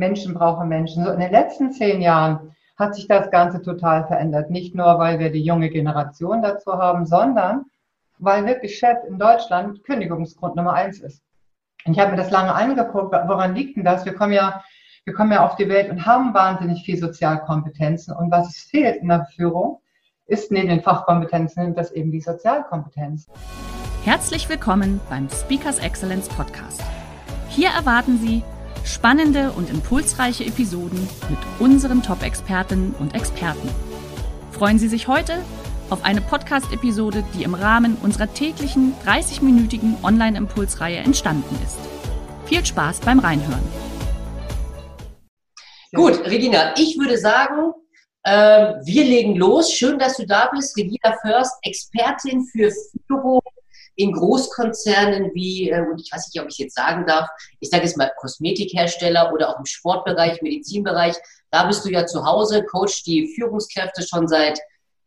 Menschen 0.00 0.34
brauchen 0.34 0.68
Menschen. 0.68 1.04
So 1.04 1.12
in 1.12 1.20
den 1.20 1.30
letzten 1.30 1.70
zehn 1.70 2.00
Jahren 2.00 2.56
hat 2.76 2.96
sich 2.96 3.06
das 3.06 3.30
Ganze 3.30 3.62
total 3.62 4.06
verändert. 4.06 4.50
Nicht 4.50 4.74
nur, 4.74 4.98
weil 4.98 5.20
wir 5.20 5.30
die 5.30 5.44
junge 5.44 5.68
Generation 5.70 6.42
dazu 6.42 6.72
haben, 6.72 7.06
sondern 7.06 7.66
weil 8.18 8.44
wirklich 8.46 8.78
Chef 8.78 8.98
in 9.06 9.18
Deutschland 9.18 9.84
Kündigungsgrund 9.84 10.56
Nummer 10.56 10.72
eins 10.72 10.98
ist. 10.98 11.22
Und 11.84 11.92
ich 11.92 12.00
habe 12.00 12.10
mir 12.10 12.16
das 12.16 12.30
lange 12.30 12.52
angeguckt, 12.52 13.12
woran 13.12 13.54
liegt 13.54 13.76
denn 13.76 13.84
das? 13.84 14.04
Wir 14.04 14.14
kommen 14.14 14.32
ja, 14.32 14.62
wir 15.04 15.14
kommen 15.14 15.32
ja 15.32 15.44
auf 15.44 15.56
die 15.56 15.68
Welt 15.68 15.90
und 15.90 16.04
haben 16.04 16.34
wahnsinnig 16.34 16.82
viel 16.84 16.98
Sozialkompetenzen. 16.98 18.14
Und 18.14 18.30
was 18.30 18.56
fehlt 18.56 18.96
in 18.96 19.08
der 19.08 19.26
Führung, 19.36 19.80
ist 20.26 20.52
neben 20.52 20.68
den 20.68 20.82
Fachkompetenzen 20.82 21.74
das 21.74 21.92
eben 21.92 22.10
die 22.10 22.20
Sozialkompetenz. 22.20 23.26
Herzlich 24.04 24.48
willkommen 24.48 25.00
beim 25.10 25.28
Speakers 25.28 25.78
Excellence 25.78 26.28
Podcast. 26.28 26.82
Hier 27.48 27.68
erwarten 27.70 28.18
Sie 28.18 28.42
Spannende 28.84 29.52
und 29.52 29.70
impulsreiche 29.70 30.44
Episoden 30.44 31.08
mit 31.28 31.38
unseren 31.58 32.02
Top-Expertinnen 32.02 32.94
und 32.98 33.14
Experten. 33.14 33.68
Freuen 34.52 34.78
Sie 34.78 34.88
sich 34.88 35.08
heute 35.08 35.38
auf 35.90 36.04
eine 36.04 36.20
Podcast-Episode, 36.20 37.24
die 37.34 37.42
im 37.42 37.54
Rahmen 37.54 37.96
unserer 38.02 38.32
täglichen 38.32 38.94
30-minütigen 39.06 40.02
Online-Impulsreihe 40.02 40.98
entstanden 40.98 41.58
ist. 41.64 41.78
Viel 42.46 42.64
Spaß 42.64 43.00
beim 43.00 43.18
Reinhören. 43.18 43.62
Gut, 45.94 46.24
Regina, 46.24 46.74
ich 46.76 46.98
würde 46.98 47.18
sagen, 47.18 47.72
äh, 48.22 48.74
wir 48.84 49.04
legen 49.04 49.36
los. 49.36 49.72
Schön, 49.72 49.98
dass 49.98 50.16
du 50.16 50.26
da 50.26 50.50
bist. 50.52 50.76
Regina 50.76 51.16
Först, 51.22 51.54
Expertin 51.62 52.46
für 52.46 52.70
Führung 53.06 53.40
in 54.00 54.12
Großkonzernen 54.12 55.30
wie, 55.34 55.68
äh, 55.68 55.80
und 55.80 56.00
ich 56.00 56.10
weiß 56.10 56.30
nicht, 56.32 56.40
ob 56.40 56.48
ich 56.48 56.54
es 56.54 56.58
jetzt 56.58 56.74
sagen 56.74 57.06
darf, 57.06 57.28
ich 57.60 57.68
sage 57.68 57.84
jetzt 57.84 57.98
mal 57.98 58.10
Kosmetikhersteller 58.16 59.30
oder 59.32 59.50
auch 59.50 59.58
im 59.58 59.66
Sportbereich, 59.66 60.40
Medizinbereich, 60.40 61.16
da 61.50 61.66
bist 61.66 61.84
du 61.84 61.90
ja 61.90 62.06
zu 62.06 62.24
Hause, 62.24 62.64
coach 62.64 63.02
die 63.04 63.34
Führungskräfte 63.34 64.02
schon 64.02 64.26
seit, 64.26 64.58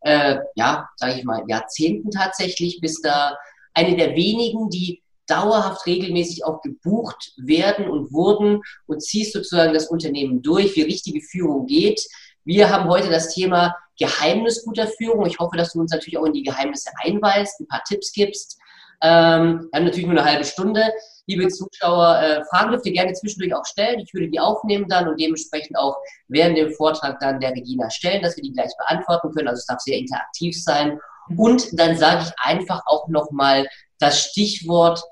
äh, 0.02 0.36
ja, 0.54 0.88
sage 0.96 1.14
ich 1.18 1.24
mal, 1.24 1.42
Jahrzehnten 1.48 2.10
tatsächlich, 2.10 2.80
bist 2.80 3.04
da 3.04 3.36
eine 3.74 3.96
der 3.96 4.14
wenigen, 4.14 4.70
die 4.70 5.02
dauerhaft 5.26 5.86
regelmäßig 5.86 6.44
auch 6.44 6.62
gebucht 6.62 7.32
werden 7.36 7.88
und 7.88 8.12
wurden 8.12 8.60
und 8.86 9.02
ziehst 9.02 9.32
sozusagen 9.32 9.74
das 9.74 9.88
Unternehmen 9.88 10.42
durch, 10.42 10.76
wie 10.76 10.82
richtige 10.82 11.20
Führung 11.20 11.66
geht. 11.66 12.06
Wir 12.44 12.70
haben 12.70 12.88
heute 12.88 13.08
das 13.10 13.34
Thema 13.34 13.74
Geheimnis 13.98 14.64
guter 14.64 14.86
Führung. 14.86 15.26
Ich 15.26 15.38
hoffe, 15.38 15.56
dass 15.56 15.72
du 15.72 15.80
uns 15.80 15.90
natürlich 15.90 16.18
auch 16.18 16.26
in 16.26 16.34
die 16.34 16.42
Geheimnisse 16.42 16.90
einweist, 17.02 17.58
ein 17.58 17.66
paar 17.66 17.82
Tipps 17.88 18.12
gibst. 18.12 18.60
Ähm, 19.02 19.68
wir 19.70 19.78
haben 19.78 19.84
natürlich 19.84 20.06
nur 20.06 20.18
eine 20.18 20.24
halbe 20.24 20.44
Stunde. 20.44 20.82
Liebe 21.26 21.48
Zuschauer, 21.48 22.20
äh, 22.20 22.44
Fragen 22.44 22.72
dürft 22.72 22.86
ihr 22.86 22.92
gerne 22.92 23.12
zwischendurch 23.14 23.54
auch 23.54 23.64
stellen. 23.64 23.98
Ich 24.00 24.12
würde 24.12 24.28
die 24.28 24.40
aufnehmen 24.40 24.86
dann 24.88 25.08
und 25.08 25.18
dementsprechend 25.18 25.76
auch 25.78 25.96
während 26.28 26.58
dem 26.58 26.70
Vortrag 26.72 27.18
dann 27.20 27.40
der 27.40 27.52
Regina 27.52 27.88
stellen, 27.90 28.22
dass 28.22 28.36
wir 28.36 28.42
die 28.42 28.52
gleich 28.52 28.72
beantworten 28.78 29.32
können. 29.32 29.48
Also 29.48 29.60
es 29.60 29.66
darf 29.66 29.80
sehr 29.80 29.98
interaktiv 29.98 30.62
sein. 30.62 30.98
Und 31.36 31.78
dann 31.78 31.96
sage 31.96 32.24
ich 32.24 32.32
einfach 32.38 32.82
auch 32.86 33.08
nochmal 33.08 33.66
das 33.98 34.20
Stichwort 34.20 35.02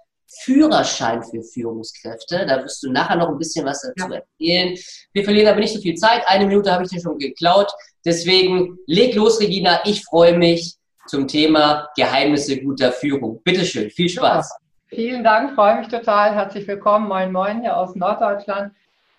Führerschein 0.40 1.22
für 1.22 1.42
Führungskräfte. 1.42 2.46
Da 2.46 2.62
wirst 2.62 2.82
du 2.82 2.90
nachher 2.90 3.16
noch 3.16 3.28
ein 3.28 3.38
bisschen 3.38 3.64
was 3.64 3.82
dazu 3.82 4.12
erzählen. 4.12 4.76
Wir 5.12 5.24
verlieren 5.24 5.48
aber 5.48 5.60
nicht 5.60 5.74
so 5.74 5.80
viel 5.80 5.94
Zeit. 5.94 6.22
Eine 6.26 6.46
Minute 6.46 6.72
habe 6.72 6.84
ich 6.84 6.90
dir 6.90 7.00
schon 7.00 7.18
geklaut. 7.18 7.70
Deswegen 8.04 8.78
leg 8.86 9.14
los, 9.14 9.40
Regina. 9.40 9.80
Ich 9.84 10.04
freue 10.04 10.36
mich 10.36 10.76
zum 11.06 11.26
Thema 11.28 11.88
Geheimnisse 11.96 12.60
guter 12.62 12.92
Führung. 12.92 13.40
Bitteschön, 13.42 13.90
viel 13.90 14.08
Spaß. 14.08 14.58
Ja, 14.90 14.96
vielen 14.96 15.24
Dank, 15.24 15.54
freue 15.54 15.78
mich 15.78 15.88
total. 15.88 16.34
Herzlich 16.34 16.66
willkommen. 16.66 17.08
Moin, 17.08 17.32
moin 17.32 17.60
hier 17.60 17.76
aus 17.76 17.94
Norddeutschland. 17.94 18.72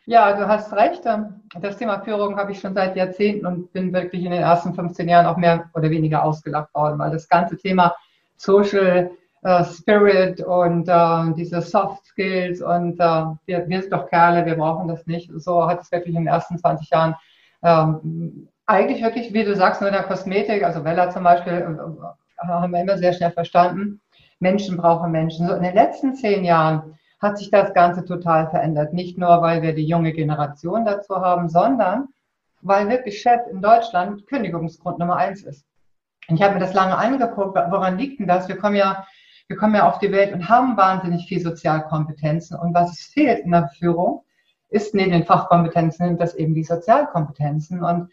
Ja, 0.06 0.34
du 0.34 0.48
hast 0.48 0.74
recht. 0.74 1.04
Ähm, 1.06 1.42
das 1.62 1.78
Thema 1.78 2.02
Führung 2.02 2.38
habe 2.38 2.52
ich 2.52 2.60
schon 2.60 2.74
seit 2.74 2.96
Jahrzehnten 2.96 3.46
und 3.46 3.72
bin 3.72 3.94
wirklich 3.94 4.24
in 4.24 4.32
den 4.32 4.42
ersten 4.42 4.74
15 4.74 5.08
Jahren 5.08 5.26
auch 5.26 5.38
mehr 5.38 5.70
oder 5.74 5.90
weniger 5.90 6.24
ausgelacht 6.24 6.74
worden, 6.74 7.00
weil 7.00 7.12
das 7.12 7.30
ganze 7.30 7.58
Thema 7.58 7.96
Social 8.36 9.12
äh, 9.44 9.64
Spirit 9.64 10.42
und 10.42 10.88
äh, 10.90 11.34
diese 11.36 11.62
Soft 11.62 12.06
Skills 12.06 12.62
und 12.62 13.00
äh, 13.00 13.26
wir, 13.46 13.68
wir 13.68 13.82
sind 13.82 13.94
doch 13.94 14.10
Kerle, 14.10 14.46
wir 14.46 14.56
brauchen 14.56 14.88
das 14.88 15.06
nicht. 15.06 15.32
So 15.38 15.66
hat 15.68 15.82
es 15.82 15.92
wirklich 15.92 16.16
in 16.16 16.22
den 16.22 16.28
ersten 16.28 16.58
20 16.58 16.90
Jahren 16.90 17.16
ähm, 17.64 18.50
eigentlich 18.66 19.04
wirklich, 19.04 19.34
wie 19.34 19.44
du 19.44 19.56
sagst, 19.56 19.82
nur 19.82 19.90
in 19.90 19.96
der 19.96 20.04
Kosmetik, 20.04 20.64
also 20.64 20.84
Wella 20.84 21.10
zum 21.10 21.24
Beispiel, 21.24 21.54
äh, 21.54 22.48
haben 22.48 22.72
wir 22.72 22.82
immer 22.82 22.98
sehr 22.98 23.14
schnell 23.14 23.32
verstanden, 23.32 24.02
Menschen 24.40 24.78
brauchen 24.78 25.12
Menschen. 25.12 25.48
So 25.48 25.54
in 25.54 25.64
den 25.64 25.76
letzten 25.76 26.16
zehn 26.16 26.44
Jahren 26.44 26.98
hat 27.22 27.38
sich 27.38 27.50
das 27.52 27.74
Ganze 27.74 28.04
total 28.04 28.50
verändert. 28.50 28.94
Nicht 28.94 29.18
nur, 29.18 29.42
weil 29.42 29.62
wir 29.62 29.74
die 29.74 29.86
junge 29.86 30.12
Generation 30.12 30.86
dazu 30.86 31.16
haben, 31.16 31.48
sondern 31.50 32.10
weil 32.62 32.90
wirklich 32.90 33.22
Chef 33.22 33.42
in 33.50 33.62
Deutschland 33.62 34.28
Kündigungsgrund 34.28 35.00
Nummer 35.00 35.18
eins 35.18 35.44
ist. 35.44 35.66
Und 36.28 36.36
ich 36.36 36.44
habe 36.44 36.54
mir 36.54 36.60
das 36.60 36.74
lange 36.74 36.98
angeguckt, 36.98 37.56
woran 37.56 37.98
liegt 37.98 38.20
denn 38.20 38.28
das? 38.28 38.48
Wir 38.48 38.58
kommen 38.58 38.76
ja, 38.76 39.06
wir 39.48 39.58
kommen 39.58 39.76
ja 39.76 39.88
auf 39.88 40.00
die 40.00 40.12
Welt 40.12 40.34
und 40.34 40.48
haben 40.48 40.78
wahnsinnig 40.78 41.26
viel 41.28 41.42
Sozialkompetenzen. 41.42 42.58
Und 42.58 42.74
was 42.74 42.92
es 42.92 43.06
fehlt 43.08 43.40
in 43.40 43.52
der 43.52 43.70
Führung, 43.78 44.24
ist 44.70 44.96
neben 44.96 45.12
den 45.12 45.26
Fachkompetenzen, 45.26 46.18
das 46.18 46.36
eben 46.36 46.54
die 46.54 46.64
Sozialkompetenzen. 46.64 47.84
Und 47.84 48.10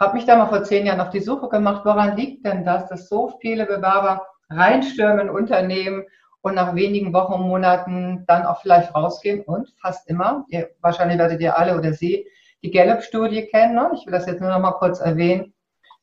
habe 0.00 0.14
mich 0.14 0.26
da 0.26 0.36
mal 0.36 0.46
vor 0.46 0.64
zehn 0.64 0.86
Jahren 0.86 1.00
auf 1.00 1.10
die 1.10 1.20
Suche 1.20 1.48
gemacht, 1.48 1.84
woran 1.84 2.16
liegt 2.16 2.44
denn 2.44 2.64
das, 2.64 2.88
dass 2.88 3.08
so 3.08 3.38
viele 3.40 3.66
Bewerber 3.66 4.26
reinstürmen 4.50 5.28
in 5.28 5.30
Unternehmen 5.30 6.04
und 6.42 6.54
nach 6.54 6.74
wenigen 6.74 7.12
Wochen 7.14 7.40
Monaten 7.40 8.24
dann 8.26 8.44
auch 8.44 8.60
vielleicht 8.60 8.94
rausgehen 8.94 9.40
und 9.42 9.72
fast 9.80 10.08
immer, 10.10 10.44
ihr, 10.48 10.70
wahrscheinlich 10.80 11.18
werdet 11.18 11.40
ihr 11.40 11.58
alle 11.58 11.76
oder 11.78 11.92
Sie 11.92 12.26
die 12.62 12.70
Gallup-Studie 12.70 13.46
kennen. 13.46 13.74
Ne? 13.74 13.90
Ich 13.94 14.06
will 14.06 14.12
das 14.12 14.26
jetzt 14.26 14.40
nur 14.40 14.50
noch 14.50 14.58
mal 14.58 14.72
kurz 14.72 15.00
erwähnen, 15.00 15.54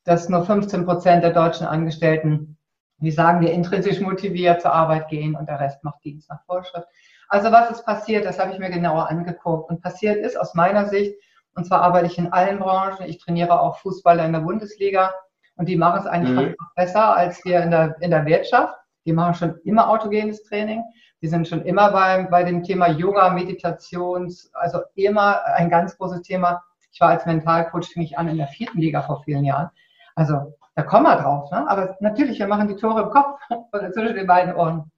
dass 0.03 0.29
nur 0.29 0.45
15 0.45 0.85
Prozent 0.85 1.23
der 1.23 1.31
deutschen 1.31 1.67
Angestellten, 1.67 2.57
wie 2.97 3.11
sagen 3.11 3.41
wir, 3.41 3.51
intrinsisch 3.51 3.99
motiviert 3.99 4.61
zur 4.61 4.73
Arbeit 4.73 5.09
gehen 5.09 5.35
und 5.35 5.47
der 5.47 5.59
Rest 5.59 5.83
macht 5.83 6.03
Dienst 6.03 6.29
nach 6.29 6.43
Vorschrift. 6.45 6.87
Also 7.29 7.51
was 7.51 7.71
ist 7.71 7.85
passiert, 7.85 8.25
das 8.25 8.39
habe 8.39 8.51
ich 8.51 8.59
mir 8.59 8.69
genauer 8.69 9.09
angeguckt. 9.09 9.69
Und 9.69 9.81
passiert 9.81 10.17
ist 10.17 10.39
aus 10.39 10.53
meiner 10.53 10.87
Sicht, 10.87 11.15
und 11.55 11.65
zwar 11.65 11.81
arbeite 11.81 12.07
ich 12.07 12.17
in 12.17 12.31
allen 12.31 12.59
Branchen. 12.59 13.05
Ich 13.05 13.19
trainiere 13.19 13.59
auch 13.59 13.77
Fußballer 13.77 14.25
in 14.25 14.33
der 14.33 14.39
Bundesliga. 14.39 15.13
Und 15.57 15.67
die 15.67 15.75
machen 15.75 15.99
es 15.99 16.07
eigentlich 16.07 16.49
mhm. 16.49 16.55
besser 16.75 17.15
als 17.15 17.43
wir 17.43 17.61
in 17.61 17.71
der, 17.71 17.95
in 17.99 18.11
der 18.11 18.25
Wirtschaft. 18.25 18.73
Die 19.05 19.13
machen 19.13 19.33
schon 19.33 19.57
immer 19.63 19.89
autogenes 19.89 20.43
Training. 20.43 20.83
Die 21.21 21.27
sind 21.27 21.47
schon 21.47 21.63
immer 21.65 21.91
bei, 21.91 22.23
bei 22.23 22.43
dem 22.43 22.63
Thema 22.63 22.87
Yoga, 22.87 23.29
Meditations, 23.29 24.49
also 24.53 24.79
immer 24.95 25.43
ein 25.45 25.69
ganz 25.69 25.97
großes 25.97 26.21
Thema. 26.21 26.63
Ich 26.91 26.99
war 26.99 27.09
als 27.09 27.25
Mentalcoach, 27.25 27.87
fing 27.87 28.03
ich 28.03 28.17
an 28.17 28.27
in 28.27 28.37
der 28.37 28.47
vierten 28.47 28.79
Liga 28.79 29.01
vor 29.01 29.21
vielen 29.23 29.43
Jahren. 29.43 29.69
Also 30.15 30.53
da 30.75 30.83
kommen 30.83 31.03
wir 31.03 31.17
drauf. 31.17 31.51
Ne? 31.51 31.69
Aber 31.69 31.95
natürlich, 31.99 32.39
wir 32.39 32.47
machen 32.47 32.67
die 32.67 32.75
Tore 32.75 33.03
im 33.03 33.09
Kopf 33.09 33.39
oder 33.73 33.91
zwischen 33.91 34.15
den 34.15 34.27
beiden 34.27 34.55
Ohren. 34.55 34.91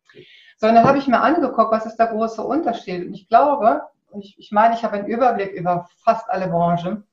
So, 0.57 0.67
und 0.67 0.75
dann 0.75 0.85
habe 0.85 0.97
ich 0.97 1.07
mir 1.07 1.19
angeguckt, 1.19 1.71
was 1.71 1.85
ist 1.85 1.97
der 1.97 2.07
große 2.07 2.41
Unterschied. 2.41 3.07
Und 3.07 3.13
ich 3.13 3.27
glaube, 3.27 3.81
ich, 4.19 4.35
ich 4.37 4.51
meine, 4.51 4.75
ich 4.75 4.83
habe 4.83 4.93
einen 4.97 5.07
Überblick 5.07 5.51
über 5.51 5.87
fast 6.03 6.29
alle 6.29 6.47
Branchen. 6.47 7.03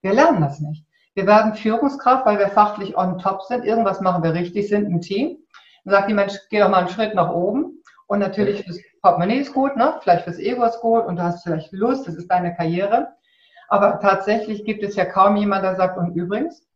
Wir 0.00 0.12
lernen 0.12 0.40
das 0.40 0.60
nicht. 0.60 0.84
Wir 1.14 1.26
werden 1.26 1.54
Führungskraft, 1.54 2.26
weil 2.26 2.38
wir 2.38 2.48
fachlich 2.48 2.96
on 2.96 3.18
top 3.18 3.42
sind. 3.42 3.64
Irgendwas 3.64 4.00
machen 4.00 4.22
wir 4.22 4.34
richtig, 4.34 4.68
sind 4.68 4.88
ein 4.88 5.00
Team. 5.00 5.38
Dann 5.84 5.94
sagt 5.94 6.08
die 6.08 6.14
Mensch, 6.14 6.34
geh 6.50 6.60
doch 6.60 6.68
mal 6.68 6.78
einen 6.78 6.88
Schritt 6.88 7.14
nach 7.14 7.30
oben. 7.30 7.82
Und 8.06 8.20
natürlich 8.20 8.64
fürs 8.64 8.78
Portemonnaie 9.02 9.40
ist 9.40 9.52
gut, 9.52 9.76
ne? 9.76 9.94
vielleicht 10.00 10.24
fürs 10.24 10.38
Ego 10.38 10.64
ist 10.64 10.80
gut 10.80 11.04
und 11.04 11.16
du 11.16 11.22
hast 11.22 11.42
vielleicht 11.42 11.72
Lust, 11.72 12.06
das 12.06 12.14
ist 12.14 12.30
deine 12.30 12.54
Karriere. 12.54 13.08
Aber 13.68 14.00
tatsächlich 14.00 14.64
gibt 14.64 14.82
es 14.82 14.96
ja 14.96 15.04
kaum 15.04 15.36
jemand, 15.36 15.62
der 15.64 15.76
sagt, 15.76 15.98
und 15.98 16.14
übrigens, 16.14 16.66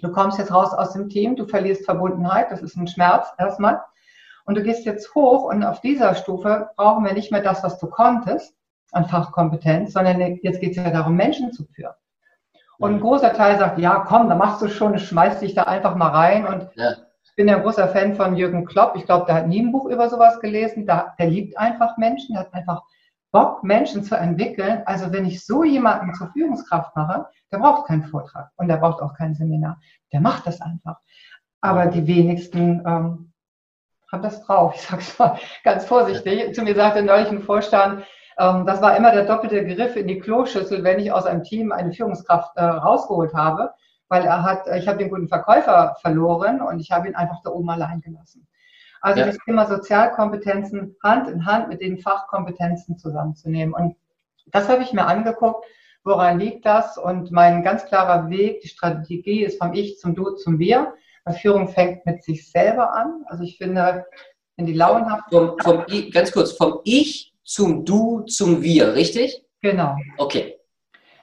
du 0.00 0.10
kommst 0.10 0.38
jetzt 0.38 0.52
raus 0.52 0.72
aus 0.72 0.94
dem 0.94 1.08
Team, 1.10 1.36
du 1.36 1.46
verlierst 1.46 1.84
Verbundenheit, 1.84 2.50
das 2.50 2.62
ist 2.62 2.76
ein 2.76 2.88
Schmerz 2.88 3.28
erstmal. 3.38 3.82
Und 4.46 4.54
du 4.56 4.62
gehst 4.62 4.86
jetzt 4.86 5.14
hoch 5.14 5.44
und 5.44 5.62
auf 5.62 5.80
dieser 5.80 6.14
Stufe 6.14 6.70
brauchen 6.76 7.04
wir 7.04 7.12
nicht 7.12 7.30
mehr 7.30 7.42
das, 7.42 7.62
was 7.62 7.78
du 7.78 7.88
konntest, 7.88 8.54
an 8.92 9.06
Fachkompetenz, 9.06 9.92
sondern 9.92 10.20
jetzt 10.42 10.60
geht 10.60 10.70
es 10.70 10.76
ja 10.76 10.90
darum, 10.90 11.16
Menschen 11.16 11.52
zu 11.52 11.64
führen. 11.64 11.94
Und 12.78 12.94
ein 12.94 13.00
großer 13.00 13.34
Teil 13.34 13.58
sagt, 13.58 13.78
ja, 13.78 14.04
komm, 14.08 14.28
da 14.28 14.34
machst 14.34 14.62
du 14.62 14.68
schon, 14.68 14.98
schmeiß 14.98 15.40
dich 15.40 15.54
da 15.54 15.64
einfach 15.64 15.96
mal 15.96 16.08
rein. 16.08 16.46
Und 16.46 16.68
ja. 16.76 16.92
ich 17.22 17.34
bin 17.36 17.46
ja 17.46 17.56
ein 17.56 17.62
großer 17.62 17.88
Fan 17.88 18.14
von 18.14 18.36
Jürgen 18.36 18.64
Klopp. 18.64 18.96
Ich 18.96 19.04
glaube, 19.04 19.26
der 19.26 19.34
hat 19.34 19.48
nie 19.48 19.60
ein 19.60 19.70
Buch 19.70 19.84
über 19.86 20.08
sowas 20.08 20.40
gelesen. 20.40 20.86
Der, 20.86 21.14
der 21.18 21.26
liebt 21.26 21.58
einfach 21.58 21.98
Menschen, 21.98 22.34
der 22.34 22.44
hat 22.44 22.54
einfach 22.54 22.82
Bock, 23.32 23.62
Menschen 23.62 24.02
zu 24.02 24.16
entwickeln. 24.16 24.82
Also 24.86 25.12
wenn 25.12 25.26
ich 25.26 25.44
so 25.44 25.62
jemanden 25.62 26.14
zur 26.14 26.28
Führungskraft 26.32 26.96
mache, 26.96 27.26
der 27.52 27.58
braucht 27.58 27.86
keinen 27.86 28.04
Vortrag 28.04 28.50
und 28.56 28.68
der 28.68 28.78
braucht 28.78 29.02
auch 29.02 29.14
kein 29.14 29.34
Seminar. 29.34 29.78
Der 30.12 30.22
macht 30.22 30.46
das 30.46 30.62
einfach. 30.62 30.96
Aber 31.60 31.86
die 31.86 32.06
wenigsten 32.06 32.82
ähm, 32.86 33.32
haben 34.10 34.22
das 34.22 34.42
drauf. 34.42 34.74
Ich 34.74 34.82
sage 34.82 35.02
es 35.02 35.18
mal 35.18 35.38
ganz 35.64 35.84
vorsichtig. 35.84 36.54
Zu 36.54 36.62
mir 36.62 36.74
sagte 36.74 37.02
neulich 37.02 37.28
ein 37.28 37.42
Vorstand, 37.42 38.04
das 38.36 38.80
war 38.80 38.96
immer 38.96 39.12
der 39.12 39.24
doppelte 39.24 39.66
Griff 39.66 39.96
in 39.96 40.08
die 40.08 40.18
Kloschüssel, 40.18 40.82
wenn 40.84 40.98
ich 40.98 41.12
aus 41.12 41.26
einem 41.26 41.42
Team 41.42 41.72
eine 41.72 41.92
Führungskraft 41.92 42.56
äh, 42.56 42.64
rausgeholt 42.64 43.34
habe, 43.34 43.70
weil 44.08 44.24
er 44.24 44.42
hat, 44.42 44.66
ich 44.74 44.88
habe 44.88 44.98
den 44.98 45.10
guten 45.10 45.28
Verkäufer 45.28 45.96
verloren 46.00 46.60
und 46.60 46.80
ich 46.80 46.90
habe 46.90 47.08
ihn 47.08 47.14
einfach 47.14 47.42
da 47.42 47.50
oben 47.50 47.70
allein 47.70 48.00
gelassen. 48.00 48.46
Also 49.00 49.20
ja. 49.20 49.26
das 49.26 49.38
Thema 49.44 49.66
Sozialkompetenzen 49.66 50.96
Hand 51.02 51.28
in 51.28 51.46
Hand 51.46 51.68
mit 51.68 51.80
den 51.80 51.98
Fachkompetenzen 51.98 52.98
zusammenzunehmen. 52.98 53.74
Und 53.74 53.96
das 54.46 54.68
habe 54.68 54.82
ich 54.82 54.92
mir 54.92 55.06
angeguckt. 55.06 55.64
Woran 56.02 56.38
liegt 56.38 56.66
das? 56.66 56.98
Und 56.98 57.30
mein 57.30 57.62
ganz 57.62 57.84
klarer 57.86 58.30
Weg, 58.30 58.60
die 58.62 58.68
Strategie 58.68 59.44
ist 59.44 59.62
vom 59.62 59.72
Ich 59.74 59.98
zum 59.98 60.14
Du 60.14 60.30
zum 60.30 60.58
Wir. 60.58 60.94
Führung 61.40 61.68
fängt 61.68 62.04
mit 62.06 62.24
sich 62.24 62.50
selber 62.50 62.92
an. 62.94 63.22
Also 63.26 63.44
ich 63.44 63.56
finde, 63.58 64.04
wenn 64.56 64.66
die 64.66 64.74
launhaft. 64.74 65.30
Vom, 65.30 65.56
vom, 65.60 65.84
ganz 66.12 66.32
kurz, 66.32 66.52
vom 66.52 66.80
Ich 66.84 67.29
zum 67.50 67.84
Du 67.84 68.20
zum 68.26 68.62
Wir, 68.62 68.94
richtig? 68.94 69.44
Genau. 69.60 69.96
Okay. 70.18 70.56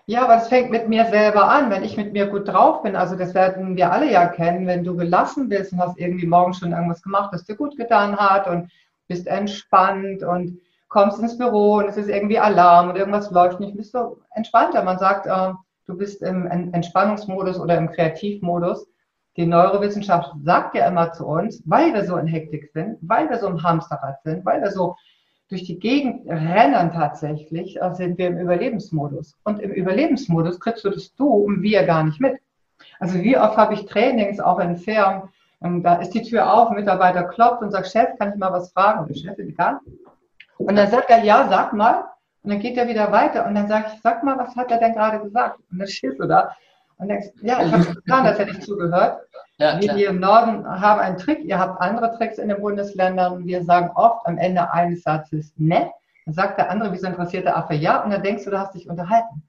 Ja, 0.05 0.25
aber 0.25 0.37
es 0.37 0.49
fängt 0.49 0.71
mit 0.71 0.89
mir 0.89 1.05
selber 1.05 1.49
an, 1.49 1.69
wenn 1.69 1.83
ich 1.83 1.95
mit 1.95 2.11
mir 2.11 2.27
gut 2.27 2.49
drauf 2.49 2.81
bin. 2.83 2.97
Also 2.97 3.15
das 3.15 3.33
werden 3.33 3.77
wir 3.77 3.93
alle 3.93 4.11
ja 4.11 4.27
kennen, 4.27 4.67
wenn 4.67 4.83
du 4.83 4.97
gelassen 4.97 5.47
bist 5.47 5.71
und 5.71 5.79
hast 5.79 5.97
irgendwie 5.97 6.27
morgen 6.27 6.53
schon 6.53 6.73
irgendwas 6.73 7.01
gemacht, 7.01 7.29
das 7.31 7.45
dir 7.45 7.55
gut 7.55 7.77
getan 7.77 8.17
hat 8.17 8.45
und 8.47 8.69
bist 9.07 9.25
entspannt 9.27 10.21
und 10.23 10.59
kommst 10.89 11.19
ins 11.19 11.37
Büro 11.37 11.77
und 11.77 11.87
es 11.87 11.95
ist 11.95 12.09
irgendwie 12.09 12.39
Alarm 12.39 12.89
und 12.89 12.97
irgendwas 12.97 13.31
läuft 13.31 13.61
nicht, 13.61 13.77
bist 13.77 13.93
du 13.93 14.17
entspannter. 14.31 14.83
Man 14.83 14.99
sagt, 14.99 15.27
äh, 15.27 15.53
du 15.85 15.97
bist 15.97 16.21
im 16.21 16.45
Entspannungsmodus 16.73 17.57
oder 17.57 17.77
im 17.77 17.89
Kreativmodus. 17.89 18.85
Die 19.37 19.45
Neurowissenschaft 19.45 20.33
sagt 20.43 20.75
ja 20.75 20.87
immer 20.87 21.13
zu 21.13 21.25
uns, 21.25 21.63
weil 21.65 21.93
wir 21.93 22.03
so 22.03 22.17
in 22.17 22.27
Hektik 22.27 22.69
sind, 22.73 22.97
weil 23.01 23.29
wir 23.29 23.37
so 23.39 23.47
im 23.47 23.63
Hamsterrad 23.63 24.21
sind, 24.23 24.45
weil 24.45 24.61
wir 24.61 24.71
so 24.71 24.95
durch 25.49 25.63
die 25.63 25.79
Gegend 25.79 26.27
rennen 26.27 26.91
tatsächlich, 26.91 27.81
äh, 27.81 27.93
sind 27.93 28.17
wir 28.17 28.27
im 28.27 28.37
Überlebensmodus. 28.37 29.35
Und 29.43 29.59
im 29.59 29.71
Überlebensmodus 29.71 30.59
kriegst 30.59 30.83
du 30.83 30.89
das 30.89 31.13
Du 31.15 31.27
und 31.27 31.61
Wir 31.61 31.83
gar 31.83 32.03
nicht 32.03 32.19
mit. 32.19 32.37
Also 32.99 33.21
wie 33.21 33.37
oft 33.37 33.57
habe 33.57 33.73
ich 33.73 33.85
Trainings 33.85 34.39
auch 34.39 34.59
in 34.59 34.75
Firmen, 34.75 35.23
ähm, 35.61 35.83
da 35.83 35.95
ist 35.95 36.11
die 36.11 36.21
Tür 36.21 36.53
auf, 36.53 36.69
ein 36.69 36.75
Mitarbeiter 36.75 37.23
klopft 37.23 37.61
und 37.61 37.71
sagt, 37.71 37.87
Chef, 37.87 38.09
kann 38.17 38.31
ich 38.31 38.35
mal 38.35 38.51
was 38.51 38.71
fragen? 38.71 38.99
Und 39.01 39.09
der 39.09 39.15
Chef 39.15 39.37
egal. 39.39 39.79
Und 40.57 40.75
dann 40.75 40.89
sagt 40.89 41.09
er, 41.09 41.23
ja, 41.23 41.47
sag 41.49 41.73
mal. 41.73 42.05
Und 42.43 42.51
dann 42.51 42.59
geht 42.59 42.77
er 42.77 42.87
wieder 42.87 43.11
weiter 43.11 43.45
und 43.45 43.55
dann 43.55 43.67
sage 43.67 43.87
ich, 43.93 44.01
sag 44.01 44.23
mal, 44.23 44.37
was 44.37 44.55
hat 44.55 44.71
er 44.71 44.79
denn 44.79 44.93
gerade 44.93 45.19
gesagt? 45.19 45.59
Und 45.71 45.79
dann 45.79 45.87
stehst 45.87 46.19
du 46.19 46.27
da 46.27 46.55
und 46.97 47.09
denkst, 47.09 47.27
ja, 47.41 47.61
ich 47.63 47.71
habe 47.71 47.85
getan, 47.95 48.25
das 48.25 48.39
hätte 48.39 48.51
ich 48.51 48.61
zugehört. 48.61 49.21
Ja, 49.59 49.81
wir 49.81 49.93
hier 49.93 50.09
im 50.09 50.19
Norden 50.19 50.67
haben 50.67 50.99
einen 50.99 51.17
Trick, 51.17 51.43
ihr 51.43 51.57
habt 51.57 51.81
andere 51.81 52.15
Tricks 52.15 52.37
in 52.37 52.49
den 52.49 52.61
Bundesländern. 52.61 53.45
Wir 53.45 53.63
sagen 53.63 53.89
oft 53.95 54.25
am 54.27 54.37
Ende 54.37 54.71
eines 54.71 55.01
Satzes 55.01 55.51
ne. 55.57 55.91
Dann 56.25 56.33
sagt 56.33 56.59
der 56.59 56.69
andere, 56.69 56.93
wie 56.93 56.97
so 56.97 57.07
interessierte 57.07 57.55
Affe, 57.55 57.73
ja, 57.73 58.03
und 58.03 58.11
dann 58.11 58.21
denkst 58.21 58.43
du, 58.43 58.51
du 58.51 58.59
hast 58.59 58.75
dich 58.75 58.87
unterhalten. 58.87 59.41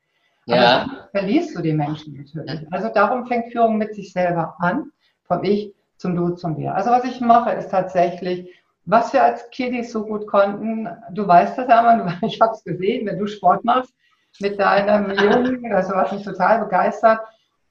Aber 0.46 0.56
ja. 0.56 0.78
dann 0.78 0.96
verlierst 1.10 1.56
du 1.56 1.60
die 1.60 1.75
Menschen 1.75 2.16
natürlich. 2.16 2.66
Also 2.70 2.88
darum 2.88 3.26
fängt 3.26 3.52
Führung 3.52 3.76
mit 3.76 3.94
sich 3.94 4.12
selber 4.12 4.55
an, 4.60 4.90
vom 5.25 5.44
Ich 5.44 5.75
zum 5.99 6.16
Du 6.16 6.31
zum 6.31 6.56
Wir. 6.56 6.75
Also 6.75 6.90
was 6.90 7.04
ich 7.04 7.20
mache, 7.20 7.50
ist 7.50 7.70
tatsächlich, 7.70 8.49
was 8.87 9.12
wir 9.12 9.22
als 9.22 9.50
Kiddies 9.50 9.93
so 9.93 10.06
gut 10.06 10.26
konnten, 10.26 10.88
du 11.11 11.28
weißt 11.28 11.58
das, 11.58 11.69
Hermann, 11.69 12.19
ich 12.22 12.40
habe 12.40 12.54
es 12.54 12.64
gesehen, 12.64 13.06
wenn 13.06 13.19
du 13.19 13.26
Sport 13.26 13.64
machst 13.64 13.93
mit 14.40 14.58
deinem 14.58 15.11
Jungen, 15.11 15.72
also 15.75 15.93
was 15.94 16.12
mich 16.12 16.25
total 16.25 16.61
begeistert, 16.61 17.20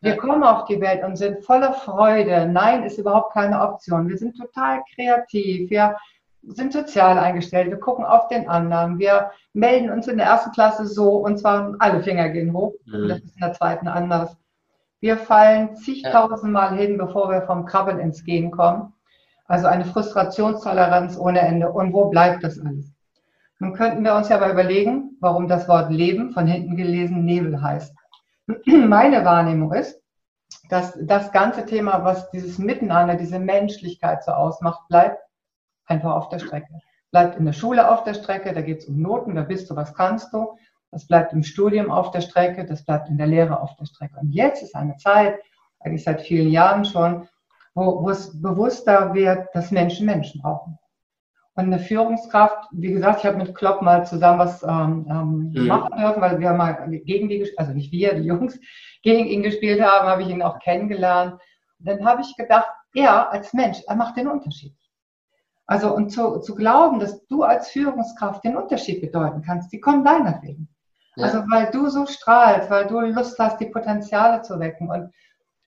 wir 0.02 0.16
kommen 0.18 0.44
auf 0.44 0.66
die 0.66 0.80
Welt 0.80 1.04
und 1.04 1.16
sind 1.16 1.44
voller 1.44 1.74
Freude. 1.74 2.48
Nein 2.48 2.84
ist 2.84 3.00
überhaupt 3.00 3.34
keine 3.34 3.62
Option. 3.62 4.08
Wir 4.08 4.18
sind 4.18 4.38
total 4.38 4.82
kreativ. 4.94 5.70
Wir 5.70 5.96
sind 6.44 6.72
sozial 6.72 7.18
eingestellt. 7.18 7.70
Wir 7.70 7.80
gucken 7.80 8.06
auf 8.06 8.28
den 8.28 8.48
anderen. 8.48 9.00
Wir 9.00 9.32
melden 9.54 9.90
uns 9.90 10.08
in 10.08 10.18
der 10.18 10.28
ersten 10.28 10.52
Klasse 10.52 10.86
so 10.86 11.18
und 11.18 11.40
zwar 11.40 11.76
alle 11.80 12.02
Finger 12.04 12.30
gehen 12.30 12.54
hoch. 12.54 12.74
Mhm. 12.86 13.08
Das 13.08 13.20
ist 13.20 13.36
in 13.36 13.42
der 13.42 13.54
zweiten 13.54 13.88
anders. 13.88 14.38
Wir 15.00 15.18
fallen 15.18 15.76
zigtausendmal 15.76 16.76
hin, 16.76 16.98
bevor 16.98 17.30
wir 17.30 17.42
vom 17.44 17.66
Krabbeln 17.66 18.00
ins 18.00 18.24
Gehen 18.24 18.52
kommen. 18.52 18.94
Also 19.46 19.68
eine 19.68 19.86
Frustrationstoleranz 19.86 21.18
ohne 21.18 21.40
Ende. 21.40 21.72
Und 21.72 21.94
wo 21.94 22.10
bleibt 22.10 22.44
das 22.44 22.60
alles? 22.60 22.92
Nun 23.60 23.74
könnten 23.74 24.04
wir 24.04 24.16
uns 24.16 24.30
ja 24.30 24.36
aber 24.36 24.52
überlegen, 24.52 25.18
warum 25.20 25.48
das 25.48 25.68
Wort 25.68 25.92
Leben 25.92 26.32
von 26.32 26.46
hinten 26.46 26.76
gelesen 26.76 27.26
Nebel 27.26 27.62
heißt. 27.62 27.96
meine 28.66 29.26
Wahrnehmung 29.26 29.74
ist, 29.74 30.02
dass 30.70 30.98
das 31.02 31.32
ganze 31.32 31.66
Thema, 31.66 32.04
was 32.04 32.30
dieses 32.32 32.58
Miteinander, 32.58 33.16
diese 33.16 33.40
Menschlichkeit 33.40 34.24
so 34.24 34.32
ausmacht, 34.32 34.88
bleibt 34.88 35.22
einfach 35.86 36.14
auf 36.14 36.30
der 36.30 36.40
Strecke. 36.40 36.80
Bleibt 37.12 37.38
in 37.38 37.46
der 37.46 37.54
Schule 37.54 37.90
auf 37.90 38.04
der 38.04 38.14
Strecke, 38.14 38.54
da 38.54 38.62
geht 38.62 38.80
es 38.80 38.86
um 38.86 39.02
Noten, 39.02 39.36
wer 39.36 39.44
bist 39.44 39.70
du, 39.70 39.76
was 39.76 39.94
kannst 39.94 40.34
du. 40.34 40.58
Das 40.92 41.08
bleibt 41.08 41.34
im 41.34 41.44
Studium 41.44 41.92
auf 41.92 42.12
der 42.12 42.22
Strecke, 42.22 42.66
das 42.66 42.84
bleibt 42.84 43.10
in 43.10 43.18
der 43.18 43.28
Lehre 43.28 43.60
auf 43.60 43.76
der 43.76 43.86
Strecke. 43.86 44.18
Und 44.20 44.32
jetzt 44.32 44.64
ist 44.64 44.76
eine 44.76 44.96
Zeit, 44.98 45.40
eigentlich 45.80 46.04
seit 46.04 46.22
vielen 46.22 46.50
Jahren 46.50 46.86
schon, 46.86 47.28
wo, 47.76 48.04
wo 48.04 48.10
es 48.10 48.42
bewusster 48.42 49.14
wird, 49.14 49.48
dass 49.54 49.72
Menschen 49.72 50.06
Menschen 50.06 50.42
brauchen. 50.42 50.78
Und 51.58 51.74
eine 51.74 51.80
Führungskraft, 51.80 52.68
wie 52.72 52.92
gesagt, 52.92 53.22
ich 53.22 53.26
habe 53.26 53.38
mit 53.38 53.56
Klopp 53.56 53.82
mal 53.82 54.06
zusammen 54.06 54.38
was 54.38 54.62
ähm, 54.62 55.08
ähm, 55.10 55.52
mhm. 55.56 55.66
machen 55.66 55.98
dürfen, 55.98 56.22
weil 56.22 56.40
wir 56.40 56.54
mal 56.54 56.88
gegen 57.04 57.30
die, 57.30 57.52
also 57.58 57.74
nicht 57.74 57.92
wir, 57.92 58.14
die 58.14 58.28
Jungs, 58.28 58.60
gegen 59.02 59.26
ihn 59.26 59.42
gespielt 59.42 59.82
haben, 59.82 60.08
habe 60.08 60.22
ich 60.22 60.30
ihn 60.30 60.44
auch 60.44 60.60
kennengelernt. 60.60 61.34
Und 61.80 61.88
dann 61.88 62.06
habe 62.06 62.22
ich 62.22 62.36
gedacht, 62.38 62.68
er 62.94 63.32
als 63.32 63.54
Mensch, 63.54 63.80
er 63.88 63.96
macht 63.96 64.18
den 64.18 64.28
Unterschied. 64.28 64.76
Also 65.66 65.96
und 65.96 66.12
zu, 66.12 66.42
zu 66.42 66.54
glauben, 66.54 67.00
dass 67.00 67.26
du 67.26 67.42
als 67.42 67.70
Führungskraft 67.70 68.44
den 68.44 68.56
Unterschied 68.56 69.02
bedeuten 69.02 69.42
kannst, 69.42 69.74
die 69.74 69.80
kommen 69.80 70.06
deinetwegen. 70.06 70.70
Ja. 71.16 71.26
Also 71.26 71.40
weil 71.50 71.72
du 71.72 71.90
so 71.90 72.06
strahlst, 72.06 72.70
weil 72.70 72.86
du 72.86 73.00
Lust 73.00 73.40
hast, 73.40 73.60
die 73.60 73.66
Potenziale 73.66 74.44
zu 74.44 74.60
wecken. 74.60 74.92
Und 74.92 75.12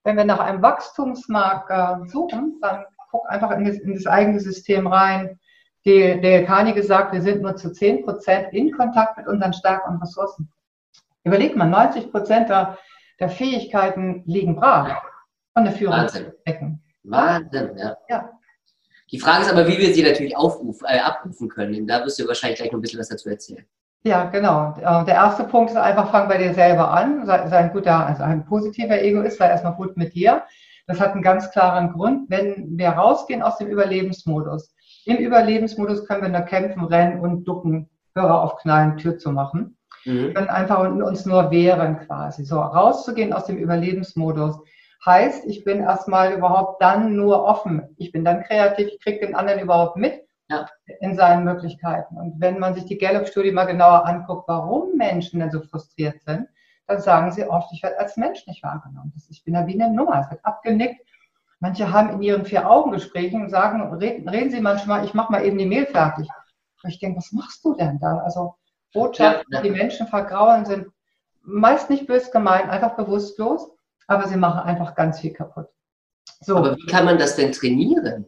wenn 0.05 0.17
wir 0.17 0.25
nach 0.25 0.39
einem 0.39 0.63
Wachstumsmarkt 0.63 1.69
äh, 1.69 2.09
suchen, 2.09 2.61
dann 2.63 2.85
guck 3.11 3.29
einfach 3.29 3.51
in 3.51 3.65
das, 3.65 3.79
in 3.79 3.95
das 3.95 4.07
eigene 4.07 4.39
System 4.39 4.87
rein 4.87 5.40
die, 5.85 6.21
der 6.21 6.45
Kani 6.45 6.73
gesagt, 6.73 7.13
wir 7.13 7.23
sind 7.23 7.43
nur 7.43 7.57
zu 7.57 7.73
10 7.73 8.05
Prozent 8.05 8.53
in 8.53 8.73
Kontakt 8.73 9.17
mit 9.17 9.27
unseren 9.27 9.53
Stärken 9.53 9.95
und 9.95 10.03
Ressourcen. 10.03 10.53
Überlegt 11.25 11.57
mal, 11.57 11.67
90 11.67 12.11
Prozent 12.11 12.49
der, 12.49 12.79
der 13.19 13.29
Fähigkeiten 13.29 14.23
liegen 14.27 14.57
brach 14.57 15.03
von 15.55 15.65
der 15.65 15.73
Führung. 15.73 15.95
Wahnsinn. 15.97 16.33
Wahnsinn, 17.03 17.77
ja. 17.77 17.97
ja. 18.09 18.31
Die 19.11 19.19
Frage 19.19 19.43
ist 19.43 19.53
aber, 19.53 19.67
wie 19.67 19.79
wir 19.79 19.93
sie 19.93 20.03
natürlich 20.03 20.37
aufrufen, 20.37 20.87
äh, 20.89 21.01
abrufen 21.01 21.49
können. 21.49 21.87
Da 21.87 22.05
wirst 22.05 22.19
du 22.19 22.29
wahrscheinlich 22.29 22.59
gleich 22.59 22.71
noch 22.71 22.79
ein 22.79 22.83
bisschen 22.83 23.01
was 23.01 23.09
dazu 23.09 23.29
erzählen. 23.29 23.65
Ja, 24.03 24.25
genau. 24.25 24.75
Äh, 24.79 25.05
der 25.05 25.15
erste 25.15 25.45
Punkt 25.45 25.71
ist 25.71 25.77
einfach, 25.77 26.11
fang 26.11 26.29
bei 26.29 26.39
dir 26.39 26.55
selber 26.55 26.91
an. 26.91 27.27
Sei, 27.27 27.49
sei 27.49 27.59
ein 27.59 27.73
guter, 27.73 28.07
also 28.07 28.23
ein 28.23 28.45
positiver 28.47 29.01
Egoist, 29.03 29.39
sei 29.39 29.49
erstmal 29.49 29.75
gut 29.75 29.97
mit 29.97 30.15
dir. 30.15 30.45
Das 30.87 31.01
hat 31.01 31.13
einen 31.13 31.23
ganz 31.23 31.51
klaren 31.51 31.93
Grund. 31.93 32.31
Wenn 32.31 32.79
wir 32.79 32.91
rausgehen 32.91 33.43
aus 33.43 33.59
dem 33.59 33.69
Überlebensmodus, 33.69 34.75
im 35.07 35.17
Überlebensmodus 35.17 36.07
können 36.07 36.23
wir 36.23 36.29
nur 36.29 36.43
kämpfen, 36.43 36.85
rennen 36.85 37.21
und 37.21 37.45
ducken, 37.45 37.89
Hörer 38.15 38.43
aufknallen, 38.43 38.97
Tür 38.97 39.19
zu 39.19 39.31
machen. 39.31 39.77
Mhm. 40.05 40.13
Wir 40.13 40.35
können 40.35 40.49
einfach 40.49 40.81
uns 40.81 41.27
nur 41.27 41.51
wehren 41.51 41.99
quasi. 42.01 42.45
So, 42.45 42.61
rauszugehen 42.61 43.33
aus 43.33 43.47
dem 43.47 43.57
Überlebensmodus 43.57 44.59
heißt, 45.05 45.47
ich 45.47 45.65
bin 45.65 45.81
erstmal 45.81 46.33
überhaupt 46.35 46.83
dann 46.83 47.17
nur 47.17 47.45
offen. 47.45 47.83
Ich 47.97 48.13
bin 48.13 48.25
dann 48.25 48.43
kreativ, 48.43 48.89
ich 48.89 49.01
kriege 49.01 49.27
den 49.27 49.35
anderen 49.35 49.61
überhaupt 49.61 49.97
mit 49.97 50.21
ja. 50.49 50.67
in 51.01 51.15
seinen 51.15 51.45
Möglichkeiten. 51.45 52.17
Und 52.17 52.41
wenn 52.41 52.59
man 52.59 52.75
sich 52.75 52.85
die 52.85 52.99
Gallup-Studie 52.99 53.53
mal 53.53 53.65
genauer 53.65 54.07
anguckt, 54.07 54.47
warum 54.49 54.97
Menschen 54.97 55.41
denn 55.41 55.51
so 55.51 55.61
frustriert 55.61 56.21
sind, 56.23 56.49
dann 56.87 57.01
sagen 57.01 57.31
sie 57.31 57.49
oft, 57.49 57.73
ich 57.73 57.83
werde 57.83 57.99
als 57.99 58.17
Mensch 58.17 58.47
nicht 58.47 58.63
wahrgenommen. 58.63 59.13
Ich 59.31 59.45
bin 59.45 59.55
da 59.55 59.67
wie 59.67 59.81
eine 59.81 59.95
Nummer, 59.95 60.21
es 60.21 60.31
wird 60.31 60.45
abgenickt, 60.45 61.01
Manche 61.61 61.93
haben 61.93 62.11
in 62.15 62.23
ihren 62.23 62.45
Vier-Augen-Gesprächen 62.47 63.43
und 63.43 63.51
sagen, 63.51 63.95
reden, 63.95 64.29
reden 64.29 64.51
Sie 64.51 64.61
manchmal, 64.61 65.05
ich 65.05 65.13
mache 65.13 65.31
mal 65.31 65.45
eben 65.45 65.59
die 65.59 65.67
Mail 65.67 65.87
fertig. 65.87 66.27
Und 66.83 66.91
ich 66.91 66.99
denke, 66.99 67.19
was 67.19 67.33
machst 67.33 67.63
du 67.65 67.75
denn 67.75 67.99
da? 68.01 68.19
Also 68.25 68.55
Botschaften, 68.95 69.47
ja, 69.53 69.59
ja. 69.59 69.63
die 69.63 69.71
Menschen 69.71 70.07
vergraulen, 70.07 70.65
sind 70.65 70.87
meist 71.43 71.91
nicht 71.91 72.07
bös 72.07 72.31
gemeint, 72.31 72.71
einfach 72.71 72.97
bewusstlos, 72.97 73.71
aber 74.07 74.27
sie 74.27 74.37
machen 74.37 74.61
einfach 74.61 74.95
ganz 74.95 75.21
viel 75.21 75.33
kaputt. 75.33 75.69
So. 76.41 76.57
Aber 76.57 76.77
wie 76.77 76.87
kann 76.87 77.05
man 77.05 77.19
das 77.19 77.37
denn 77.37 77.53
trainieren? 77.53 78.27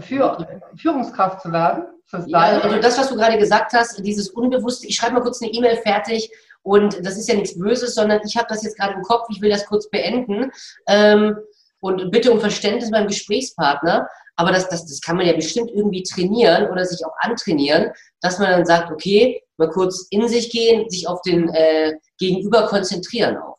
Für 0.00 0.46
Führungskraft 0.76 1.42
zu 1.42 1.52
werden. 1.52 1.84
ja, 2.26 2.38
also 2.38 2.78
das, 2.78 2.98
was 2.98 3.10
du 3.10 3.16
gerade 3.16 3.36
gesagt 3.36 3.74
hast, 3.74 4.04
dieses 4.04 4.30
Unbewusste, 4.30 4.86
ich 4.86 4.96
schreibe 4.96 5.14
mal 5.14 5.20
kurz 5.20 5.42
eine 5.42 5.52
E-Mail 5.52 5.76
fertig 5.76 6.30
und 6.62 7.04
das 7.04 7.18
ist 7.18 7.28
ja 7.28 7.34
nichts 7.34 7.58
Böses, 7.58 7.94
sondern 7.94 8.22
ich 8.24 8.36
habe 8.38 8.46
das 8.48 8.62
jetzt 8.62 8.78
gerade 8.78 8.94
im 8.94 9.02
Kopf, 9.02 9.26
ich 9.28 9.42
will 9.42 9.50
das 9.50 9.66
kurz 9.66 9.90
beenden. 9.90 10.50
Ähm, 10.86 11.36
und 11.84 12.10
bitte 12.10 12.32
um 12.32 12.40
Verständnis 12.40 12.90
beim 12.90 13.08
Gesprächspartner. 13.08 14.08
aber 14.36 14.52
das, 14.52 14.68
das, 14.70 14.86
das 14.86 15.02
kann 15.02 15.16
man 15.16 15.26
ja 15.26 15.34
bestimmt 15.34 15.70
irgendwie 15.70 16.02
trainieren 16.02 16.70
oder 16.70 16.84
sich 16.86 17.04
auch 17.04 17.12
antrainieren, 17.20 17.92
dass 18.22 18.38
man 18.38 18.50
dann 18.50 18.64
sagt, 18.64 18.90
okay, 18.90 19.42
mal 19.58 19.68
kurz 19.68 20.06
in 20.10 20.26
sich 20.26 20.50
gehen, 20.50 20.88
sich 20.88 21.06
auf 21.06 21.20
den 21.20 21.50
äh, 21.50 21.92
Gegenüber 22.18 22.66
konzentrieren 22.66 23.36
auch. 23.36 23.58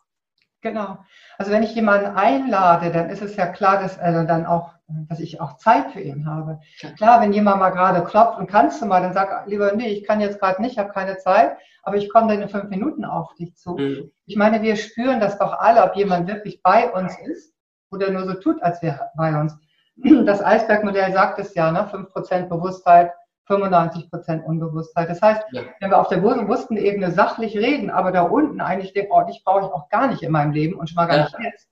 Genau. 0.61 0.97
Also 1.37 1.51
wenn 1.51 1.61
ich 1.61 1.75
jemanden 1.75 2.07
einlade, 2.07 2.91
dann 2.91 3.11
ist 3.11 3.21
es 3.21 3.35
ja 3.35 3.45
klar, 3.45 3.79
dass 3.79 3.97
er 3.97 4.23
dann 4.23 4.47
auch, 4.47 4.71
dass 4.87 5.19
ich 5.19 5.39
auch 5.39 5.57
Zeit 5.57 5.91
für 5.91 6.01
ihn 6.01 6.25
habe. 6.25 6.59
Klar, 6.79 6.93
klar 6.93 7.21
wenn 7.21 7.31
jemand 7.31 7.59
mal 7.59 7.69
gerade 7.69 8.03
klopft 8.03 8.39
und 8.39 8.47
kannst 8.47 8.81
du 8.81 8.87
mal, 8.87 9.01
dann 9.01 9.13
sag 9.13 9.45
lieber, 9.45 9.71
nee, 9.73 9.89
ich 9.89 10.03
kann 10.03 10.19
jetzt 10.19 10.39
gerade 10.39 10.63
nicht, 10.63 10.73
ich 10.73 10.79
habe 10.79 10.91
keine 10.91 11.17
Zeit, 11.17 11.57
aber 11.83 11.97
ich 11.97 12.09
komme 12.09 12.29
dann 12.29 12.41
in 12.41 12.49
fünf 12.49 12.69
Minuten 12.69 13.05
auf 13.05 13.35
dich 13.35 13.55
zu. 13.55 13.75
Mhm. 13.75 14.11
Ich 14.25 14.35
meine, 14.35 14.63
wir 14.63 14.75
spüren 14.77 15.19
das 15.19 15.37
doch 15.37 15.53
alle, 15.59 15.83
ob 15.83 15.95
jemand 15.95 16.27
wirklich 16.27 16.63
bei 16.63 16.91
uns 16.91 17.15
ist 17.19 17.54
oder 17.91 18.11
nur 18.11 18.25
so 18.25 18.33
tut, 18.35 18.61
als 18.61 18.81
wäre 18.81 19.09
bei 19.15 19.39
uns. 19.39 19.57
Das 20.25 20.43
Eisbergmodell 20.43 21.13
sagt 21.13 21.39
es 21.39 21.55
ja, 21.55 21.71
ne? 21.71 21.89
5% 21.89 22.49
Bewusstheit, 22.49 23.13
95% 23.47 24.43
Unbewusstheit. 24.43 25.09
Das 25.09 25.21
heißt, 25.21 25.43
ja. 25.51 25.61
wenn 25.79 25.91
wir 25.91 25.99
auf 25.99 26.09
der 26.09 26.17
bewussten 26.17 26.77
Ebene 26.77 27.11
sachlich 27.11 27.55
reden, 27.55 27.89
aber 27.89 28.11
da 28.11 28.23
unten 28.23 28.59
eigentlich 28.59 28.93
denken, 28.93 29.11
oh, 29.13 29.23
dich 29.23 29.43
brauche 29.45 29.61
ich 29.61 29.71
auch 29.71 29.87
gar 29.89 30.07
nicht 30.07 30.23
in 30.23 30.31
meinem 30.31 30.51
Leben 30.51 30.77
und 30.77 30.89
schon 30.89 30.95
mal 30.95 31.05
gar 31.05 31.17
ja. 31.17 31.23
nicht 31.23 31.39
jetzt, 31.39 31.69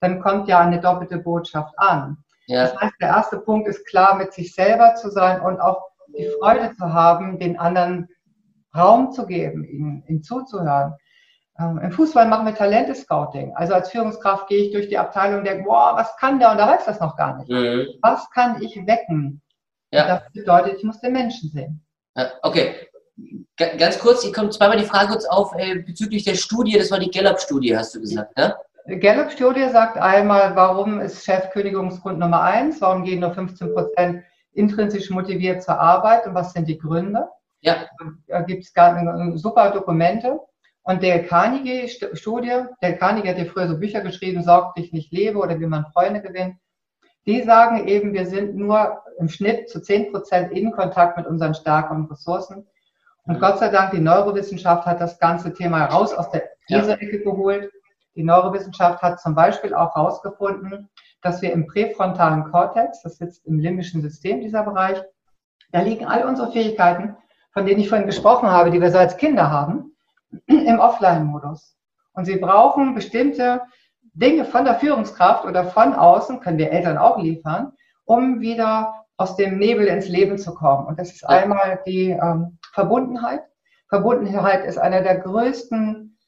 dann 0.00 0.20
kommt 0.20 0.48
ja 0.48 0.60
eine 0.60 0.80
doppelte 0.80 1.18
Botschaft 1.18 1.72
an. 1.78 2.18
Ja. 2.46 2.62
Das 2.62 2.76
heißt, 2.76 2.94
der 3.00 3.08
erste 3.08 3.38
Punkt 3.38 3.68
ist 3.68 3.86
klar, 3.86 4.16
mit 4.16 4.32
sich 4.32 4.54
selber 4.54 4.94
zu 4.96 5.10
sein 5.10 5.40
und 5.40 5.60
auch 5.60 5.80
die 6.08 6.28
Freude 6.40 6.74
zu 6.74 6.92
haben, 6.92 7.38
den 7.38 7.58
anderen 7.58 8.08
Raum 8.76 9.12
zu 9.12 9.26
geben, 9.26 9.64
ihnen, 9.64 10.02
ihnen 10.06 10.22
zuzuhören. 10.22 10.94
Ähm, 11.62 11.78
Im 11.78 11.92
Fußball 11.92 12.28
machen 12.28 12.46
wir 12.46 12.54
Talente-Scouting. 12.54 13.54
Also 13.54 13.74
als 13.74 13.90
Führungskraft 13.90 14.48
gehe 14.48 14.64
ich 14.64 14.72
durch 14.72 14.88
die 14.88 14.98
Abteilung 14.98 15.38
und 15.38 15.44
denke, 15.44 15.64
boah, 15.64 15.92
was 15.94 16.16
kann 16.16 16.38
der? 16.38 16.52
Und 16.52 16.58
da 16.58 16.68
weiß 16.68 16.84
das 16.84 17.00
noch 17.00 17.16
gar 17.16 17.38
nicht. 17.38 17.50
Mhm. 17.50 17.86
Was 18.00 18.28
kann 18.30 18.62
ich 18.62 18.76
wecken? 18.86 19.42
Ja. 19.92 20.06
Das 20.06 20.32
bedeutet, 20.32 20.78
ich 20.78 20.84
muss 20.84 21.00
den 21.00 21.12
Menschen 21.12 21.50
sehen. 21.50 21.84
Okay. 22.42 22.74
Ganz 23.56 23.98
kurz, 23.98 24.22
hier 24.22 24.32
kommt 24.32 24.54
zweimal 24.54 24.78
die 24.78 24.84
Frage 24.84 25.08
kurz 25.08 25.26
auf 25.26 25.54
äh, 25.56 25.78
bezüglich 25.78 26.24
der 26.24 26.34
Studie. 26.34 26.78
Das 26.78 26.90
war 26.90 26.98
die 26.98 27.10
Gallup-Studie, 27.10 27.76
hast 27.76 27.94
du 27.94 28.00
gesagt, 28.00 28.36
ne? 28.36 28.54
Gallup-Studie 28.86 29.68
sagt 29.68 29.96
einmal, 29.96 30.56
warum 30.56 30.98
ist 31.00 31.24
Chef 31.24 31.50
Kündigungsgrund 31.50 32.18
Nummer 32.18 32.42
eins? 32.42 32.80
Warum 32.80 33.04
gehen 33.04 33.20
nur 33.20 33.32
15 33.32 33.72
Prozent 33.74 34.24
intrinsisch 34.54 35.08
motiviert 35.10 35.62
zur 35.62 35.78
Arbeit 35.78 36.26
und 36.26 36.34
was 36.34 36.52
sind 36.52 36.66
die 36.66 36.78
Gründe? 36.78 37.28
Ja. 37.60 37.86
Da 38.26 38.40
gibt 38.40 38.64
es 38.64 38.72
super 39.40 39.70
Dokumente. 39.70 40.40
Und 40.84 41.02
der 41.02 41.24
Carnegie-Studie, 41.24 42.64
der 42.82 42.98
Carnegie 42.98 43.28
hat 43.28 43.38
ja 43.38 43.44
früher 43.44 43.68
so 43.68 43.78
Bücher 43.78 44.00
geschrieben, 44.00 44.42
Sorg 44.42 44.74
dich 44.74 44.92
nicht 44.92 45.12
lebe 45.12 45.38
oder 45.38 45.58
wie 45.60 45.66
man 45.66 45.86
Freunde 45.92 46.20
gewinnt. 46.20 46.56
Die 47.24 47.42
sagen 47.42 47.86
eben, 47.86 48.12
wir 48.12 48.26
sind 48.26 48.56
nur 48.56 49.00
im 49.18 49.28
Schnitt 49.28 49.68
zu 49.68 49.80
10 49.80 50.10
Prozent 50.10 50.50
in 50.50 50.72
Kontakt 50.72 51.16
mit 51.16 51.26
unseren 51.26 51.54
Stärken 51.54 51.94
und 51.94 52.10
Ressourcen. 52.10 52.66
Und 53.24 53.38
Gott 53.38 53.60
sei 53.60 53.68
Dank, 53.68 53.92
die 53.92 54.00
Neurowissenschaft 54.00 54.84
hat 54.84 55.00
das 55.00 55.20
ganze 55.20 55.54
Thema 55.54 55.84
raus 55.84 56.12
aus 56.12 56.30
der 56.30 56.50
Käseecke 56.66 57.18
ja. 57.18 57.22
geholt. 57.22 57.70
Die 58.16 58.24
Neurowissenschaft 58.24 59.00
hat 59.02 59.20
zum 59.20 59.36
Beispiel 59.36 59.72
auch 59.74 59.94
herausgefunden, 59.94 60.90
dass 61.22 61.40
wir 61.40 61.52
im 61.52 61.68
präfrontalen 61.68 62.50
Kortex, 62.50 63.02
das 63.02 63.18
sitzt 63.18 63.46
im 63.46 63.60
limbischen 63.60 64.02
System, 64.02 64.40
dieser 64.40 64.64
Bereich, 64.64 65.00
da 65.70 65.80
liegen 65.80 66.06
all 66.06 66.24
unsere 66.24 66.50
Fähigkeiten, 66.50 67.16
von 67.52 67.64
denen 67.64 67.80
ich 67.80 67.88
vorhin 67.88 68.08
gesprochen 68.08 68.50
habe, 68.50 68.72
die 68.72 68.80
wir 68.80 68.90
so 68.90 68.98
als 68.98 69.16
Kinder 69.16 69.48
haben 69.48 69.91
im 70.46 70.78
Offline-Modus. 70.78 71.76
Und 72.14 72.24
sie 72.24 72.36
brauchen 72.36 72.94
bestimmte 72.94 73.62
Dinge 74.14 74.44
von 74.44 74.64
der 74.64 74.74
Führungskraft 74.74 75.44
oder 75.44 75.64
von 75.64 75.94
außen, 75.94 76.40
können 76.40 76.58
wir 76.58 76.70
Eltern 76.70 76.98
auch 76.98 77.18
liefern, 77.18 77.72
um 78.04 78.40
wieder 78.40 78.94
aus 79.16 79.36
dem 79.36 79.58
Nebel 79.58 79.86
ins 79.86 80.08
Leben 80.08 80.36
zu 80.36 80.54
kommen. 80.54 80.86
Und 80.86 80.98
das 80.98 81.12
ist 81.12 81.26
einmal 81.26 81.80
die 81.86 82.10
ähm, 82.10 82.58
Verbundenheit. 82.72 83.42
Verbundenheit 83.88 84.64
ist 84.64 84.78
einer 84.78 85.02
der 85.02 85.18
größten 85.18 86.18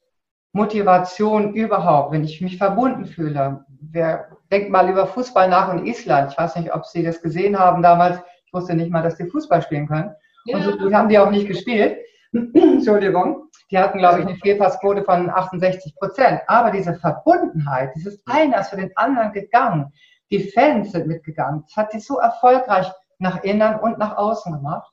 Motivationen 0.52 1.54
überhaupt, 1.54 2.12
wenn 2.12 2.24
ich 2.24 2.40
mich 2.40 2.56
verbunden 2.58 3.06
fühle. 3.06 3.64
Wer 3.90 4.28
denkt 4.50 4.70
mal 4.70 4.88
über 4.88 5.06
Fußball 5.06 5.48
nach 5.48 5.72
in 5.72 5.84
Island. 5.84 6.32
Ich 6.32 6.38
weiß 6.38 6.56
nicht, 6.56 6.72
ob 6.72 6.86
Sie 6.86 7.02
das 7.02 7.20
gesehen 7.20 7.58
haben 7.58 7.82
damals. 7.82 8.18
Ich 8.46 8.52
wusste 8.52 8.74
nicht 8.74 8.90
mal, 8.90 9.02
dass 9.02 9.16
die 9.16 9.26
Fußball 9.26 9.62
spielen 9.62 9.88
können. 9.88 10.14
Ja. 10.44 10.56
Und 10.56 10.62
so 10.62 10.76
gut 10.76 10.94
haben 10.94 11.08
die 11.08 11.18
auch 11.18 11.30
nicht 11.30 11.48
gespielt. 11.48 11.98
Entschuldigung. 12.32 13.48
Die 13.70 13.78
hatten, 13.78 13.98
glaube 13.98 14.20
ich, 14.20 14.26
eine 14.26 14.36
Fehlpassquote 14.36 15.04
von 15.04 15.30
68 15.30 15.96
Prozent. 15.96 16.40
Aber 16.46 16.70
diese 16.70 16.94
Verbundenheit, 16.94 17.92
dieses 17.94 18.22
einer 18.26 18.60
ist 18.60 18.70
für 18.70 18.76
den 18.76 18.94
anderen 18.96 19.32
gegangen. 19.32 19.92
Die 20.30 20.50
Fans 20.50 20.92
sind 20.92 21.06
mitgegangen. 21.06 21.64
Das 21.66 21.76
hat 21.76 21.92
sie 21.92 22.00
so 22.00 22.18
erfolgreich 22.18 22.90
nach 23.18 23.42
innen 23.42 23.78
und 23.80 23.98
nach 23.98 24.16
außen 24.16 24.52
gemacht. 24.52 24.90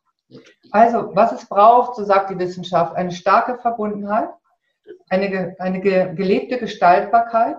Also, 0.72 1.14
was 1.14 1.32
es 1.34 1.46
braucht, 1.46 1.96
so 1.96 2.04
sagt 2.04 2.30
die 2.30 2.40
Wissenschaft, 2.40 2.96
eine 2.96 3.12
starke 3.12 3.58
Verbundenheit, 3.58 4.30
eine, 5.10 5.56
eine 5.60 5.82
gelebte 5.82 6.58
Gestaltbarkeit, 6.58 7.58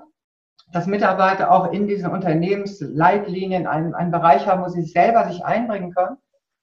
dass 0.73 0.87
Mitarbeiter 0.87 1.51
auch 1.51 1.73
in 1.73 1.87
diesen 1.87 2.11
Unternehmensleitlinien 2.11 3.67
einen, 3.67 3.95
einen 3.95 4.11
Bereich 4.11 4.47
haben, 4.47 4.65
wo 4.65 4.69
sie 4.69 4.85
selber 4.85 5.29
sich 5.29 5.45
einbringen 5.45 5.93
können. 5.93 6.17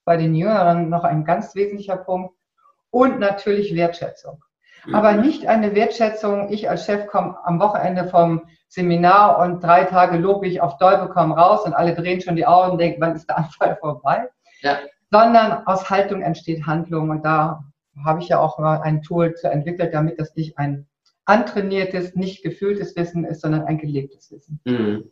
Bei 0.04 0.18
den 0.18 0.34
Jüngeren 0.34 0.90
noch 0.90 1.04
ein 1.04 1.26
ganz 1.26 1.54
wesentlicher 1.54 1.98
Punkt 1.98 2.34
und 2.92 3.20
natürlich 3.20 3.76
Wertschätzung. 3.76 4.44
Mhm. 4.86 4.96
Aber 4.96 5.14
nicht 5.14 5.48
eine 5.48 5.76
Wertschätzung, 5.76 6.52
ich 6.52 6.70
als 6.70 6.86
Chef 6.86 7.08
komme 7.08 7.38
am 7.44 7.60
Wochenende 7.60 8.08
vom 8.08 8.44
Seminar 8.68 9.40
und 9.40 9.64
drei 9.64 9.84
Tage 9.84 10.18
lobe 10.18 10.48
ich 10.48 10.62
auf 10.62 10.78
Däube 10.78 11.10
komm 11.10 11.32
raus 11.32 11.66
und 11.66 11.74
alle 11.74 11.96
drehen 11.96 12.22
schon 12.22 12.36
die 12.36 12.46
Augen 12.46 12.74
und 12.74 12.78
denken, 12.78 13.02
wann 13.02 13.16
ist 13.16 13.28
der 13.28 13.38
Anfall 13.38 13.76
vorbei? 13.82 14.28
Ja. 14.62 14.78
Sondern 15.12 15.66
aus 15.66 15.90
Haltung 15.90 16.22
entsteht 16.22 16.66
Handlung 16.68 17.10
und 17.10 17.26
da 17.26 17.64
habe 18.06 18.22
ich 18.22 18.30
ja 18.30 18.40
auch 18.40 18.60
mal 18.60 18.82
ein 18.82 19.02
Tool 19.02 19.34
entwickelt, 19.42 19.94
damit 19.94 20.20
das 20.20 20.36
nicht 20.36 20.58
ein 20.58 20.88
antrainiertes, 21.26 22.16
nicht 22.16 22.44
gefühltes 22.44 22.96
Wissen 22.96 23.26
ist, 23.26 23.42
sondern 23.42 23.64
ein 23.66 23.78
gelebtes 23.78 24.32
Wissen. 24.32 24.60
Mhm. 24.66 25.12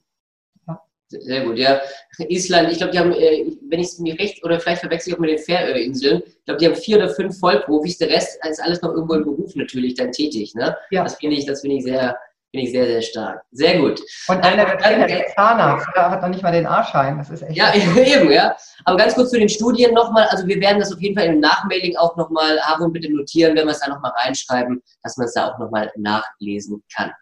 Sehr 1.09 1.45
gut, 1.45 1.57
ja. 1.57 1.79
Island, 2.17 2.69
ich 2.71 2.79
glaube, 2.79 2.91
die 2.91 2.99
haben, 2.99 3.13
äh, 3.13 3.45
wenn 3.69 3.79
ich 3.79 3.87
es 3.87 3.99
mir 3.99 4.19
recht, 4.19 4.43
oder 4.43 4.59
vielleicht 4.59 4.81
verwechsel 4.81 5.09
ich 5.09 5.15
auch 5.15 5.21
mit 5.21 5.29
den 5.29 5.39
Färöerinseln, 5.39 6.21
ich 6.25 6.45
glaube, 6.45 6.59
die 6.59 6.65
haben 6.65 6.75
vier 6.75 6.97
oder 6.97 7.09
fünf 7.09 7.39
Vollprofis, 7.39 7.97
der 7.97 8.09
Rest 8.09 8.39
ist 8.49 8.61
alles 8.61 8.81
noch 8.81 8.91
irgendwo 8.91 9.13
im 9.13 9.23
Beruf 9.23 9.55
natürlich 9.55 9.93
dann 9.93 10.11
tätig. 10.11 10.53
Ne? 10.53 10.75
Ja. 10.91 11.03
Das 11.03 11.15
finde 11.15 11.37
ich, 11.37 11.45
das 11.45 11.61
finde 11.61 11.77
ich 11.77 11.83
sehr, 11.83 12.17
finde 12.51 12.65
ich 12.65 12.71
sehr, 12.71 12.85
sehr 12.87 13.01
stark. 13.01 13.41
Sehr 13.51 13.79
gut. 13.79 14.01
Und 14.27 14.43
einer 14.43 14.65
der 14.65 14.77
Trainer, 14.77 15.07
der 15.07 15.27
Zahnarzt, 15.27 15.87
der 15.95 16.11
hat 16.11 16.21
noch 16.21 16.29
nicht 16.29 16.43
mal 16.43 16.51
den 16.51 16.65
A-Schein. 16.65 17.17
Das 17.17 17.29
ist 17.29 17.41
echt. 17.41 17.55
Ja, 17.55 17.73
eben, 17.95 18.29
ja. 18.29 18.57
Aber 18.83 18.97
ganz 18.97 19.15
kurz 19.15 19.29
zu 19.29 19.39
den 19.39 19.49
Studien 19.49 19.93
nochmal. 19.93 20.27
Also 20.29 20.45
wir 20.45 20.59
werden 20.59 20.79
das 20.79 20.91
auf 20.91 20.99
jeden 20.99 21.17
Fall 21.17 21.27
im 21.27 21.39
Nachmailing 21.39 21.95
auch 21.95 22.17
nochmal, 22.17 22.59
Aaron, 22.63 22.91
bitte 22.91 23.09
notieren, 23.13 23.55
wenn 23.55 23.65
wir 23.65 23.71
es 23.71 23.79
da 23.79 23.87
nochmal 23.87 24.11
reinschreiben, 24.23 24.83
dass 25.03 25.15
man 25.15 25.27
es 25.27 25.33
da 25.33 25.51
auch 25.51 25.57
nochmal 25.57 25.89
nachlesen 25.95 26.83
kann. 26.93 27.13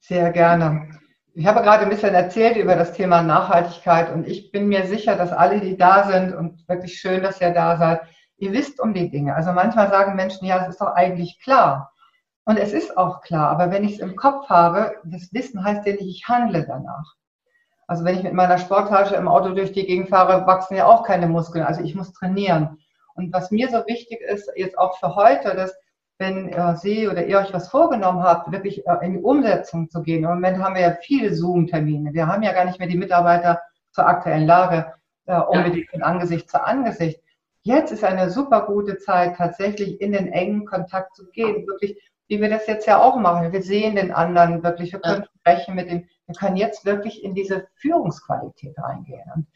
Sehr 0.00 0.32
gerne. 0.32 1.01
Ich 1.34 1.46
habe 1.46 1.62
gerade 1.62 1.84
ein 1.84 1.88
bisschen 1.88 2.14
erzählt 2.14 2.58
über 2.58 2.76
das 2.76 2.92
Thema 2.92 3.22
Nachhaltigkeit 3.22 4.12
und 4.12 4.28
ich 4.28 4.52
bin 4.52 4.68
mir 4.68 4.86
sicher, 4.86 5.16
dass 5.16 5.32
alle, 5.32 5.60
die 5.60 5.78
da 5.78 6.04
sind 6.04 6.34
und 6.34 6.68
wirklich 6.68 7.00
schön, 7.00 7.22
dass 7.22 7.40
ihr 7.40 7.54
da 7.54 7.78
seid, 7.78 8.02
ihr 8.36 8.52
wisst 8.52 8.78
um 8.80 8.92
die 8.92 9.10
Dinge. 9.10 9.34
Also 9.34 9.52
manchmal 9.52 9.88
sagen 9.88 10.14
Menschen, 10.14 10.46
ja, 10.46 10.58
das 10.58 10.70
ist 10.70 10.80
doch 10.82 10.94
eigentlich 10.94 11.40
klar. 11.42 11.92
Und 12.44 12.58
es 12.58 12.74
ist 12.74 12.98
auch 12.98 13.22
klar, 13.22 13.48
aber 13.48 13.70
wenn 13.70 13.84
ich 13.84 13.94
es 13.94 14.00
im 14.00 14.14
Kopf 14.14 14.50
habe, 14.50 14.96
das 15.04 15.32
Wissen 15.32 15.64
heißt 15.64 15.86
ja 15.86 15.92
nicht, 15.92 16.02
ich 16.02 16.28
handle 16.28 16.66
danach. 16.66 17.14
Also 17.86 18.04
wenn 18.04 18.16
ich 18.16 18.22
mit 18.22 18.34
meiner 18.34 18.58
Sporttasche 18.58 19.14
im 19.14 19.28
Auto 19.28 19.54
durch 19.54 19.72
die 19.72 19.86
Gegend 19.86 20.10
fahre, 20.10 20.46
wachsen 20.46 20.76
ja 20.76 20.86
auch 20.86 21.02
keine 21.02 21.28
Muskeln. 21.28 21.64
Also 21.64 21.82
ich 21.82 21.94
muss 21.94 22.12
trainieren. 22.12 22.78
Und 23.14 23.32
was 23.32 23.50
mir 23.50 23.70
so 23.70 23.86
wichtig 23.86 24.20
ist, 24.20 24.50
jetzt 24.56 24.76
auch 24.76 24.98
für 24.98 25.14
heute, 25.14 25.54
dass 25.54 25.74
wenn 26.22 26.48
äh, 26.48 26.76
Sie 26.76 27.08
oder 27.08 27.26
ihr 27.26 27.38
euch 27.38 27.52
was 27.52 27.68
vorgenommen 27.68 28.22
habt, 28.22 28.52
wirklich 28.52 28.86
äh, 28.86 29.04
in 29.04 29.14
die 29.14 29.18
Umsetzung 29.18 29.90
zu 29.90 30.02
gehen. 30.02 30.22
Im 30.22 30.30
Moment 30.30 30.58
haben 30.58 30.76
wir 30.76 30.82
ja 30.82 30.96
viele 31.02 31.34
Zoom-Termine. 31.34 32.14
Wir 32.14 32.28
haben 32.28 32.44
ja 32.44 32.52
gar 32.52 32.64
nicht 32.64 32.78
mehr 32.78 32.88
die 32.88 32.96
Mitarbeiter 32.96 33.60
zur 33.90 34.06
aktuellen 34.06 34.46
Lage 34.46 34.94
äh, 35.26 35.38
unbedingt 35.38 35.90
von 35.90 36.02
Angesicht 36.02 36.48
zu 36.48 36.64
Angesicht. 36.64 37.20
Jetzt 37.62 37.92
ist 37.92 38.04
eine 38.04 38.30
super 38.30 38.66
gute 38.66 38.98
Zeit, 38.98 39.36
tatsächlich 39.36 40.00
in 40.00 40.12
den 40.12 40.28
engen 40.28 40.64
Kontakt 40.64 41.14
zu 41.16 41.28
gehen. 41.30 41.66
Wirklich, 41.66 42.00
wie 42.28 42.40
wir 42.40 42.48
das 42.48 42.66
jetzt 42.68 42.86
ja 42.86 43.00
auch 43.00 43.16
machen. 43.16 43.52
Wir 43.52 43.62
sehen 43.62 43.96
den 43.96 44.12
anderen 44.12 44.62
wirklich. 44.62 44.92
Wir 44.92 45.00
können 45.00 45.26
sprechen 45.40 45.74
mit 45.74 45.90
dem. 45.90 46.08
Wir 46.26 46.34
können 46.36 46.56
jetzt 46.56 46.84
wirklich 46.84 47.22
in 47.24 47.34
diese 47.34 47.66
Führungsqualität 47.74 48.78
reingehen. 48.78 49.28
Und 49.34 49.46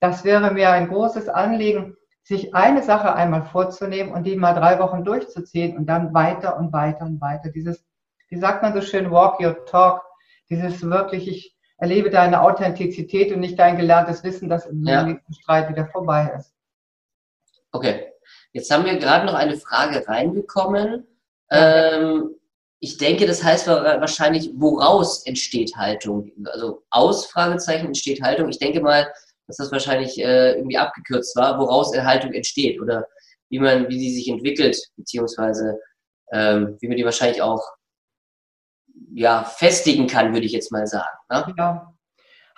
das 0.00 0.24
wäre 0.24 0.50
mir 0.50 0.70
ein 0.70 0.88
großes 0.88 1.28
Anliegen, 1.28 1.94
sich 2.26 2.56
eine 2.56 2.82
Sache 2.82 3.14
einmal 3.14 3.44
vorzunehmen 3.44 4.12
und 4.12 4.24
die 4.24 4.34
mal 4.34 4.52
drei 4.52 4.80
Wochen 4.80 5.04
durchzuziehen 5.04 5.76
und 5.76 5.86
dann 5.86 6.12
weiter 6.12 6.56
und 6.56 6.72
weiter 6.72 7.04
und 7.04 7.20
weiter. 7.20 7.50
Dieses, 7.50 7.84
wie 8.28 8.40
sagt 8.40 8.64
man 8.64 8.74
so 8.74 8.80
schön, 8.80 9.12
walk 9.12 9.38
your 9.38 9.64
talk, 9.66 10.02
dieses 10.50 10.82
wirklich, 10.82 11.28
ich 11.28 11.56
erlebe 11.78 12.10
deine 12.10 12.42
Authentizität 12.42 13.32
und 13.32 13.38
nicht 13.38 13.56
dein 13.56 13.76
gelerntes 13.76 14.24
Wissen, 14.24 14.48
das 14.48 14.66
im 14.66 14.84
ja. 14.84 15.04
nächsten 15.04 15.34
Streit 15.34 15.68
wieder 15.68 15.86
vorbei 15.86 16.32
ist. 16.36 16.52
Okay. 17.70 18.12
Jetzt 18.50 18.72
haben 18.72 18.84
wir 18.84 18.98
gerade 18.98 19.24
noch 19.24 19.34
eine 19.34 19.56
Frage 19.56 20.08
reinbekommen. 20.08 21.06
Ähm, 21.52 22.34
ich 22.80 22.98
denke, 22.98 23.26
das 23.26 23.44
heißt 23.44 23.68
wahrscheinlich, 23.68 24.50
woraus 24.56 25.24
entsteht 25.26 25.76
Haltung? 25.76 26.32
Also 26.46 26.82
aus 26.90 27.26
Fragezeichen 27.26 27.86
entsteht 27.86 28.20
Haltung. 28.20 28.48
Ich 28.48 28.58
denke 28.58 28.80
mal, 28.80 29.06
dass 29.46 29.56
das 29.56 29.72
wahrscheinlich 29.72 30.18
äh, 30.18 30.54
irgendwie 30.54 30.78
abgekürzt 30.78 31.36
war, 31.36 31.58
woraus 31.58 31.96
Haltung 31.96 32.32
entsteht 32.32 32.80
oder 32.80 33.06
wie 33.48 33.58
man, 33.58 33.88
wie 33.88 33.98
sie 33.98 34.14
sich 34.14 34.28
entwickelt, 34.28 34.76
beziehungsweise 34.96 35.78
ähm, 36.32 36.76
wie 36.80 36.88
man 36.88 36.96
die 36.96 37.04
wahrscheinlich 37.04 37.42
auch 37.42 37.62
ja, 39.12 39.44
festigen 39.44 40.06
kann, 40.06 40.32
würde 40.32 40.46
ich 40.46 40.52
jetzt 40.52 40.72
mal 40.72 40.86
sagen. 40.86 41.06
Ne? 41.30 41.54
Ja. 41.56 41.92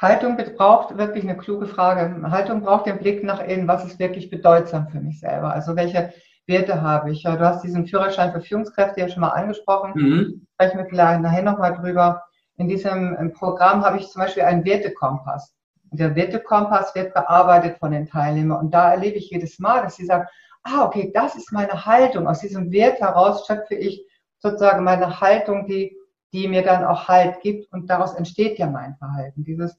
Haltung 0.01 0.37
braucht 0.57 0.97
wirklich 0.97 1.25
eine 1.25 1.37
kluge 1.37 1.67
Frage. 1.67 2.23
Haltung 2.31 2.63
braucht 2.63 2.87
den 2.87 2.99
Blick 2.99 3.25
nach 3.25 3.41
innen, 3.41 3.67
was 3.67 3.85
ist 3.85 3.99
wirklich 3.99 4.31
bedeutsam 4.31 4.89
für 4.89 5.01
mich 5.01 5.19
selber. 5.19 5.53
Also 5.53 5.75
welche 5.75 6.13
Werte 6.47 6.81
habe 6.81 7.11
ich? 7.11 7.25
Ja, 7.25 7.37
du 7.37 7.45
hast 7.45 7.65
diesen 7.65 7.87
Führerschein 7.87 8.33
für 8.33 8.41
Führungskräfte 8.41 9.01
ja 9.01 9.09
schon 9.09 9.21
mal 9.21 9.31
angesprochen. 9.31 9.93
Mhm. 9.95 10.47
Sprechen 10.55 10.79
wir 10.79 10.87
vielleicht 10.87 11.21
nachher 11.21 11.43
nochmal 11.43 11.75
drüber. 11.75 12.23
In 12.57 12.69
diesem 12.69 13.33
Programm 13.35 13.85
habe 13.85 13.99
ich 13.99 14.09
zum 14.09 14.23
Beispiel 14.23 14.45
einen 14.45 14.65
Wertekompass. 14.65 15.53
Der 15.91 16.15
Wertekompass 16.15 16.95
wird 16.95 17.15
bearbeitet 17.15 17.79
von 17.79 17.93
den 17.93 18.07
Teilnehmern. 18.07 18.61
Und 18.61 18.75
da 18.75 18.93
erlebe 18.93 19.17
ich 19.17 19.31
jedes 19.31 19.59
Mal, 19.59 19.83
dass 19.83 19.97
sie 19.97 20.07
sagen, 20.07 20.27
ah, 20.63 20.85
okay, 20.85 21.11
das 21.15 21.35
ist 21.35 21.53
meine 21.53 21.87
Haltung. 21.87 22.29
Aus 22.29 22.41
diesem 22.41 22.71
Wert 22.73 23.01
heraus 23.01 23.47
schöpfe 23.47 23.75
ich 23.75 24.05
sozusagen 24.39 24.85
meine 24.85 25.21
Haltung, 25.21 25.67
die, 25.67 25.97
die 26.33 26.49
mir 26.49 26.63
dann 26.63 26.85
auch 26.85 27.09
Halt 27.09 27.41
gibt. 27.41 27.73
Und 27.73 27.89
daraus 27.91 28.15
entsteht 28.15 28.59
ja 28.59 28.67
mein 28.67 28.97
Verhalten. 28.97 29.45
Dieses, 29.45 29.79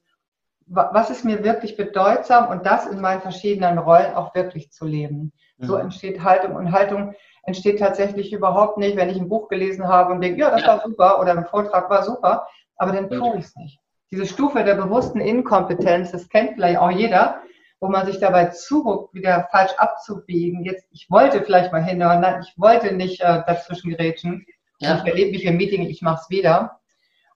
was 0.66 1.10
ist 1.10 1.24
mir 1.24 1.42
wirklich 1.42 1.76
bedeutsam 1.76 2.48
und 2.48 2.64
das 2.64 2.86
in 2.86 3.00
meinen 3.00 3.20
verschiedenen 3.20 3.78
Rollen 3.78 4.14
auch 4.14 4.34
wirklich 4.34 4.70
zu 4.70 4.84
leben. 4.86 5.32
Mhm. 5.58 5.64
So 5.64 5.76
entsteht 5.76 6.22
Haltung 6.22 6.54
und 6.54 6.72
Haltung 6.72 7.14
entsteht 7.42 7.80
tatsächlich 7.80 8.32
überhaupt 8.32 8.78
nicht, 8.78 8.96
wenn 8.96 9.08
ich 9.08 9.18
ein 9.18 9.28
Buch 9.28 9.48
gelesen 9.48 9.88
habe 9.88 10.12
und 10.12 10.20
denke, 10.20 10.40
ja, 10.40 10.50
das 10.50 10.66
war 10.66 10.80
super 10.80 11.20
oder 11.20 11.32
ein 11.32 11.46
Vortrag 11.46 11.90
war 11.90 12.04
super, 12.04 12.46
aber 12.76 12.92
dann 12.92 13.08
tue 13.08 13.38
ich 13.38 13.46
es 13.46 13.56
nicht. 13.56 13.79
Diese 14.10 14.26
Stufe 14.26 14.64
der 14.64 14.74
bewussten 14.74 15.20
Inkompetenz, 15.20 16.10
das 16.10 16.28
kennt 16.28 16.54
vielleicht 16.54 16.78
auch 16.78 16.90
jeder, 16.90 17.40
wo 17.80 17.88
man 17.88 18.06
sich 18.06 18.18
dabei 18.18 18.46
zuruckt, 18.46 19.14
wieder 19.14 19.48
falsch 19.50 19.72
abzubiegen. 19.76 20.64
Jetzt, 20.64 20.86
ich 20.90 21.10
wollte 21.10 21.42
vielleicht 21.42 21.72
mal 21.72 21.82
hinhören, 21.82 22.20
nein, 22.20 22.42
ich 22.42 22.58
wollte 22.58 22.92
nicht 22.92 23.20
äh, 23.20 23.42
dazwischen 23.46 23.90
gerätschen. 23.90 24.44
Ja. 24.78 24.96
Ich 24.96 25.04
erlebe 25.04 25.30
mich 25.32 25.44
im 25.44 25.56
Meeting, 25.56 25.82
ich 25.82 26.02
mache 26.02 26.20
es 26.22 26.30
wieder. 26.30 26.80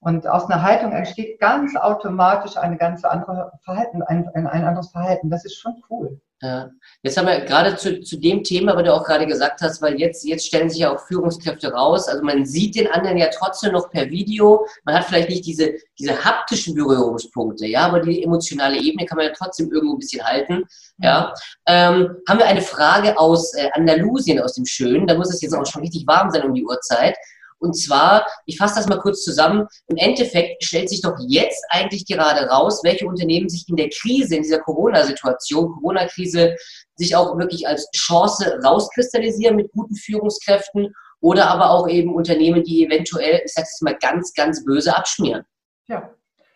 Und 0.01 0.27
aus 0.27 0.51
einer 0.51 0.63
Haltung 0.63 0.93
entsteht 0.93 1.41
ganz 1.41 1.77
automatisch 1.77 2.59
eine 2.59 2.77
ganz 2.77 3.05
andere 3.05 3.53
Verhalten, 3.63 4.03
ein, 4.03 4.29
ein, 4.35 4.47
ein 4.47 4.65
anderes 4.65 4.91
Verhalten. 4.91 5.31
Das 5.31 5.45
ist 5.47 5.57
schon 5.57 5.83
cool. 5.89 6.21
Ja. 6.45 6.71
Jetzt 7.03 7.17
haben 7.17 7.27
wir 7.27 7.41
gerade 7.41 7.75
zu, 7.75 8.03
zu 8.03 8.19
dem 8.19 8.45
Thema, 8.45 8.77
was 8.77 8.83
du 8.83 8.93
auch 8.93 9.05
gerade 9.05 9.27
gesagt 9.27 9.63
hast, 9.63 9.81
weil 9.81 9.99
jetzt, 9.99 10.27
jetzt 10.27 10.47
stellen 10.47 10.69
sich 10.69 10.81
ja 10.81 10.95
auch 10.95 11.01
Führungskräfte 11.01 11.73
raus. 11.73 12.07
Also 12.07 12.23
man 12.23 12.45
sieht 12.45 12.75
den 12.75 12.87
anderen 12.87 13.17
ja 13.17 13.31
trotzdem 13.35 13.73
noch 13.73 13.89
per 13.89 14.11
Video. 14.11 14.67
Man 14.85 14.95
hat 14.95 15.07
vielleicht 15.07 15.31
nicht 15.31 15.47
diese, 15.47 15.73
diese 15.99 16.23
haptischen 16.23 16.75
Berührungspunkte, 16.75 17.67
ja, 17.67 17.87
aber 17.87 18.01
die 18.01 18.23
emotionale 18.23 18.77
Ebene 18.77 19.07
kann 19.07 19.17
man 19.17 19.29
ja 19.29 19.33
trotzdem 19.35 19.73
irgendwo 19.73 19.95
ein 19.95 20.01
bisschen 20.01 20.23
halten. 20.23 20.65
Ja. 20.99 21.33
Ähm, 21.67 22.15
haben 22.29 22.39
wir 22.39 22.47
eine 22.47 22.61
Frage 22.61 23.19
aus 23.19 23.55
äh, 23.55 23.71
Andalusien, 23.73 24.39
aus 24.39 24.53
dem 24.53 24.67
Schönen. 24.67 25.07
Da 25.07 25.15
muss 25.15 25.33
es 25.33 25.41
jetzt 25.41 25.55
auch 25.55 25.65
schon 25.65 25.81
richtig 25.81 26.07
warm 26.07 26.31
sein 26.31 26.43
um 26.43 26.53
die 26.53 26.65
Uhrzeit. 26.65 27.17
Und 27.65 27.73
zwar, 27.73 28.27
ich 28.45 28.59
fasse 28.59 28.77
das 28.77 28.89
mal 28.89 28.99
kurz 28.99 29.25
zusammen, 29.25 29.67
im 29.87 29.97
Endeffekt 29.97 30.63
stellt 30.63 30.91
sich 30.91 31.01
doch 31.01 31.17
jetzt 31.27 31.65
eigentlich 31.71 32.05
gerade 32.07 32.47
raus, 32.47 32.83
welche 32.85 33.07
Unternehmen 33.07 33.49
sich 33.49 33.67
in 33.69 33.77
der 33.77 33.89
Krise, 33.89 34.37
in 34.37 34.43
dieser 34.43 34.61
Corona-Situation, 34.61 35.73
Corona-Krise, 35.73 36.55
sich 36.97 37.17
auch 37.17 37.39
wirklich 37.39 37.67
als 37.67 37.89
Chance 37.97 38.61
rauskristallisieren 38.63 39.57
mit 39.57 39.73
guten 39.73 39.97
Führungskräften 39.97 40.95
oder 41.21 41.49
aber 41.49 41.71
auch 41.71 41.89
eben 41.89 42.15
Unternehmen, 42.15 42.63
die 42.63 42.85
eventuell, 42.85 43.41
ich 43.43 43.55
sage 43.55 43.67
es 43.73 43.81
mal 43.81 43.97
ganz, 43.99 44.35
ganz 44.35 44.63
böse 44.63 44.95
abschmieren. 44.95 45.45
Ja, 45.89 46.11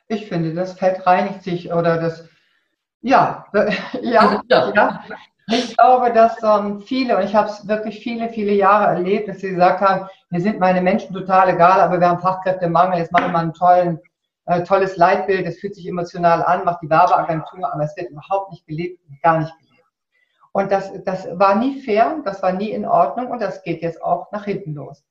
ich 0.09 0.27
finde, 0.27 0.53
das 0.55 0.75
Feld 0.75 1.07
reinigt 1.07 1.43
sich 1.43 1.73
oder 1.73 1.99
das, 1.99 2.25
ja, 3.01 3.47
ja, 4.03 4.43
ja. 4.47 4.73
ja. 4.75 5.05
Ich 5.51 5.75
glaube, 5.79 6.13
dass 6.13 6.43
ähm, 6.43 6.81
viele, 6.81 7.17
und 7.17 7.25
ich 7.25 7.35
habe 7.35 7.49
es 7.49 7.67
wirklich 7.67 8.01
viele, 8.01 8.29
viele 8.29 8.53
Jahre 8.53 8.89
erlebt, 8.89 9.29
dass 9.29 9.41
sie 9.41 9.49
gesagt 9.49 9.81
haben, 9.81 10.07
mir 10.29 10.43
sind 10.43 10.61
meine 10.61 10.83
Menschen 10.83 11.15
total 11.15 11.49
egal, 11.49 11.81
aber 11.81 11.99
wir 11.99 12.07
haben 12.07 12.21
Fachkräftemangel, 12.21 12.99
jetzt 12.99 13.13
machen 13.13 13.33
wir 13.33 13.39
ein 13.39 13.99
äh, 14.45 14.63
tolles 14.63 14.99
Leitbild, 14.99 15.47
das 15.47 15.57
fühlt 15.57 15.75
sich 15.75 15.87
emotional 15.87 16.43
an, 16.43 16.67
macht 16.67 16.83
die 16.83 16.91
Werbeagentur, 16.91 17.73
aber 17.73 17.83
es 17.83 17.97
wird 17.97 18.11
überhaupt 18.11 18.51
nicht 18.51 18.67
gelebt, 18.67 19.01
gar 19.23 19.39
nicht 19.39 19.59
gelebt. 19.59 19.87
Und 20.53 20.71
das, 20.71 20.93
das 21.05 21.27
war 21.39 21.55
nie 21.55 21.81
fair, 21.81 22.21
das 22.27 22.43
war 22.43 22.53
nie 22.53 22.71
in 22.71 22.85
Ordnung 22.85 23.29
und 23.29 23.41
das 23.41 23.63
geht 23.63 23.81
jetzt 23.81 24.03
auch 24.03 24.31
nach 24.33 24.45
hinten 24.45 24.75
los. 24.75 25.03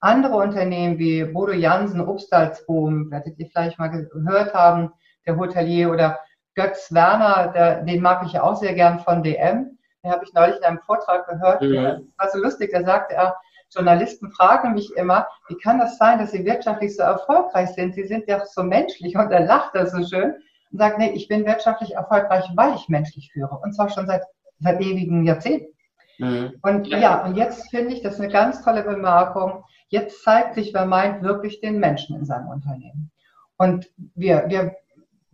Andere 0.00 0.36
Unternehmen 0.36 0.98
wie 0.98 1.24
Bodo 1.24 1.52
Jansen, 1.52 2.02
Obstalsboom, 2.02 3.10
werdet 3.10 3.38
ihr 3.38 3.46
vielleicht 3.46 3.78
mal 3.78 3.88
gehört 3.88 4.52
haben, 4.52 4.92
der 5.26 5.38
Hotelier 5.38 5.90
oder 5.90 6.18
Götz 6.54 6.92
Werner, 6.92 7.48
der, 7.54 7.82
den 7.82 8.02
mag 8.02 8.26
ich 8.26 8.32
ja 8.32 8.42
auch 8.42 8.56
sehr 8.56 8.74
gern 8.74 9.00
von 9.00 9.22
DM 9.22 9.75
habe 10.10 10.24
ich 10.24 10.32
neulich 10.32 10.56
in 10.56 10.64
einem 10.64 10.80
Vortrag 10.80 11.26
gehört. 11.28 11.62
Das 11.62 12.18
war 12.18 12.30
so 12.30 12.38
lustig, 12.38 12.70
da 12.72 12.82
sagte 12.82 13.14
er, 13.14 13.36
Journalisten 13.70 14.30
fragen 14.30 14.74
mich 14.74 14.94
immer, 14.96 15.26
wie 15.48 15.56
kann 15.56 15.78
das 15.78 15.98
sein, 15.98 16.18
dass 16.18 16.30
sie 16.30 16.44
wirtschaftlich 16.44 16.96
so 16.96 17.02
erfolgreich 17.02 17.70
sind? 17.70 17.94
Sie 17.94 18.04
sind 18.04 18.28
ja 18.28 18.44
so 18.44 18.62
menschlich 18.62 19.16
und 19.16 19.30
er 19.32 19.44
lacht 19.44 19.74
da 19.74 19.86
so 19.86 20.04
schön 20.04 20.34
und 20.70 20.78
sagt, 20.78 20.98
nee, 20.98 21.10
ich 21.10 21.28
bin 21.28 21.44
wirtschaftlich 21.44 21.94
erfolgreich, 21.94 22.44
weil 22.54 22.74
ich 22.74 22.88
menschlich 22.88 23.30
führe 23.32 23.58
und 23.58 23.72
zwar 23.72 23.90
schon 23.90 24.06
seit, 24.06 24.22
seit 24.60 24.80
ewigen 24.80 25.24
Jahrzehnten. 25.24 25.72
Mhm. 26.18 26.54
Und 26.62 26.86
ja. 26.86 26.98
ja, 26.98 27.24
und 27.24 27.36
jetzt 27.36 27.68
finde 27.70 27.92
ich 27.92 28.02
das 28.02 28.14
ist 28.14 28.20
eine 28.20 28.32
ganz 28.32 28.62
tolle 28.62 28.82
Bemerkung. 28.82 29.64
Jetzt 29.88 30.22
zeigt 30.22 30.54
sich, 30.54 30.72
wer 30.72 30.86
meint 30.86 31.22
wirklich 31.22 31.60
den 31.60 31.78
Menschen 31.78 32.16
in 32.16 32.24
seinem 32.24 32.48
Unternehmen. 32.48 33.10
Und 33.58 33.90
wir, 34.14 34.44
wir 34.48 34.76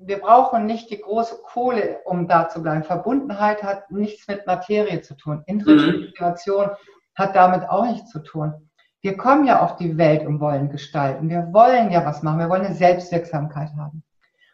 wir 0.04 0.20
brauchen 0.20 0.66
nicht 0.66 0.90
die 0.90 1.00
große 1.00 1.42
Kohle, 1.42 2.00
um 2.04 2.28
da 2.28 2.48
zu 2.48 2.62
bleiben. 2.62 2.84
Verbundenheit 2.84 3.62
hat 3.62 3.90
nichts 3.90 4.26
mit 4.28 4.46
Materie 4.46 5.00
zu 5.00 5.14
tun. 5.14 5.42
Integration 5.46 6.66
mhm. 6.66 6.76
hat 7.14 7.36
damit 7.36 7.68
auch 7.68 7.86
nichts 7.86 8.10
zu 8.10 8.20
tun. 8.20 8.70
Wir 9.00 9.16
kommen 9.16 9.46
ja 9.46 9.60
auf 9.60 9.76
die 9.76 9.98
Welt 9.98 10.24
und 10.26 10.40
wollen 10.40 10.70
gestalten. 10.70 11.28
Wir 11.28 11.52
wollen 11.52 11.90
ja 11.90 12.04
was 12.04 12.22
machen. 12.22 12.38
Wir 12.38 12.48
wollen 12.48 12.66
eine 12.66 12.74
Selbstwirksamkeit 12.74 13.70
haben. 13.76 14.02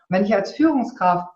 Und 0.08 0.16
wenn 0.16 0.24
ich 0.24 0.34
als 0.34 0.52
Führungskraft 0.52 1.28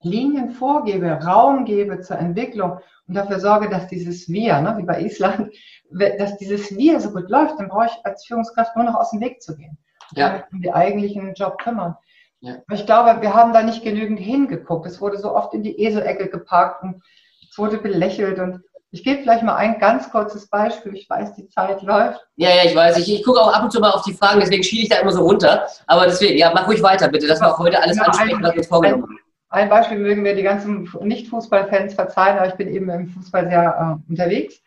Linien 0.00 0.50
vorgebe, 0.50 1.10
Raum 1.10 1.64
gebe 1.64 2.00
zur 2.00 2.18
Entwicklung 2.18 2.78
und 3.06 3.14
dafür 3.14 3.40
sorge, 3.40 3.68
dass 3.68 3.86
dieses 3.88 4.28
Wir, 4.28 4.60
ne, 4.60 4.76
wie 4.78 4.84
bei 4.84 5.00
Island, 5.00 5.54
dass 5.90 6.36
dieses 6.38 6.76
Wir 6.76 7.00
so 7.00 7.10
gut 7.10 7.28
läuft, 7.30 7.58
dann 7.58 7.68
brauche 7.68 7.86
ich 7.86 8.06
als 8.06 8.24
Führungskraft 8.26 8.76
nur 8.76 8.84
noch 8.84 8.94
aus 8.94 9.10
dem 9.10 9.20
Weg 9.20 9.42
zu 9.42 9.56
gehen. 9.56 9.78
Und 10.10 10.18
ja. 10.18 10.28
damit 10.28 10.44
um 10.52 10.60
die 10.60 10.72
eigentlichen 10.72 11.34
Job 11.34 11.58
kümmern. 11.58 11.96
Ja. 12.44 12.56
Ich 12.72 12.84
glaube, 12.84 13.22
wir 13.22 13.32
haben 13.32 13.54
da 13.54 13.62
nicht 13.62 13.82
genügend 13.82 14.20
hingeguckt. 14.20 14.86
Es 14.86 15.00
wurde 15.00 15.16
so 15.16 15.34
oft 15.34 15.54
in 15.54 15.62
die 15.62 15.82
Eselecke 15.82 16.28
geparkt 16.28 16.82
und 16.82 17.02
es 17.50 17.56
wurde 17.56 17.78
belächelt. 17.78 18.38
Und 18.38 18.60
ich 18.90 19.02
gebe 19.02 19.22
vielleicht 19.22 19.42
mal 19.42 19.56
ein 19.56 19.78
ganz 19.78 20.10
kurzes 20.10 20.46
Beispiel. 20.48 20.94
Ich 20.94 21.08
weiß, 21.08 21.34
die 21.36 21.48
Zeit 21.48 21.80
läuft. 21.80 22.20
Ja, 22.36 22.50
ja, 22.50 22.64
ich 22.66 22.76
weiß. 22.76 22.98
Ich, 22.98 23.14
ich 23.14 23.24
gucke 23.24 23.40
auch 23.40 23.50
ab 23.50 23.64
und 23.64 23.72
zu 23.72 23.80
mal 23.80 23.92
auf 23.92 24.02
die 24.02 24.12
Fragen, 24.12 24.40
deswegen 24.40 24.62
schiele 24.62 24.82
ich 24.82 24.90
da 24.90 24.98
immer 24.98 25.12
so 25.12 25.22
runter. 25.22 25.66
Aber 25.86 26.04
deswegen, 26.04 26.36
ja, 26.36 26.52
mach 26.54 26.68
ruhig 26.68 26.82
weiter, 26.82 27.08
bitte, 27.08 27.26
dass 27.26 27.40
wir 27.40 27.50
auch 27.50 27.58
heute 27.58 27.82
alles 27.82 27.96
ja, 27.96 28.02
ansprechen, 28.02 28.42
was 28.42 28.54
uns 28.54 28.66
vorgenommen 28.66 29.04
haben. 29.04 29.18
Ein 29.48 29.70
Beispiel 29.70 29.98
mögen 29.98 30.20
mir 30.20 30.34
die 30.34 30.42
ganzen 30.42 30.90
Nicht-Fußballfans 31.00 31.94
verzeihen, 31.94 32.36
aber 32.36 32.48
ich 32.48 32.56
bin 32.56 32.68
eben 32.68 32.90
im 32.90 33.08
Fußball 33.08 33.48
sehr 33.48 33.98
äh, 34.06 34.10
unterwegs. 34.10 34.60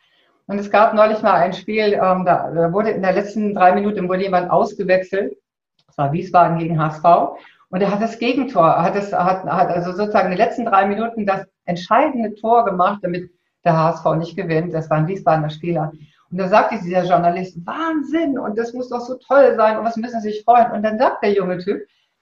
Und 0.47 0.57
es 0.57 0.71
gab 0.71 0.95
neulich 0.95 1.21
mal 1.21 1.33
ein 1.33 1.53
Spiel, 1.53 1.93
ähm, 1.93 2.25
da, 2.25 2.49
da, 2.49 2.73
wurde 2.73 2.89
in 2.89 3.03
der 3.03 3.13
letzten 3.13 3.53
drei 3.53 3.73
Minuten 3.73 4.09
wurde 4.09 4.23
jemand 4.23 4.49
ausgewechselt. 4.49 5.37
Das 5.85 5.97
war 5.97 6.11
Wiesbaden 6.11 6.57
gegen 6.57 6.81
HSV. 6.81 7.37
Und 7.69 7.81
er 7.81 7.91
hat 7.91 8.01
das 8.01 8.17
Gegentor, 8.17 8.81
hat, 8.81 8.95
das, 8.95 9.11
hat, 9.11 9.43
hat 9.43 9.69
also 9.69 9.91
sozusagen 9.91 10.31
in 10.31 10.37
den 10.37 10.45
letzten 10.45 10.65
drei 10.65 10.85
Minuten 10.85 11.25
das 11.25 11.45
entscheidende 11.65 12.33
Tor 12.35 12.63
gemacht, 12.65 12.99
damit 13.01 13.29
der 13.65 13.77
HSV 13.77 14.05
nicht 14.15 14.37
gewinnt. 14.37 14.73
Das 14.73 14.89
war 14.89 14.97
ein 14.97 15.07
Wiesbadener 15.07 15.49
Spieler. 15.49 15.91
Und 16.31 16.37
da 16.37 16.47
sagte 16.47 16.79
dieser 16.81 17.03
Journalist, 17.03 17.57
Wahnsinn, 17.65 18.37
und 18.39 18.57
das 18.57 18.73
muss 18.73 18.89
doch 18.89 19.01
so 19.01 19.15
toll 19.15 19.55
sein, 19.55 19.77
und 19.77 19.85
was 19.85 19.97
müssen 19.97 20.21
Sie 20.21 20.29
sich 20.29 20.43
freuen? 20.43 20.71
Und 20.71 20.83
dann 20.83 20.97
sagt 20.97 21.23
der 21.23 21.33
junge 21.33 21.57
Typ, 21.57 21.81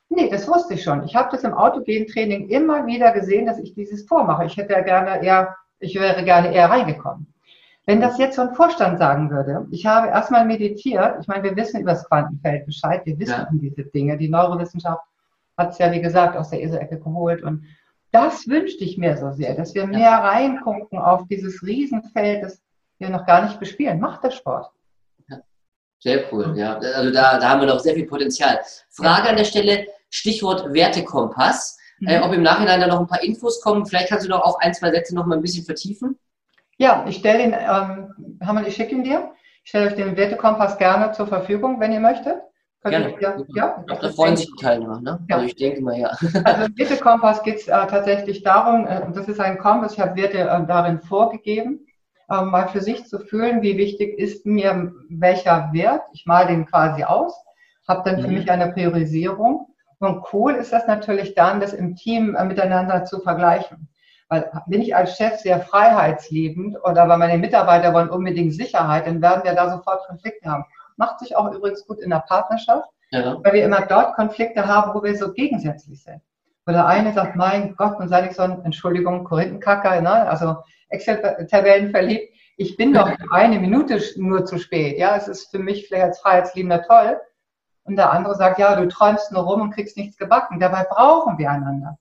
nee, 0.09 0.29
das 0.29 0.47
wusste 0.47 0.75
ich 0.75 0.83
schon. 0.83 1.03
Ich 1.03 1.15
habe 1.15 1.29
das 1.31 1.43
im 1.43 1.53
Autogen-Training 1.53 2.49
immer 2.49 2.85
wieder 2.85 3.11
gesehen, 3.11 3.45
dass 3.45 3.59
ich 3.59 3.73
dieses 3.73 4.05
Tor 4.05 4.23
mache. 4.23 4.45
Ich 4.45 4.57
hätte 4.57 4.73
ja 4.73 4.81
gerne 4.81 5.23
eher, 5.23 5.55
ich 5.79 5.95
wäre 5.95 6.23
gerne 6.23 6.53
eher 6.53 6.69
reingekommen. 6.69 7.33
Wenn 7.87 8.01
das 8.01 8.17
jetzt 8.17 8.35
so 8.35 8.41
ein 8.41 8.55
Vorstand 8.55 8.97
sagen 8.97 9.29
würde, 9.29 9.67
ich 9.69 9.85
habe 9.85 10.07
erstmal 10.07 10.45
meditiert, 10.45 11.17
ich 11.21 11.27
meine, 11.27 11.43
wir 11.43 11.55
wissen 11.55 11.81
über 11.81 11.91
das 11.91 12.07
Quantenfeld 12.07 12.65
Bescheid, 12.65 13.01
wir 13.05 13.19
wissen 13.19 13.41
ja. 13.41 13.47
um 13.51 13.59
diese 13.59 13.83
Dinge, 13.83 14.17
die 14.17 14.29
Neurowissenschaft 14.29 15.03
hat 15.57 15.71
es 15.71 15.77
ja, 15.77 15.91
wie 15.91 16.01
gesagt, 16.01 16.37
aus 16.37 16.49
der 16.49 16.61
ESO-Ecke 16.63 16.99
geholt. 16.99 17.43
Und 17.43 17.65
das 18.11 18.47
wünschte 18.47 18.83
ich 18.83 18.97
mir 18.97 19.17
so 19.17 19.31
sehr, 19.31 19.55
dass 19.55 19.75
wir 19.75 19.87
mehr 19.87 20.11
reingucken 20.11 20.99
auf 20.99 21.27
dieses 21.27 21.61
Riesenfeld, 21.63 22.43
das 22.43 22.61
wir 22.97 23.09
noch 23.09 23.25
gar 23.25 23.43
nicht 23.43 23.59
bespielen. 23.59 23.99
Macht 23.99 24.23
der 24.23 24.31
Sport. 24.31 24.71
Sehr 25.99 26.31
cool, 26.31 26.53
ja. 26.55 26.77
Also 26.77 27.11
da, 27.11 27.39
da 27.39 27.49
haben 27.49 27.61
wir 27.61 27.67
noch 27.67 27.79
sehr 27.79 27.95
viel 27.95 28.05
Potenzial. 28.05 28.59
Frage 28.89 29.29
an 29.29 29.37
der 29.37 29.43
Stelle, 29.43 29.87
Stichwort 30.09 30.71
Wertekompass. 30.71 31.77
Mhm. 31.99 32.07
Äh, 32.07 32.19
ob 32.21 32.33
im 32.33 32.43
Nachhinein 32.43 32.79
da 32.79 32.87
noch 32.87 32.99
ein 32.99 33.07
paar 33.07 33.23
Infos 33.23 33.61
kommen. 33.61 33.85
Vielleicht 33.85 34.09
kannst 34.09 34.25
du 34.25 34.29
noch 34.29 34.41
auf 34.41 34.57
ein, 34.59 34.73
zwei 34.73 34.91
Sätze 34.91 35.15
noch 35.15 35.25
mal 35.25 35.35
ein 35.35 35.41
bisschen 35.41 35.65
vertiefen. 35.65 36.19
Ja, 36.77 37.05
ich 37.07 37.17
stelle 37.17 37.39
den, 37.39 37.53
ähm, 37.53 38.39
Hammer, 38.45 38.67
ich 38.67 38.75
schicke 38.75 38.93
ihn 38.93 39.03
dir. 39.03 39.31
Ich 39.63 39.69
stelle 39.69 39.87
euch 39.87 39.95
den 39.95 40.15
Wertekompass 40.15 40.77
gerne 40.77 41.11
zur 41.13 41.27
Verfügung, 41.27 41.79
wenn 41.79 41.91
ihr 41.91 41.99
möchtet. 41.99 42.35
Gerne. 42.89 43.15
Ja, 43.19 43.35
ja, 43.55 43.83
da 43.87 44.09
freuen 44.09 44.37
sich 44.37 44.45
die 44.45 44.61
Teilnehmer. 44.61 45.01
Ne? 45.01 45.19
Ja. 45.27 45.37
Also 45.37 45.47
ich 45.47 45.55
denke 45.55 45.81
mal, 45.81 45.97
ja. 45.97 46.09
Also 46.43 46.65
im 46.65 46.77
Wertekompass 46.77 47.41
geht 47.41 47.55
es 47.55 47.67
äh, 47.67 47.71
tatsächlich 47.71 48.43
darum, 48.43 48.85
äh, 48.85 49.01
das 49.11 49.27
ist 49.27 49.39
ein 49.39 49.57
Kompass, 49.57 49.93
ich 49.93 49.99
habe 49.99 50.15
Werte 50.15 50.39
äh, 50.39 50.67
darin 50.67 50.99
vorgegeben, 51.01 51.87
äh, 52.29 52.41
mal 52.43 52.67
für 52.67 52.81
sich 52.81 53.05
zu 53.05 53.19
fühlen, 53.19 53.63
wie 53.63 53.77
wichtig 53.77 54.19
ist 54.19 54.45
mir 54.45 54.93
welcher 55.09 55.71
Wert. 55.73 56.03
Ich 56.13 56.27
male 56.27 56.47
den 56.47 56.67
quasi 56.67 57.03
aus, 57.03 57.33
habe 57.87 58.07
dann 58.07 58.21
für 58.21 58.27
mhm. 58.27 58.35
mich 58.35 58.51
eine 58.51 58.71
Priorisierung. 58.71 59.67
Und 59.97 60.23
cool 60.31 60.53
ist 60.53 60.71
das 60.71 60.85
natürlich 60.85 61.33
dann, 61.33 61.59
das 61.59 61.73
im 61.73 61.95
Team 61.95 62.35
äh, 62.35 62.45
miteinander 62.45 63.05
zu 63.05 63.19
vergleichen. 63.19 63.89
Weil 64.27 64.51
bin 64.67 64.81
ich 64.81 64.95
als 64.95 65.17
Chef 65.17 65.37
sehr 65.37 65.59
freiheitsliebend 65.59 66.77
oder 66.83 67.07
weil 67.07 67.17
meine 67.17 67.37
Mitarbeiter 67.37 67.93
wollen 67.93 68.09
unbedingt 68.09 68.53
Sicherheit, 68.53 69.07
dann 69.07 69.21
werden 69.21 69.43
wir 69.43 69.53
da 69.53 69.69
sofort 69.69 70.05
Konflikte 70.07 70.49
haben. 70.49 70.65
Macht 70.97 71.19
sich 71.19 71.35
auch 71.35 71.51
übrigens 71.51 71.85
gut 71.85 71.99
in 71.99 72.09
der 72.09 72.23
Partnerschaft, 72.27 72.89
ja. 73.11 73.37
weil 73.43 73.53
wir 73.53 73.65
immer 73.65 73.85
dort 73.85 74.15
Konflikte 74.15 74.67
haben, 74.67 74.93
wo 74.93 75.03
wir 75.03 75.15
so 75.17 75.33
gegensätzlich 75.33 76.03
sind. 76.03 76.21
Wo 76.65 76.71
der 76.71 76.87
eine 76.87 77.13
sagt, 77.13 77.35
mein 77.35 77.75
Gott, 77.75 77.99
und 77.99 78.07
sei 78.07 78.27
ich 78.27 78.35
so 78.35 78.43
ein, 78.43 78.63
Entschuldigung, 78.65 79.23
Korinthenkacker, 79.23 80.01
ne? 80.01 80.27
also 80.27 80.57
Excel-Tabellen 80.89 81.91
verliebt. 81.91 82.33
Ich 82.57 82.77
bin 82.77 82.93
doch 82.93 83.09
eine 83.31 83.59
Minute 83.59 84.01
nur 84.17 84.45
zu 84.45 84.57
spät. 84.57 84.97
Ja, 84.97 85.15
es 85.15 85.27
ist 85.27 85.51
für 85.51 85.59
mich 85.59 85.87
vielleicht 85.87 86.05
als 86.05 86.19
Freiheitsliebender 86.19 86.83
toll. 86.83 87.19
Und 87.83 87.97
der 87.97 88.11
andere 88.11 88.35
sagt, 88.35 88.57
ja, 88.57 88.75
du 88.75 88.87
träumst 88.87 89.31
nur 89.31 89.43
rum 89.43 89.61
und 89.61 89.71
kriegst 89.71 89.95
nichts 89.95 90.17
gebacken. 90.17 90.59
Dabei 90.59 90.85
brauchen 90.89 91.37
wir 91.37 91.51
einander. 91.51 91.97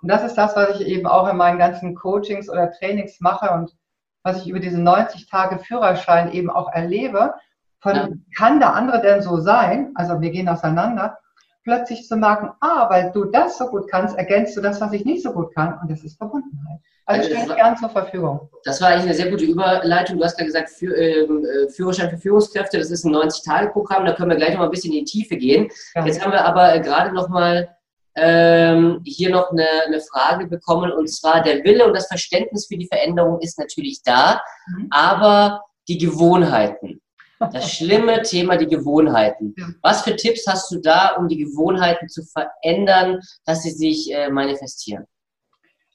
Und 0.00 0.08
das 0.08 0.22
ist 0.22 0.36
das, 0.36 0.54
was 0.54 0.80
ich 0.80 0.86
eben 0.86 1.06
auch 1.06 1.28
in 1.28 1.36
meinen 1.36 1.58
ganzen 1.58 1.94
Coachings 1.94 2.48
oder 2.48 2.70
Trainings 2.70 3.20
mache 3.20 3.50
und 3.50 3.74
was 4.22 4.42
ich 4.42 4.48
über 4.48 4.60
diese 4.60 4.80
90 4.80 5.28
Tage 5.28 5.58
Führerschein 5.58 6.30
eben 6.32 6.50
auch 6.50 6.72
erlebe. 6.72 7.34
Von, 7.84 7.94
ja. 7.94 8.08
kann 8.34 8.60
der 8.60 8.72
andere 8.72 9.02
denn 9.02 9.20
so 9.20 9.40
sein? 9.40 9.92
Also 9.94 10.18
wir 10.18 10.30
gehen 10.30 10.48
auseinander. 10.48 11.18
Plötzlich 11.64 12.06
zu 12.06 12.16
merken, 12.16 12.50
ah, 12.60 12.88
weil 12.88 13.12
du 13.12 13.26
das 13.26 13.58
so 13.58 13.66
gut 13.66 13.90
kannst, 13.90 14.16
ergänzt 14.16 14.56
du 14.56 14.62
das, 14.62 14.80
was 14.80 14.92
ich 14.92 15.04
nicht 15.04 15.22
so 15.22 15.32
gut 15.32 15.54
kann. 15.54 15.78
Und 15.80 15.90
das 15.90 16.02
ist 16.02 16.16
Verbundenheit. 16.16 16.80
Also, 17.04 17.20
also 17.20 17.34
stehe 17.34 17.46
ich 17.46 17.56
gern 17.56 17.76
zur 17.76 17.90
Verfügung. 17.90 18.48
Das 18.64 18.80
war 18.80 18.88
eigentlich 18.88 19.04
eine 19.04 19.14
sehr 19.14 19.30
gute 19.30 19.44
Überleitung. 19.44 20.16
Du 20.16 20.24
hast 20.24 20.38
ja 20.38 20.46
gesagt, 20.46 20.70
für, 20.70 20.96
ähm, 20.96 21.44
äh, 21.44 21.68
Führerschein 21.68 22.08
für 22.08 22.16
Führungskräfte, 22.16 22.78
das 22.78 22.90
ist 22.90 23.04
ein 23.04 23.14
90-Tage-Programm, 23.14 24.06
da 24.06 24.14
können 24.14 24.30
wir 24.30 24.36
gleich 24.36 24.52
noch 24.52 24.60
mal 24.60 24.64
ein 24.64 24.70
bisschen 24.70 24.92
in 24.94 25.04
die 25.04 25.10
Tiefe 25.10 25.36
gehen. 25.36 25.68
Ja. 25.94 26.06
Jetzt 26.06 26.24
haben 26.24 26.32
wir 26.32 26.42
aber 26.42 26.74
äh, 26.74 26.80
gerade 26.80 27.12
noch 27.12 27.28
mal 27.28 27.68
ähm, 28.16 29.02
hier 29.04 29.28
noch 29.28 29.50
eine, 29.50 29.66
eine, 29.86 30.00
Frage 30.00 30.46
bekommen 30.46 30.92
und 30.92 31.08
zwar 31.08 31.42
der 31.42 31.64
Wille 31.64 31.84
und 31.84 31.94
das 31.94 32.06
Verständnis 32.06 32.66
für 32.66 32.76
die 32.78 32.86
Veränderung 32.86 33.40
ist 33.40 33.58
natürlich 33.58 34.02
da, 34.02 34.40
mhm. 34.68 34.86
aber 34.90 35.62
die 35.88 35.98
Gewohnheiten. 35.98 37.00
Das 37.38 37.72
schlimme 37.72 38.22
Thema, 38.22 38.56
die 38.56 38.66
Gewohnheiten. 38.66 39.54
Was 39.82 40.02
für 40.02 40.16
Tipps 40.16 40.46
hast 40.46 40.70
du 40.70 40.80
da, 40.80 41.14
um 41.16 41.28
die 41.28 41.38
Gewohnheiten 41.38 42.08
zu 42.08 42.22
verändern, 42.22 43.20
dass 43.44 43.62
sie 43.62 43.70
sich 43.70 44.12
äh, 44.12 44.30
manifestieren? 44.30 45.04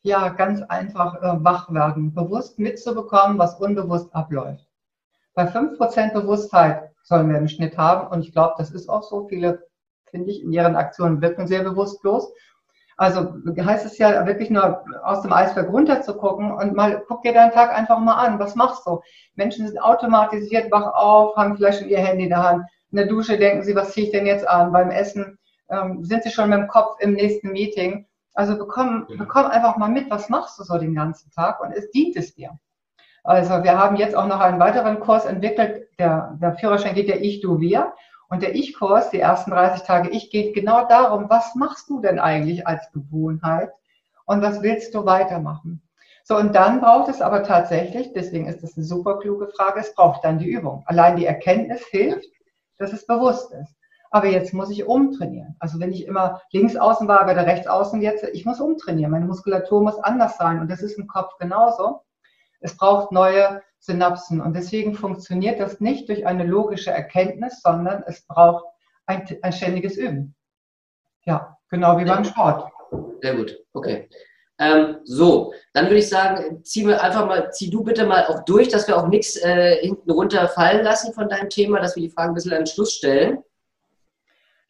Ja, 0.02 0.30
ganz 0.30 0.62
einfach 0.64 1.16
äh, 1.16 1.44
wach 1.44 1.72
werden, 1.74 2.14
bewusst 2.14 2.60
mitzubekommen, 2.60 3.38
was 3.38 3.60
unbewusst 3.60 4.14
abläuft. 4.14 4.66
Bei 5.34 5.46
5% 5.46 6.14
Bewusstheit 6.14 6.92
sollen 7.04 7.30
wir 7.30 7.38
einen 7.38 7.50
Schnitt 7.50 7.78
haben 7.78 8.08
und 8.08 8.26
ich 8.26 8.32
glaube, 8.32 8.56
das 8.58 8.72
ist 8.72 8.90
auch 8.90 9.04
so. 9.04 9.28
Viele 9.28 9.68
finde 10.10 10.32
ich, 10.32 10.44
in 10.44 10.52
ihren 10.52 10.76
Aktionen 10.76 11.22
wirken 11.22 11.48
sehr 11.48 11.64
bewusstlos. 11.64 12.32
Also 13.00 13.34
heißt 13.48 13.86
es 13.86 13.98
ja 13.98 14.26
wirklich 14.28 14.50
nur 14.50 14.84
aus 15.06 15.22
dem 15.22 15.32
Eisberg 15.32 15.70
runter 15.70 16.02
zu 16.02 16.18
gucken 16.18 16.52
und 16.52 16.76
mal 16.76 17.02
guck 17.08 17.22
dir 17.22 17.32
deinen 17.32 17.54
Tag 17.54 17.74
einfach 17.74 17.98
mal 17.98 18.16
an. 18.16 18.40
Was 18.40 18.56
machst 18.56 18.86
du? 18.86 19.00
Menschen 19.36 19.66
sind 19.66 19.82
automatisiert 19.82 20.70
wach 20.70 20.94
auf, 20.96 21.34
haben 21.38 21.56
vielleicht 21.56 21.80
schon 21.80 21.88
ihr 21.88 22.00
Handy 22.00 22.26
in 22.26 22.30
der 22.30 22.44
Hand. 22.44 22.66
In 22.92 22.98
der 22.98 23.06
Dusche 23.06 23.38
denken 23.38 23.64
sie, 23.64 23.74
was 23.74 23.94
ziehe 23.94 24.08
ich 24.08 24.12
denn 24.12 24.26
jetzt 24.26 24.46
an? 24.46 24.74
Beim 24.74 24.92
Essen 24.92 25.40
ähm, 25.70 26.04
sind 26.04 26.24
sie 26.24 26.30
schon 26.30 26.50
mit 26.50 26.60
dem 26.60 26.68
Kopf 26.68 26.98
im 27.00 27.14
nächsten 27.14 27.54
Meeting. 27.54 28.06
Also 28.34 28.58
bekomm, 28.58 29.08
bekomm 29.18 29.46
einfach 29.46 29.78
mal 29.78 29.88
mit, 29.90 30.10
was 30.10 30.28
machst 30.28 30.60
du 30.60 30.64
so 30.64 30.78
den 30.78 30.94
ganzen 30.94 31.32
Tag 31.32 31.62
und 31.62 31.72
es 31.72 31.90
dient 31.92 32.18
es 32.18 32.36
dir. 32.36 32.60
Also 33.24 33.64
wir 33.64 33.80
haben 33.80 33.96
jetzt 33.96 34.14
auch 34.14 34.28
noch 34.28 34.42
einen 34.42 34.60
weiteren 34.60 35.00
Kurs 35.00 35.24
entwickelt. 35.24 35.88
Der, 36.00 36.38
der 36.42 36.56
Führerschein 36.56 36.96
geht 36.96 37.08
ja 37.08 37.16
Ich, 37.16 37.40
Du, 37.40 37.62
Wir. 37.62 37.94
Und 38.30 38.44
der 38.44 38.56
Ich-Kurs, 38.56 39.10
die 39.10 39.20
ersten 39.20 39.52
30 39.52 39.84
Tage 39.84 40.10
Ich, 40.10 40.30
geht 40.30 40.54
genau 40.54 40.88
darum, 40.88 41.30
was 41.30 41.56
machst 41.56 41.90
du 41.90 42.00
denn 42.00 42.20
eigentlich 42.20 42.68
als 42.68 42.92
Gewohnheit 42.92 43.72
und 44.26 44.42
was 44.42 44.62
willst 44.62 44.94
du 44.94 45.06
weitermachen? 45.06 45.82
So, 46.24 46.38
und 46.38 46.54
dann 46.54 46.80
braucht 46.80 47.10
es 47.10 47.22
aber 47.22 47.42
tatsächlich, 47.42 48.14
deswegen 48.14 48.46
ist 48.46 48.62
das 48.62 48.78
eine 48.78 48.86
super 48.86 49.18
kluge 49.18 49.48
Frage, 49.48 49.80
es 49.80 49.96
braucht 49.96 50.24
dann 50.24 50.38
die 50.38 50.48
Übung. 50.48 50.84
Allein 50.86 51.16
die 51.16 51.26
Erkenntnis 51.26 51.84
hilft, 51.88 52.30
dass 52.78 52.94
es 52.94 53.08
bewusst 53.08 53.52
ist. 53.52 53.76
Aber 54.12 54.28
jetzt 54.28 54.54
muss 54.54 54.70
ich 54.70 54.86
umtrainieren. 54.86 55.56
Also 55.60 55.80
wenn 55.80 55.92
ich 55.92 56.06
immer 56.06 56.42
links 56.52 56.76
außen 56.76 57.08
war, 57.08 57.24
oder 57.24 57.48
rechts 57.48 57.66
außen 57.66 58.00
jetzt, 58.02 58.24
ich 58.24 58.46
muss 58.46 58.60
umtrainieren. 58.60 59.12
Meine 59.12 59.26
Muskulatur 59.26 59.82
muss 59.82 59.98
anders 60.00 60.38
sein. 60.38 60.60
Und 60.60 60.70
das 60.70 60.84
ist 60.84 61.00
im 61.00 61.08
Kopf 61.08 61.38
genauso. 61.40 62.02
Es 62.60 62.78
braucht 62.78 63.12
neue 63.12 63.62
Synapsen. 63.80 64.42
Und 64.42 64.56
deswegen 64.56 64.94
funktioniert 64.94 65.60
das 65.60 65.80
nicht 65.80 66.10
durch 66.10 66.26
eine 66.26 66.46
logische 66.46 66.92
Erkenntnis, 66.92 67.62
sondern 67.62 68.04
es 68.06 68.26
braucht 68.26 68.66
ein, 69.06 69.26
ein 69.42 69.54
ständiges 69.54 69.98
Üben. 69.98 70.36
Ja, 71.26 71.58
genau 71.70 71.98
wie 71.98 72.06
beim 72.06 72.24
Sport. 72.24 72.72
Sehr 73.22 73.36
gut, 73.36 73.58
okay. 73.74 74.10
Ähm, 74.62 74.98
so, 75.06 75.54
dann 75.74 75.86
würde 75.86 76.00
ich 76.00 76.10
sagen, 76.10 76.64
zieh 76.64 76.84
mir 76.84 77.02
einfach 77.02 77.26
mal, 77.26 77.50
zieh 77.52 77.70
du 77.70 77.82
bitte 77.82 78.06
mal 78.06 78.26
auch 78.28 78.44
durch, 78.44 78.68
dass 78.68 78.88
wir 78.88 78.98
auch 78.98 79.08
nichts 79.08 79.38
äh, 79.38 79.78
hinten 79.82 80.12
runterfallen 80.12 80.84
lassen 80.84 81.14
von 81.14 81.30
deinem 81.30 81.50
Thema, 81.50 81.80
dass 81.80 81.96
wir 81.96 82.04
die 82.04 82.10
Fragen 82.10 82.32
ein 82.32 82.34
bisschen 82.34 82.52
an 82.52 82.60
den 82.60 82.68
Schluss 82.68 82.94
stellen. 82.94 83.42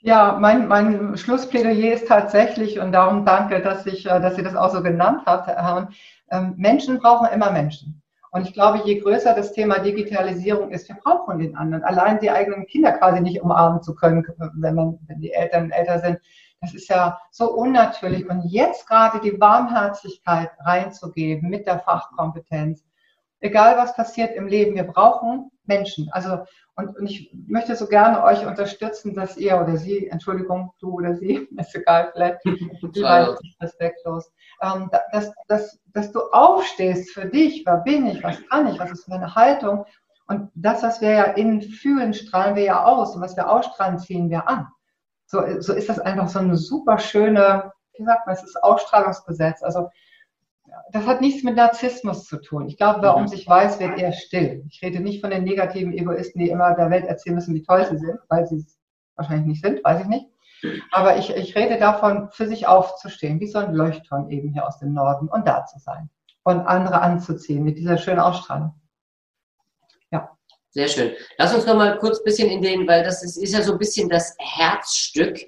Ja, 0.02 0.38
mein, 0.40 0.68
mein 0.68 1.18
Schlussplädoyer 1.18 1.94
ist 1.94 2.08
tatsächlich, 2.08 2.80
und 2.80 2.92
darum 2.92 3.26
danke, 3.26 3.62
dass, 3.62 3.86
ich, 3.88 4.06
äh, 4.06 4.22
dass 4.22 4.36
Sie 4.36 4.44
das 4.44 4.56
auch 4.56 4.72
so 4.72 4.84
genannt 4.84 5.26
hat, 5.26 5.48
Herr 5.48 5.56
Herrmann, 5.56 5.94
ähm, 6.30 6.54
Menschen 6.56 7.00
brauchen 7.00 7.28
immer 7.34 7.52
Menschen. 7.52 8.02
Und 8.32 8.48
ich 8.48 8.54
glaube, 8.54 8.82
je 8.86 9.00
größer 9.00 9.34
das 9.34 9.54
Thema 9.54 9.80
Digitalisierung 9.80 10.72
ist, 10.72 10.88
wir 10.88 10.96
brauchen 10.96 11.40
den 11.40 11.56
anderen. 11.56 11.84
Allein 11.84 12.20
die 12.20 12.30
eigenen 12.30 12.68
Kinder 12.68 12.92
quasi 12.92 13.22
nicht 13.22 13.42
umarmen 13.42 13.82
zu 13.82 13.96
können, 13.96 14.26
wenn, 14.56 14.76
man, 14.76 15.00
wenn 15.08 15.20
die 15.20 15.34
Eltern 15.34 15.72
älter 15.72 16.00
sind, 16.00 16.20
das 16.62 16.74
ist 16.74 16.90
ja 16.90 17.20
so 17.32 17.52
unnatürlich. 17.54 18.30
Und 18.30 18.44
jetzt 18.46 18.88
gerade 18.88 19.20
die 19.22 19.40
Warmherzigkeit 19.40 20.52
reinzugeben 20.60 21.50
mit 21.50 21.66
der 21.66 21.80
Fachkompetenz, 21.80 22.86
egal 23.40 23.78
was 23.78 23.96
passiert 23.96 24.36
im 24.36 24.48
Leben, 24.48 24.76
wir 24.76 24.84
brauchen 24.84 25.52
Menschen. 25.66 26.10
Also, 26.12 26.40
und, 26.80 26.98
und 26.98 27.06
ich 27.06 27.32
möchte 27.48 27.76
so 27.76 27.88
gerne 27.88 28.24
euch 28.24 28.46
unterstützen, 28.46 29.14
dass 29.14 29.38
ihr 29.38 29.60
oder 29.60 29.76
sie, 29.76 30.08
Entschuldigung, 30.08 30.72
du 30.80 30.94
oder 30.94 31.16
sie, 31.16 31.48
ist 31.58 31.76
egal, 31.76 32.10
vielleicht, 32.14 32.40
respektlos, 33.62 34.32
ähm, 34.62 34.90
dass, 35.12 35.32
dass, 35.48 35.80
dass 35.94 36.12
du 36.12 36.22
aufstehst 36.32 37.12
für 37.12 37.26
dich, 37.26 37.64
wer 37.66 37.78
bin 37.78 38.08
ich, 38.08 38.24
was 38.24 38.38
kann 38.48 38.68
ich, 38.68 38.80
was 38.80 38.92
ist 38.92 39.10
meine 39.10 39.36
Haltung. 39.36 39.86
Und 40.28 40.50
das, 40.56 40.84
was 40.84 41.02
wir 41.02 41.12
ja 41.12 41.24
innen 41.24 41.62
fühlen, 41.62 42.14
strahlen 42.14 42.56
wir 42.56 42.64
ja 42.64 42.84
aus. 42.86 43.16
Und 43.16 43.22
was 43.22 43.36
wir 43.36 43.50
ausstrahlen, 43.50 43.98
ziehen 43.98 44.30
wir 44.30 44.48
an. 44.48 44.68
So, 45.26 45.44
so 45.60 45.74
ist 45.74 45.90
das 45.90 46.00
einfach 46.00 46.30
so 46.30 46.40
eine 46.40 46.56
super 46.56 47.00
schöne, 47.00 47.72
wie 47.98 48.04
sagt 48.04 48.26
man, 48.26 48.36
es 48.36 48.44
ist 48.44 48.64
Ausstrahlungsgesetz. 48.64 49.64
Also 49.64 49.90
das 50.92 51.06
hat 51.06 51.22
nichts 51.22 51.44
mit 51.44 51.56
Narzissmus 51.56 52.26
zu 52.26 52.38
tun. 52.38 52.68
Ich 52.68 52.78
glaube, 52.78 53.02
wer 53.02 53.16
um 53.16 53.24
mhm. 53.24 53.28
sich 53.28 53.48
weiß, 53.48 53.80
wird 53.80 53.98
eher 54.00 54.14
still. 54.14 54.64
Ich 54.70 54.82
rede 54.82 55.00
nicht 55.00 55.22
von 55.22 55.30
den 55.30 55.44
negativen 55.44 55.94
Egoisten, 55.94 56.40
die 56.40 56.50
immer 56.50 56.76
der 56.76 56.90
Welt 56.90 57.06
erzählen 57.06 57.36
müssen, 57.36 57.56
wie 57.56 57.64
toll 57.64 57.86
sie 57.86 57.98
sind, 57.98 58.20
weil 58.28 58.46
sie 58.48 58.58
es 58.58 58.80
wahrscheinlich 59.16 59.48
nicht 59.48 59.64
sind, 59.64 59.84
weiß 59.84 60.02
ich 60.02 60.08
nicht. 60.08 60.28
Aber 60.92 61.18
ich, 61.18 61.36
ich 61.36 61.56
rede 61.56 61.78
davon, 61.78 62.30
für 62.32 62.48
sich 62.48 62.68
aufzustehen, 62.68 63.40
wie 63.40 63.48
so 63.48 63.60
ein 63.60 63.74
Leuchtturm 63.74 64.30
eben 64.30 64.52
hier 64.52 64.68
aus 64.68 64.80
dem 64.80 64.94
Norden 64.94 65.28
und 65.30 65.48
da 65.48 65.66
zu 65.66 65.80
sein 65.80 66.10
und 66.44 66.62
andere 66.62 67.02
anzuziehen 67.02 67.64
mit 67.64 67.78
dieser 67.78 67.98
schönen 67.98 68.20
Ausstrahlung. 68.20 68.74
Ja. 70.12 70.30
Sehr 70.72 70.88
schön. 70.88 71.12
Lass 71.38 71.54
uns 71.54 71.66
noch 71.66 71.76
mal 71.76 71.98
kurz 71.98 72.20
ein 72.20 72.26
bisschen 72.26 72.50
in 72.50 72.62
den, 72.62 72.88
weil 72.88 73.04
das 73.04 73.24
ist, 73.24 73.38
ist 73.38 73.54
ja 73.54 73.62
so 73.62 73.74
ein 73.74 73.78
bisschen 73.78 74.10
das 74.10 74.36
Herzstück 74.40 75.40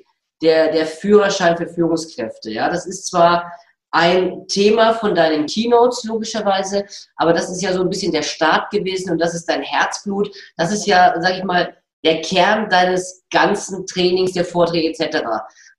der, 0.41 0.71
der 0.71 0.85
Führerschein 0.85 1.57
für 1.57 1.67
Führungskräfte. 1.67 2.51
Ja, 2.51 2.69
das 2.69 2.85
ist 2.85 3.07
zwar 3.07 3.51
ein 3.91 4.47
Thema 4.47 4.93
von 4.93 5.13
deinen 5.13 5.45
Keynotes, 5.45 6.03
logischerweise. 6.05 6.85
Aber 7.17 7.33
das 7.33 7.49
ist 7.49 7.61
ja 7.61 7.73
so 7.73 7.81
ein 7.81 7.89
bisschen 7.89 8.11
der 8.11 8.23
Start 8.23 8.71
gewesen 8.71 9.11
und 9.11 9.19
das 9.19 9.35
ist 9.35 9.49
dein 9.49 9.61
Herzblut. 9.61 10.33
Das 10.57 10.71
ist 10.71 10.87
ja, 10.87 11.13
sag 11.19 11.37
ich 11.37 11.43
mal, 11.43 11.75
der 12.03 12.21
Kern 12.21 12.69
deines 12.69 13.23
ganzen 13.29 13.85
Trainings, 13.85 14.33
der 14.33 14.45
Vorträge 14.45 14.89
etc. 14.89 15.23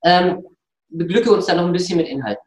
Ähm, 0.03 0.45
beglücke 0.89 1.31
uns 1.31 1.47
da 1.47 1.55
noch 1.55 1.65
ein 1.65 1.73
bisschen 1.73 1.97
mit 1.97 2.07
Inhalten. 2.07 2.43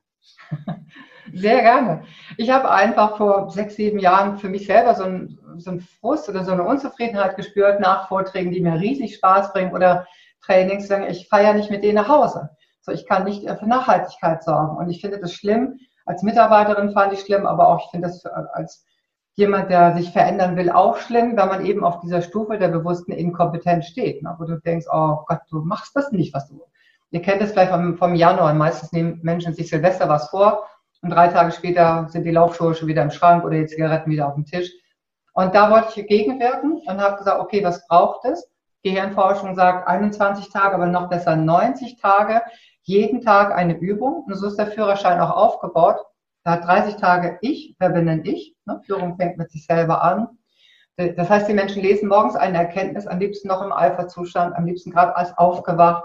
Sehr 1.34 1.60
gerne. 1.60 2.04
Ich 2.36 2.50
habe 2.50 2.70
einfach 2.70 3.16
vor 3.16 3.50
sechs, 3.50 3.74
sieben 3.74 3.98
Jahren 3.98 4.38
für 4.38 4.48
mich 4.48 4.66
selber 4.66 4.94
so 4.94 5.02
einen, 5.02 5.38
so 5.58 5.70
einen 5.70 5.80
Frust 5.80 6.28
oder 6.28 6.44
so 6.44 6.52
eine 6.52 6.62
Unzufriedenheit 6.62 7.36
gespürt 7.36 7.80
nach 7.80 8.08
Vorträgen, 8.08 8.52
die 8.52 8.60
mir 8.60 8.80
riesig 8.80 9.16
Spaß 9.16 9.52
bringen 9.52 9.74
oder 9.74 10.06
Trainings. 10.44 10.88
Ich 11.08 11.28
feiere 11.28 11.54
nicht 11.54 11.70
mit 11.70 11.82
denen 11.82 11.96
nach 11.96 12.08
Hause. 12.08 12.50
So, 12.86 12.92
ich 12.92 13.04
kann 13.04 13.24
nicht 13.24 13.48
für 13.50 13.66
Nachhaltigkeit 13.66 14.44
sorgen. 14.44 14.76
Und 14.76 14.88
ich 14.88 15.00
finde 15.00 15.18
das 15.18 15.32
schlimm. 15.32 15.80
Als 16.04 16.22
Mitarbeiterin 16.22 16.92
fand 16.92 17.12
ich 17.12 17.20
schlimm, 17.20 17.44
aber 17.44 17.66
auch 17.68 17.84
ich 17.84 17.90
finde 17.90 18.06
das 18.06 18.24
als 18.24 18.86
jemand, 19.34 19.70
der 19.70 19.96
sich 19.96 20.12
verändern 20.12 20.56
will, 20.56 20.70
auch 20.70 20.96
schlimm, 20.98 21.36
wenn 21.36 21.48
man 21.48 21.66
eben 21.66 21.84
auf 21.84 21.98
dieser 21.98 22.22
Stufe 22.22 22.58
der 22.58 22.68
bewussten 22.68 23.10
Inkompetenz 23.10 23.86
steht, 23.86 24.22
ne? 24.22 24.34
wo 24.38 24.44
du 24.44 24.60
denkst, 24.60 24.86
oh 24.90 25.24
Gott, 25.26 25.40
du 25.50 25.62
machst 25.62 25.96
das 25.96 26.12
nicht, 26.12 26.32
was 26.32 26.48
du. 26.48 26.62
Ihr 27.10 27.22
kennt 27.22 27.42
es 27.42 27.50
vielleicht 27.52 27.72
vom, 27.72 27.96
vom 27.96 28.14
Januar. 28.14 28.54
Meistens 28.54 28.92
nehmen 28.92 29.18
Menschen 29.22 29.52
sich 29.52 29.68
Silvester 29.68 30.08
was 30.08 30.30
vor 30.30 30.64
und 31.02 31.10
drei 31.10 31.26
Tage 31.28 31.50
später 31.50 32.06
sind 32.08 32.22
die 32.22 32.30
Laufschuhe 32.30 32.74
schon 32.74 32.88
wieder 32.88 33.02
im 33.02 33.10
Schrank 33.10 33.44
oder 33.44 33.56
die 33.56 33.66
Zigaretten 33.66 34.10
wieder 34.10 34.28
auf 34.28 34.34
dem 34.34 34.44
Tisch. 34.44 34.70
Und 35.34 35.56
da 35.56 35.70
wollte 35.72 36.00
ich 36.00 36.06
gegenwirken 36.06 36.80
und 36.86 37.00
habe 37.00 37.16
gesagt, 37.16 37.40
okay, 37.40 37.64
was 37.64 37.86
braucht 37.88 38.24
es? 38.24 38.48
Gehirnforschung 38.84 39.56
sagt 39.56 39.88
21 39.88 40.50
Tage, 40.50 40.76
aber 40.76 40.86
noch 40.86 41.08
besser 41.08 41.34
90 41.34 42.00
Tage, 42.00 42.42
jeden 42.86 43.20
Tag 43.20 43.54
eine 43.54 43.76
Übung. 43.76 44.24
Und 44.24 44.34
so 44.36 44.46
ist 44.46 44.58
der 44.58 44.68
Führerschein 44.68 45.20
auch 45.20 45.30
aufgebaut. 45.30 45.96
Da 46.44 46.52
hat 46.52 46.64
30 46.64 46.96
Tage 46.96 47.38
ich, 47.42 47.74
wer 47.78 47.90
bin 47.90 48.06
denn 48.06 48.24
ich? 48.24 48.56
Ne? 48.64 48.80
Führung 48.86 49.16
fängt 49.16 49.36
mit 49.36 49.50
sich 49.50 49.66
selber 49.66 50.02
an. 50.02 50.28
Das 50.96 51.28
heißt, 51.28 51.46
die 51.48 51.54
Menschen 51.54 51.82
lesen 51.82 52.08
morgens 52.08 52.36
eine 52.36 52.56
Erkenntnis, 52.56 53.06
am 53.06 53.18
liebsten 53.18 53.48
noch 53.48 53.62
im 53.62 53.72
Alpha-Zustand, 53.72 54.56
am 54.56 54.64
liebsten 54.64 54.92
gerade 54.92 55.14
als 55.14 55.36
aufgewacht, 55.36 56.04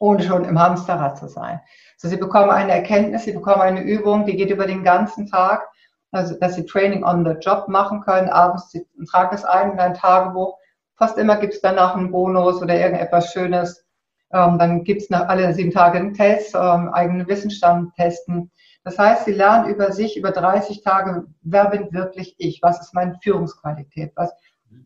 ohne 0.00 0.20
schon 0.22 0.44
im 0.44 0.58
Hamsterrad 0.58 1.16
zu 1.16 1.28
sein. 1.28 1.60
So, 1.96 2.08
sie 2.08 2.16
bekommen 2.16 2.50
eine 2.50 2.72
Erkenntnis, 2.72 3.24
sie 3.24 3.32
bekommen 3.32 3.62
eine 3.62 3.82
Übung, 3.82 4.26
die 4.26 4.34
geht 4.34 4.50
über 4.50 4.66
den 4.66 4.82
ganzen 4.82 5.26
Tag, 5.28 5.68
also 6.10 6.34
dass 6.40 6.56
sie 6.56 6.66
Training 6.66 7.04
on 7.04 7.24
the 7.24 7.36
Job 7.38 7.68
machen 7.68 8.00
können. 8.00 8.28
Abends 8.28 8.70
sie 8.70 8.84
tragen 9.08 9.34
es 9.34 9.44
ein 9.44 9.72
in 9.72 9.78
ein 9.78 9.94
Tagebuch. 9.94 10.58
Fast 10.96 11.18
immer 11.18 11.36
gibt 11.36 11.54
es 11.54 11.60
danach 11.60 11.94
einen 11.94 12.10
Bonus 12.10 12.60
oder 12.60 12.74
irgendetwas 12.74 13.32
Schönes. 13.32 13.85
Ähm, 14.32 14.58
dann 14.58 14.84
gibt 14.84 15.02
es 15.02 15.10
nach 15.10 15.28
alle 15.28 15.52
sieben 15.54 15.70
Tage 15.70 15.98
einen 15.98 16.14
Test, 16.14 16.54
ähm, 16.54 16.88
eigenen 16.92 17.28
Wissensstand 17.28 17.94
testen. 17.94 18.50
Das 18.84 18.98
heißt, 18.98 19.24
sie 19.24 19.32
lernen 19.32 19.68
über 19.68 19.92
sich 19.92 20.16
über 20.16 20.30
30 20.30 20.82
Tage, 20.82 21.26
wer 21.42 21.70
bin 21.70 21.92
wirklich 21.92 22.34
ich? 22.38 22.60
Was 22.62 22.80
ist 22.80 22.94
meine 22.94 23.18
Führungsqualität? 23.22 24.12
Was, 24.16 24.32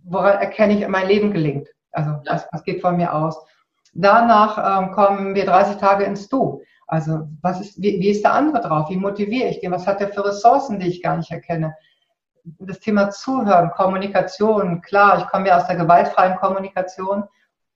woran 0.05 0.39
erkenne 0.39 0.79
ich, 0.79 0.89
mein 0.89 1.07
Leben 1.07 1.33
gelingt? 1.33 1.69
Also 1.93 2.13
was, 2.27 2.47
was 2.53 2.65
geht 2.65 2.81
von 2.81 2.97
mir 2.97 3.15
aus? 3.15 3.37
Danach 3.93 4.83
ähm, 4.83 4.93
kommen 4.93 5.35
wir 5.35 5.45
30 5.45 5.77
Tage 5.77 6.05
ins 6.05 6.29
Du. 6.29 6.63
Also 6.87 7.29
was 7.41 7.61
ist, 7.61 7.81
wie, 7.81 8.01
wie 8.01 8.11
ist 8.11 8.25
der 8.25 8.33
andere 8.33 8.61
drauf? 8.61 8.91
Wie 8.91 8.97
motiviere 8.97 9.49
ich 9.49 9.61
den? 9.61 9.73
Was 9.73 9.87
hat 9.87 10.01
er 10.01 10.09
für 10.09 10.25
Ressourcen, 10.25 10.79
die 10.79 10.89
ich 10.89 11.03
gar 11.03 11.17
nicht 11.17 11.31
erkenne? 11.31 11.75
Das 12.59 12.81
Thema 12.81 13.11
Zuhören, 13.11 13.71
Kommunikation, 13.71 14.81
klar, 14.81 15.19
ich 15.19 15.27
komme 15.29 15.49
ja 15.49 15.59
aus 15.59 15.67
der 15.67 15.77
gewaltfreien 15.77 16.37
Kommunikation. 16.37 17.25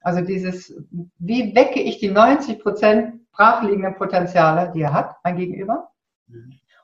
Also 0.04 0.20
dieses, 0.20 0.72
wie 1.18 1.54
wecke 1.54 1.80
ich 1.80 1.98
die 1.98 2.10
90 2.10 2.60
Prozent 2.60 3.30
brachliegenden 3.32 3.96
Potenziale, 3.96 4.70
die 4.74 4.82
er 4.82 4.92
hat, 4.92 5.16
mein 5.24 5.36
Gegenüber? 5.36 5.88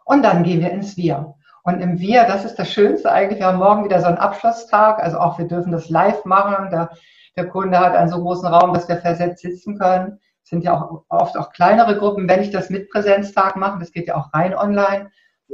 Und 0.05 0.23
dann 0.23 0.43
gehen 0.43 0.61
wir 0.61 0.71
ins 0.71 0.97
Wir. 0.97 1.35
Und 1.63 1.81
im 1.81 1.99
Wir, 1.99 2.25
das 2.25 2.47
ist 2.47 2.57
das 2.57 2.73
Schönste 2.73 3.13
eigentlich. 3.13 3.39
Wir 3.39 3.47
haben 3.49 3.59
morgen 3.59 3.85
wieder 3.85 4.01
so 4.01 4.07
einen 4.07 4.17
Abschlusstag. 4.17 5.01
Also 5.01 5.19
auch 5.19 5.39
wir 5.39 5.47
dürfen 5.47 5.71
das 5.71 5.91
live 5.91 6.25
machen. 6.25 6.71
Der, 6.71 6.91
der 7.37 7.47
Kunde 7.47 7.79
hat 7.79 7.95
einen 7.95 8.11
so 8.11 8.23
großen 8.23 8.49
Raum, 8.49 8.73
dass 8.73 8.89
wir 8.89 8.97
versetzt 8.97 9.43
sitzen 9.43 9.79
können. 9.79 10.19
Es 10.43 10.49
sind 10.49 10.65
ja 10.65 10.81
auch 10.81 11.05
oft 11.11 11.37
auch 11.37 11.53
kleinere 11.53 11.99
Gruppen. 11.99 12.27
Wenn 12.27 12.41
ich 12.41 12.51
das 12.51 12.71
mit 12.71 12.91
Präsenztag 12.91 13.55
mache, 13.57 13.79
das 13.79 13.93
geht 13.93 14.09
ja 14.09 14.17
auch 14.17 14.33
rein 14.33 14.55
online. 14.55 15.11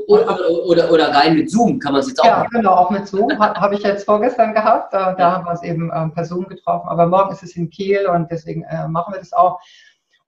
Oder, 0.08 0.38
oder, 0.66 0.92
oder, 0.92 1.14
rein 1.14 1.34
mit 1.34 1.50
Zoom 1.50 1.78
kann 1.78 1.92
man 1.92 2.02
es 2.02 2.08
jetzt 2.08 2.20
auch 2.20 2.26
Ja, 2.26 2.38
machen. 2.38 2.50
genau, 2.52 2.72
auch 2.72 2.90
mit 2.90 3.06
Zoom. 3.06 3.30
Habe 3.38 3.74
ich 3.74 3.82
jetzt 3.82 4.04
vorgestern 4.04 4.52
gehabt. 4.52 4.92
Da, 4.92 5.14
da 5.14 5.32
haben 5.32 5.46
wir 5.46 5.52
es 5.52 5.62
eben 5.62 5.90
ähm, 5.94 6.12
per 6.12 6.24
Zoom 6.24 6.46
getroffen. 6.46 6.88
Aber 6.88 7.06
morgen 7.06 7.32
ist 7.32 7.42
es 7.42 7.56
in 7.56 7.70
Kiel 7.70 8.06
und 8.06 8.30
deswegen 8.30 8.62
äh, 8.64 8.86
machen 8.88 9.14
wir 9.14 9.18
das 9.18 9.32
auch. 9.32 9.58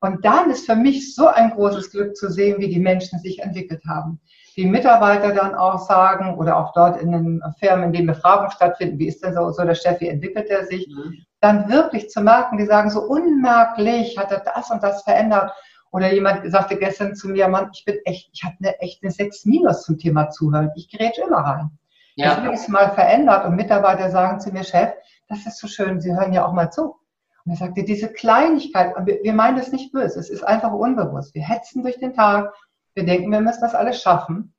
Und 0.01 0.25
dann 0.25 0.51
ist 0.51 0.67
für 0.67 0.77
mich 0.77 1.15
so 1.15 1.27
ein 1.27 1.51
großes 1.51 1.91
Glück 1.91 2.17
zu 2.17 2.31
sehen, 2.31 2.59
wie 2.59 2.69
die 2.69 2.79
Menschen 2.79 3.19
sich 3.19 3.41
entwickelt 3.41 3.83
haben. 3.87 4.21
Die 4.57 4.67
Mitarbeiter 4.67 5.35
dann 5.35 5.55
auch 5.55 5.79
sagen 5.79 6.37
oder 6.37 6.57
auch 6.57 6.73
dort 6.73 7.01
in 7.01 7.13
den 7.13 7.43
Firmen, 7.59 7.87
in 7.87 7.93
denen 7.93 8.07
Befragungen 8.07 8.51
stattfinden, 8.51 8.99
wie 8.99 9.09
ist 9.09 9.23
denn 9.25 9.35
so, 9.35 9.51
so 9.51 9.65
der 9.65 9.75
Chef, 9.75 10.01
wie 10.01 10.09
entwickelt 10.09 10.49
er 10.49 10.67
sich, 10.67 10.89
mhm. 10.89 11.25
dann 11.41 11.69
wirklich 11.69 12.11
zu 12.11 12.21
merken, 12.21 12.59
die 12.59 12.67
sagen 12.67 12.91
so 12.91 13.01
unmerklich 13.03 14.17
hat 14.17 14.33
er 14.33 14.41
das 14.41 14.71
und 14.71 14.83
das 14.83 15.03
verändert. 15.03 15.53
Oder 15.91 16.13
jemand 16.13 16.51
sagte 16.51 16.77
gestern 16.77 17.15
zu 17.15 17.29
mir, 17.29 17.49
Mann, 17.49 17.71
ich 17.73 17.85
bin 17.85 17.99
echt, 18.05 18.31
ich 18.33 18.45
habe 18.45 18.57
eine 18.61 18.79
echt 18.81 19.03
eine 19.03 19.11
6 19.11 19.47
Minus 19.47 19.83
zum 19.83 19.99
Thema 19.99 20.31
Zuhören. 20.31 20.71
Ich 20.77 20.91
gerät 20.91 21.19
immer 21.19 21.39
rein. 21.39 21.71
Ja. 22.17 22.35
Das 22.35 22.37
habe 22.39 22.55
ich 22.55 22.69
mal 22.69 22.91
verändert 22.91 23.47
und 23.47 23.57
Mitarbeiter 23.57 24.11
sagen 24.11 24.41
zu 24.41 24.51
mir, 24.51 24.65
Chef, 24.65 24.93
das 25.29 25.47
ist 25.47 25.59
so 25.59 25.69
schön, 25.69 26.01
Sie 26.01 26.15
hören 26.15 26.33
ja 26.33 26.45
auch 26.45 26.53
mal 26.53 26.71
zu. 26.71 26.97
Und 27.45 27.53
er 27.53 27.57
sagte, 27.57 27.85
diese 27.85 28.13
Kleinigkeit, 28.13 28.95
wir 29.07 29.33
meinen 29.33 29.57
das 29.57 29.73
nicht 29.73 29.93
böse, 29.93 30.19
es 30.19 30.29
ist 30.29 30.43
einfach 30.43 30.73
unbewusst. 30.73 31.35
Wir 31.35 31.43
hetzen 31.43 31.83
durch 31.83 31.99
den 31.99 32.13
Tag, 32.13 32.53
wir 32.95 33.07
denken, 33.07 33.31
wir 33.31 33.41
müssen 33.41 33.61
das 33.61 33.75
alles 33.75 34.03
schaffen. 34.03 34.53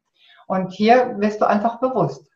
Und 0.47 0.71
hier 0.71 1.19
wirst 1.19 1.41
du 1.41 1.45
einfach 1.45 1.79
bewusst. 1.79 2.27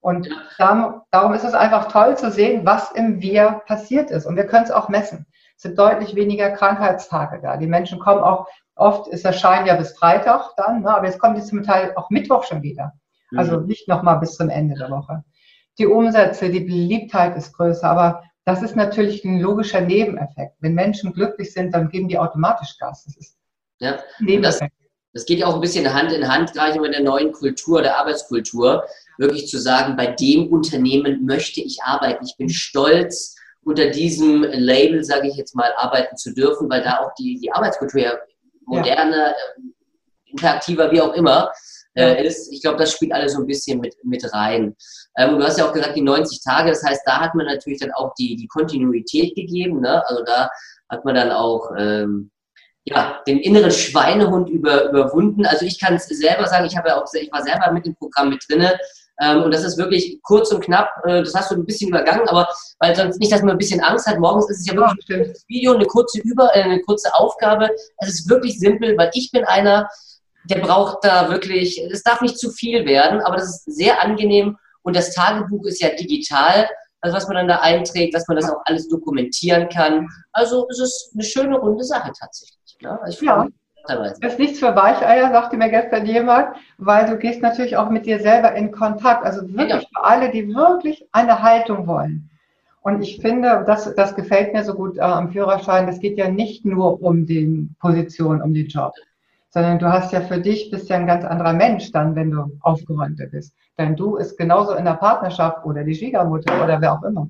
Und 0.00 0.28
darum, 0.58 1.34
ist 1.34 1.44
es 1.44 1.54
einfach 1.54 1.88
toll 1.88 2.16
zu 2.16 2.30
sehen, 2.30 2.64
was 2.64 2.92
im 2.92 3.20
Wir 3.20 3.62
passiert 3.66 4.10
ist. 4.10 4.26
Und 4.26 4.36
wir 4.36 4.46
können 4.46 4.64
es 4.64 4.70
auch 4.70 4.88
messen. 4.88 5.26
Es 5.64 5.68
sind 5.68 5.78
deutlich 5.78 6.14
weniger 6.14 6.50
Krankheitstage 6.50 7.40
da. 7.40 7.56
Die 7.56 7.66
Menschen 7.66 7.98
kommen 7.98 8.22
auch, 8.22 8.46
oft 8.76 9.08
ist 9.08 9.24
der 9.24 9.32
Schein 9.32 9.64
ja 9.64 9.74
bis 9.76 9.96
Freitag 9.96 10.50
dann, 10.58 10.82
ne, 10.82 10.94
aber 10.94 11.06
jetzt 11.06 11.18
kommt 11.18 11.38
es 11.38 11.46
zum 11.46 11.62
Teil 11.62 11.94
auch 11.96 12.10
Mittwoch 12.10 12.44
schon 12.44 12.62
wieder. 12.62 12.92
Also 13.34 13.58
mhm. 13.58 13.66
nicht 13.66 13.88
nochmal 13.88 14.18
bis 14.18 14.36
zum 14.36 14.50
Ende 14.50 14.74
der 14.74 14.90
Woche. 14.90 15.24
Die 15.78 15.86
Umsätze, 15.86 16.50
die 16.50 16.60
Beliebtheit 16.60 17.34
ist 17.34 17.54
größer, 17.54 17.88
aber 17.88 18.24
das 18.44 18.60
ist 18.60 18.76
natürlich 18.76 19.24
ein 19.24 19.40
logischer 19.40 19.80
Nebeneffekt. 19.80 20.54
Wenn 20.60 20.74
Menschen 20.74 21.14
glücklich 21.14 21.54
sind, 21.54 21.74
dann 21.74 21.88
geben 21.88 22.08
die 22.08 22.18
automatisch 22.18 22.76
Gas. 22.78 23.04
Das 23.06 23.16
ist 23.16 23.38
ja. 23.80 23.98
Nebeneffekt. 24.18 24.74
Das, 25.14 25.22
das 25.22 25.24
geht 25.24 25.38
ja 25.38 25.46
auch 25.46 25.54
ein 25.54 25.62
bisschen 25.62 25.94
Hand 25.94 26.12
in 26.12 26.28
Hand, 26.28 26.52
gerade 26.52 26.78
mit 26.78 26.92
der 26.92 27.02
neuen 27.02 27.32
Kultur, 27.32 27.80
der 27.80 27.98
Arbeitskultur, 27.98 28.84
wirklich 29.16 29.48
zu 29.48 29.58
sagen, 29.58 29.96
bei 29.96 30.08
dem 30.08 30.48
Unternehmen 30.48 31.24
möchte 31.24 31.62
ich 31.62 31.82
arbeiten. 31.82 32.26
Ich 32.26 32.36
bin 32.36 32.50
stolz, 32.50 33.34
unter 33.64 33.90
diesem 33.90 34.42
Label, 34.42 35.02
sage 35.04 35.28
ich 35.28 35.36
jetzt 35.36 35.54
mal, 35.54 35.72
arbeiten 35.76 36.16
zu 36.16 36.32
dürfen, 36.34 36.70
weil 36.70 36.82
da 36.82 36.98
auch 36.98 37.14
die, 37.14 37.38
die 37.40 37.52
Arbeitskultur 37.52 38.00
ja 38.00 38.12
moderner, 38.66 39.28
ja. 39.28 39.34
interaktiver, 40.26 40.90
wie 40.90 41.00
auch 41.00 41.14
immer, 41.14 41.50
äh, 41.94 42.26
ist. 42.26 42.52
Ich 42.52 42.62
glaube, 42.62 42.78
das 42.78 42.92
spielt 42.92 43.12
alles 43.12 43.34
so 43.34 43.40
ein 43.40 43.46
bisschen 43.46 43.80
mit, 43.80 43.94
mit 44.02 44.32
rein. 44.32 44.74
Ähm, 45.16 45.38
du 45.38 45.44
hast 45.44 45.58
ja 45.58 45.68
auch 45.68 45.72
gesagt, 45.72 45.96
die 45.96 46.02
90 46.02 46.42
Tage, 46.42 46.70
das 46.70 46.82
heißt, 46.82 47.02
da 47.06 47.20
hat 47.20 47.34
man 47.34 47.46
natürlich 47.46 47.80
dann 47.80 47.92
auch 47.92 48.12
die, 48.18 48.36
die 48.36 48.48
Kontinuität 48.48 49.34
gegeben. 49.34 49.80
Ne? 49.80 50.02
Also 50.08 50.24
da 50.24 50.50
hat 50.90 51.04
man 51.04 51.14
dann 51.14 51.30
auch 51.30 51.70
ähm, 51.78 52.30
ja, 52.84 53.22
den 53.26 53.38
inneren 53.38 53.70
Schweinehund 53.70 54.50
über, 54.50 54.90
überwunden. 54.90 55.46
Also 55.46 55.64
ich 55.64 55.80
kann 55.80 55.94
es 55.94 56.06
selber 56.06 56.46
sagen, 56.46 56.66
ich, 56.66 56.76
habe 56.76 56.88
ja 56.88 57.00
auch, 57.00 57.06
ich 57.14 57.32
war 57.32 57.42
selber 57.42 57.72
mit 57.72 57.86
dem 57.86 57.94
Programm 57.94 58.28
mit 58.28 58.44
drinne. 58.48 58.78
Ähm, 59.20 59.42
und 59.44 59.54
das 59.54 59.64
ist 59.64 59.78
wirklich 59.78 60.20
kurz 60.22 60.50
und 60.50 60.64
knapp, 60.64 60.90
äh, 61.04 61.22
das 61.22 61.34
hast 61.34 61.50
du 61.50 61.54
ein 61.54 61.64
bisschen 61.64 61.90
übergangen, 61.90 62.28
aber 62.28 62.48
weil 62.80 62.96
sonst 62.96 63.20
nicht, 63.20 63.32
dass 63.32 63.42
man 63.42 63.52
ein 63.52 63.58
bisschen 63.58 63.80
Angst 63.80 64.06
hat. 64.06 64.18
Morgens 64.18 64.50
ist 64.50 64.60
es 64.60 64.66
ja 64.66 64.74
wirklich 64.74 65.08
ja, 65.08 65.16
ein 65.16 65.34
Video, 65.46 65.74
eine 65.74 65.86
kurze 65.86 66.20
Über, 66.20 66.54
äh, 66.54 66.62
eine 66.62 66.80
kurze 66.80 67.14
Aufgabe. 67.14 67.70
Es 67.98 68.08
ist 68.08 68.28
wirklich 68.28 68.58
simpel, 68.58 68.96
weil 68.98 69.10
ich 69.14 69.30
bin 69.30 69.44
einer, 69.44 69.88
der 70.50 70.58
braucht 70.58 71.04
da 71.04 71.30
wirklich, 71.30 71.80
es 71.90 72.02
darf 72.02 72.20
nicht 72.20 72.38
zu 72.38 72.50
viel 72.50 72.84
werden, 72.86 73.20
aber 73.20 73.36
das 73.36 73.48
ist 73.48 73.76
sehr 73.76 74.02
angenehm 74.02 74.58
und 74.82 74.96
das 74.96 75.14
Tagebuch 75.14 75.64
ist 75.64 75.80
ja 75.80 75.90
digital, 75.90 76.68
also 77.00 77.16
was 77.16 77.26
man 77.28 77.36
dann 77.36 77.48
da 77.48 77.60
einträgt, 77.60 78.14
dass 78.14 78.26
man 78.28 78.36
das 78.36 78.50
auch 78.50 78.60
alles 78.64 78.88
dokumentieren 78.88 79.68
kann. 79.68 80.08
Also 80.32 80.66
es 80.70 80.80
ist 80.80 81.10
eine 81.14 81.22
schöne 81.22 81.56
runde 81.56 81.84
Sache 81.84 82.12
tatsächlich. 82.18 82.76
Ne? 82.80 82.98
Also 83.00 83.24
ja. 83.24 83.46
Das 83.86 84.18
ist 84.18 84.38
nichts 84.38 84.58
für 84.58 84.74
Weicheier, 84.74 85.30
sagte 85.30 85.56
mir 85.56 85.68
gestern 85.68 86.06
jemand, 86.06 86.56
weil 86.78 87.06
du 87.06 87.18
gehst 87.18 87.42
natürlich 87.42 87.76
auch 87.76 87.90
mit 87.90 88.06
dir 88.06 88.18
selber 88.20 88.54
in 88.54 88.72
Kontakt. 88.72 89.24
Also 89.24 89.42
wirklich 89.48 89.82
ja. 89.82 89.88
für 89.94 90.04
alle, 90.04 90.30
die 90.30 90.54
wirklich 90.54 91.06
eine 91.12 91.42
Haltung 91.42 91.86
wollen. 91.86 92.30
Und 92.80 93.02
ich 93.02 93.20
finde, 93.20 93.64
das, 93.66 93.94
das 93.94 94.14
gefällt 94.14 94.52
mir 94.52 94.64
so 94.64 94.74
gut 94.74 94.98
äh, 94.98 95.00
am 95.00 95.30
Führerschein, 95.30 95.86
das 95.86 96.00
geht 96.00 96.18
ja 96.18 96.28
nicht 96.28 96.64
nur 96.64 97.02
um 97.02 97.26
die 97.26 97.68
Position, 97.78 98.42
um 98.42 98.52
den 98.52 98.66
Job 98.66 98.92
sondern 99.54 99.78
du 99.78 99.86
hast 99.86 100.12
ja 100.12 100.20
für 100.20 100.40
dich, 100.40 100.68
bist 100.72 100.88
ja 100.88 100.96
ein 100.96 101.06
ganz 101.06 101.24
anderer 101.24 101.52
Mensch 101.52 101.92
dann, 101.92 102.16
wenn 102.16 102.32
du 102.32 102.58
aufgeräumter 102.60 103.26
bist. 103.26 103.54
Dein 103.76 103.94
Du 103.94 104.16
ist 104.16 104.36
genauso 104.36 104.74
in 104.74 104.84
der 104.84 104.94
Partnerschaft 104.94 105.64
oder 105.64 105.84
die 105.84 105.94
Schwiegermutter 105.94 106.62
oder 106.62 106.80
wer 106.80 106.92
auch 106.92 107.04
immer. 107.04 107.28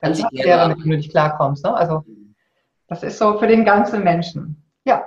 Dann 0.00 0.16
wäre, 0.30 0.68
mit 0.68 0.78
dem 0.78 0.90
du 0.90 0.96
nicht 0.96 1.10
klarkommst. 1.10 1.64
Ne? 1.64 1.74
Also 1.74 2.04
das 2.86 3.02
ist 3.02 3.18
so 3.18 3.38
für 3.40 3.48
den 3.48 3.64
ganzen 3.64 4.04
Menschen. 4.04 4.62
Ja. 4.84 5.02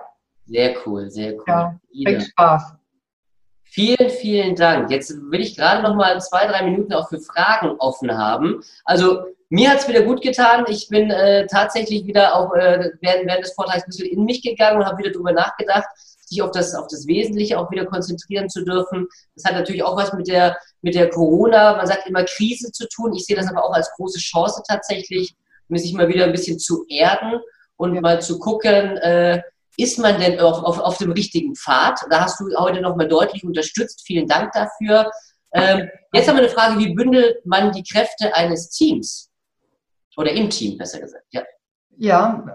Sehr 0.48 0.76
cool, 0.86 1.10
sehr 1.10 1.34
cool. 1.34 1.44
Ja, 1.48 1.80
bringt 2.04 2.24
Spaß. 2.24 2.74
Vielen, 3.64 4.10
vielen 4.10 4.56
Dank. 4.56 4.90
Jetzt 4.90 5.14
will 5.30 5.42
ich 5.42 5.56
gerade 5.56 5.84
noch 5.84 5.94
mal 5.94 6.20
zwei, 6.22 6.48
drei 6.48 6.64
Minuten 6.64 6.94
auch 6.94 7.10
für 7.10 7.20
Fragen 7.20 7.76
offen 7.80 8.18
haben. 8.18 8.64
Also 8.86 9.26
mir 9.50 9.70
hat 9.70 9.80
es 9.80 9.88
wieder 9.88 10.02
gut 10.02 10.22
getan. 10.22 10.66
Ich 10.68 10.88
bin 10.90 11.12
äh, 11.12 11.46
tatsächlich 11.48 12.06
wieder 12.06 12.36
auch 12.36 12.54
äh, 12.54 12.92
während, 13.02 13.28
während 13.28 13.46
des 13.46 13.54
Vortrags 13.54 13.84
ein 13.84 13.88
bisschen 13.88 14.10
in 14.10 14.26
mich 14.26 14.42
gegangen 14.42 14.80
und 14.80 14.86
habe 14.86 14.98
wieder 14.98 15.12
darüber 15.12 15.34
nachgedacht, 15.34 15.88
sich 15.96 16.42
auf 16.42 16.52
das, 16.52 16.76
auf 16.76 16.88
das 16.88 17.08
Wesentliche 17.08 17.60
auch 17.60 17.70
wieder 17.72 17.86
konzentrieren 17.86 18.50
zu 18.50 18.64
dürfen. 18.64 19.08
Das 19.36 19.46
hat 19.46 19.54
natürlich 19.54 19.84
auch 19.84 19.96
was 19.96 20.14
mit 20.14 20.28
der, 20.28 20.58
mit 20.82 20.96
der 20.96 21.10
Corona, 21.10 21.76
man 21.76 21.88
sagt 21.88 22.08
immer 22.08 22.24
Krise 22.24 22.72
zu 22.72 22.88
tun. 22.90 23.14
Ich 23.14 23.26
sehe 23.26 23.36
das 23.36 23.50
aber 23.50 23.64
auch 23.64 23.74
als 23.74 23.92
große 23.96 24.20
Chance 24.20 24.64
tatsächlich, 24.68 25.36
um 25.70 25.78
sich 25.78 25.94
mal 25.94 26.08
wieder 26.08 26.26
ein 26.26 26.32
bisschen 26.32 26.60
zu 26.60 26.86
erden 26.90 27.40
und 27.78 28.00
mal 28.02 28.22
zu 28.22 28.40
gucken, 28.40 28.98
äh, 28.98 29.42
ist 29.78 30.00
man 30.00 30.20
denn 30.20 30.40
auf, 30.40 30.64
auf, 30.64 30.80
auf 30.80 30.98
dem 30.98 31.12
richtigen 31.12 31.56
Pfad? 31.56 32.00
Da 32.10 32.22
hast 32.22 32.40
du 32.40 32.46
heute 32.58 32.82
nochmal 32.82 33.08
deutlich 33.08 33.44
unterstützt. 33.44 34.04
Vielen 34.06 34.28
Dank 34.28 34.52
dafür. 34.52 35.12
Ähm, 35.54 35.88
jetzt 36.12 36.28
haben 36.28 36.36
wir 36.36 36.44
eine 36.44 36.52
Frage, 36.52 36.80
wie 36.80 36.94
bündelt 36.94 37.46
man 37.46 37.72
die 37.72 37.84
Kräfte 37.84 38.36
eines 38.36 38.70
Teams? 38.70 39.32
Oder 40.18 40.32
im 40.32 40.50
Team, 40.50 40.78
besser 40.78 41.00
gesagt. 41.00 41.26
Ja. 41.30 41.44
Ja, 42.00 42.46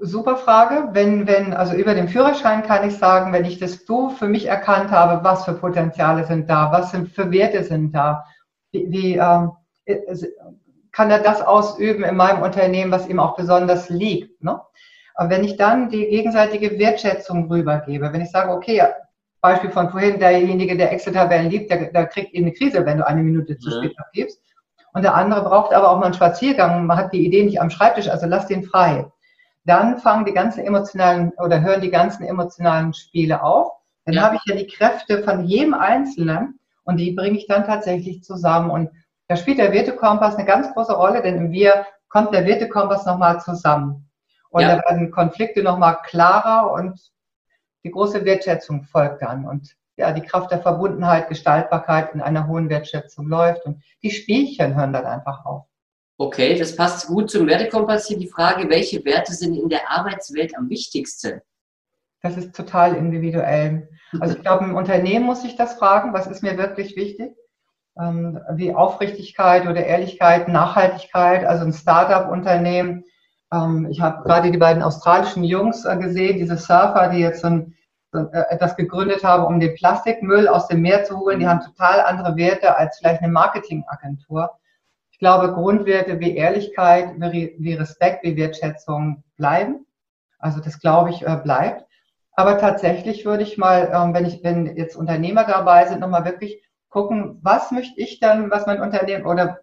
super 0.00 0.36
Frage. 0.36 0.90
Wenn, 0.92 1.26
wenn, 1.26 1.54
also 1.54 1.74
über 1.74 1.94
den 1.94 2.08
Führerschein 2.08 2.62
kann 2.62 2.86
ich 2.86 2.96
sagen, 2.96 3.32
wenn 3.32 3.46
ich 3.46 3.58
das 3.58 3.86
so 3.86 4.10
für 4.10 4.28
mich 4.28 4.46
erkannt 4.46 4.90
habe, 4.90 5.24
was 5.24 5.44
für 5.44 5.54
Potenziale 5.54 6.26
sind 6.26 6.50
da, 6.50 6.70
was 6.72 6.90
sind 6.90 7.08
für 7.08 7.30
Werte 7.30 7.64
sind 7.64 7.92
da, 7.92 8.24
wie, 8.70 8.90
wie 8.90 9.14
ähm, 9.16 9.52
kann 10.90 11.10
er 11.10 11.20
das 11.20 11.40
ausüben 11.40 12.04
in 12.04 12.16
meinem 12.16 12.42
Unternehmen, 12.42 12.92
was 12.92 13.08
ihm 13.08 13.18
auch 13.18 13.34
besonders 13.34 13.88
liegt. 13.88 14.42
Ne? 14.42 14.60
Aber 15.14 15.30
wenn 15.30 15.44
ich 15.44 15.56
dann 15.56 15.88
die 15.88 16.06
gegenseitige 16.06 16.78
Wertschätzung 16.78 17.50
rübergebe, 17.50 18.12
wenn 18.12 18.22
ich 18.22 18.30
sage, 18.30 18.50
okay, 18.50 18.82
Beispiel 19.40 19.70
von 19.70 19.90
vorhin, 19.90 20.20
derjenige, 20.20 20.76
der 20.76 20.92
Excel-Tabellen 20.92 21.50
liebt, 21.50 21.70
der, 21.70 21.90
der 21.90 22.06
kriegt 22.06 22.32
eben 22.32 22.46
eine 22.46 22.54
Krise, 22.54 22.86
wenn 22.86 22.98
du 22.98 23.06
eine 23.06 23.22
Minute 23.22 23.58
zu 23.58 23.70
spät 23.70 23.98
abgibst. 23.98 24.40
Und 24.94 25.02
der 25.02 25.14
andere 25.14 25.42
braucht 25.42 25.72
aber 25.72 25.90
auch 25.90 25.98
mal 25.98 26.06
einen 26.06 26.14
Spaziergang, 26.14 26.86
man 26.86 26.96
hat 26.96 27.12
die 27.12 27.26
Idee 27.26 27.44
nicht 27.44 27.60
am 27.60 27.70
Schreibtisch, 27.70 28.08
also 28.08 28.26
lass 28.26 28.46
den 28.46 28.62
frei. 28.62 29.10
Dann 29.64 29.98
fangen 29.98 30.24
die 30.24 30.32
ganzen 30.32 30.64
emotionalen 30.64 31.32
oder 31.38 31.60
hören 31.60 31.80
die 31.80 31.90
ganzen 31.90 32.24
emotionalen 32.24 32.92
Spiele 32.94 33.42
auf. 33.42 33.72
Dann 34.04 34.14
ja. 34.14 34.22
habe 34.22 34.36
ich 34.36 34.42
ja 34.46 34.56
die 34.56 34.66
Kräfte 34.66 35.22
von 35.22 35.44
jedem 35.44 35.74
Einzelnen 35.74 36.58
und 36.84 36.98
die 36.98 37.12
bringe 37.12 37.38
ich 37.38 37.46
dann 37.46 37.64
tatsächlich 37.64 38.22
zusammen. 38.22 38.70
Und 38.70 38.90
da 39.28 39.36
spielt 39.36 39.58
der 39.58 39.72
Wertekompass 39.72 40.36
eine 40.36 40.46
ganz 40.46 40.72
große 40.72 40.92
Rolle, 40.92 41.22
denn 41.22 41.36
im 41.36 41.50
Wir 41.52 41.86
kommt 42.08 42.34
der 42.34 42.44
Wertekompass 42.44 43.06
nochmal 43.06 43.40
zusammen. 43.40 44.08
Und 44.52 44.60
ja. 44.62 44.76
da 44.76 44.82
werden 44.82 45.10
Konflikte 45.10 45.62
nochmal 45.62 45.98
klarer 46.04 46.72
und 46.72 47.00
die 47.84 47.90
große 47.90 48.24
Wertschätzung 48.24 48.84
folgt 48.84 49.22
dann. 49.22 49.46
Und 49.46 49.74
ja, 49.96 50.12
die 50.12 50.20
Kraft 50.20 50.50
der 50.50 50.60
Verbundenheit, 50.60 51.28
Gestaltbarkeit 51.28 52.14
in 52.14 52.20
einer 52.20 52.46
hohen 52.46 52.68
Wertschätzung 52.68 53.28
läuft. 53.28 53.64
Und 53.64 53.82
die 54.02 54.10
Spielchen 54.10 54.76
hören 54.76 54.92
dann 54.92 55.06
einfach 55.06 55.44
auf. 55.46 55.64
Okay, 56.18 56.58
das 56.58 56.76
passt 56.76 57.06
gut 57.06 57.30
zum 57.30 57.46
Wertekompass 57.46 58.06
hier. 58.06 58.18
Die 58.18 58.28
Frage, 58.28 58.68
welche 58.68 59.02
Werte 59.06 59.32
sind 59.32 59.54
in 59.54 59.70
der 59.70 59.90
Arbeitswelt 59.90 60.56
am 60.56 60.68
wichtigsten? 60.68 61.40
Das 62.20 62.36
ist 62.36 62.54
total 62.54 62.94
individuell. 62.94 63.88
Also 64.20 64.36
ich 64.36 64.42
glaube, 64.42 64.64
im 64.64 64.76
Unternehmen 64.76 65.24
muss 65.24 65.44
ich 65.44 65.56
das 65.56 65.74
fragen, 65.74 66.12
was 66.12 66.26
ist 66.26 66.42
mir 66.42 66.58
wirklich 66.58 66.94
wichtig? 66.94 67.34
Ähm, 67.98 68.38
wie 68.52 68.74
Aufrichtigkeit 68.74 69.66
oder 69.66 69.84
Ehrlichkeit, 69.84 70.48
Nachhaltigkeit, 70.48 71.44
also 71.44 71.64
ein 71.64 71.72
Startup-Unternehmen. 71.72 73.04
Ähm, 73.52 73.88
ich 73.90 74.00
habe 74.00 74.22
gerade 74.24 74.50
die 74.50 74.58
beiden 74.58 74.82
australischen 74.82 75.44
Jungs 75.44 75.84
äh, 75.84 75.96
gesehen, 75.96 76.38
diese 76.38 76.56
Surfer, 76.56 77.08
die 77.08 77.18
jetzt 77.18 77.42
so 77.42 77.48
ein, 77.48 77.74
so 78.12 78.20
äh, 78.32 78.44
etwas 78.50 78.76
gegründet 78.76 79.22
haben, 79.22 79.44
um 79.44 79.60
den 79.60 79.74
Plastikmüll 79.74 80.48
aus 80.48 80.68
dem 80.68 80.80
Meer 80.80 81.04
zu 81.04 81.18
holen. 81.18 81.40
Die 81.40 81.46
haben 81.48 81.60
total 81.60 82.00
andere 82.00 82.36
Werte 82.36 82.76
als 82.76 82.98
vielleicht 82.98 83.22
eine 83.22 83.32
Marketingagentur. 83.32 84.50
Ich 85.10 85.18
glaube, 85.18 85.52
Grundwerte 85.52 86.18
wie 86.18 86.36
Ehrlichkeit, 86.36 87.12
wie 87.16 87.74
Respekt, 87.74 88.24
wie 88.24 88.36
Wertschätzung 88.36 89.22
bleiben. 89.36 89.86
Also 90.38 90.60
das 90.60 90.80
glaube 90.80 91.10
ich 91.10 91.22
äh, 91.26 91.36
bleibt. 91.36 91.86
Aber 92.34 92.58
tatsächlich 92.58 93.24
würde 93.24 93.42
ich 93.42 93.58
mal, 93.58 93.90
ähm, 93.94 94.14
wenn 94.14 94.24
ich, 94.24 94.42
wenn 94.42 94.76
jetzt 94.76 94.96
Unternehmer 94.96 95.44
dabei 95.44 95.86
sind, 95.86 96.00
nochmal 96.00 96.24
wirklich 96.24 96.62
gucken, 96.88 97.38
was 97.42 97.70
möchte 97.70 98.00
ich 98.00 98.20
dann, 98.20 98.50
was 98.50 98.66
mein 98.66 98.80
Unternehmen 98.80 99.26
oder 99.26 99.60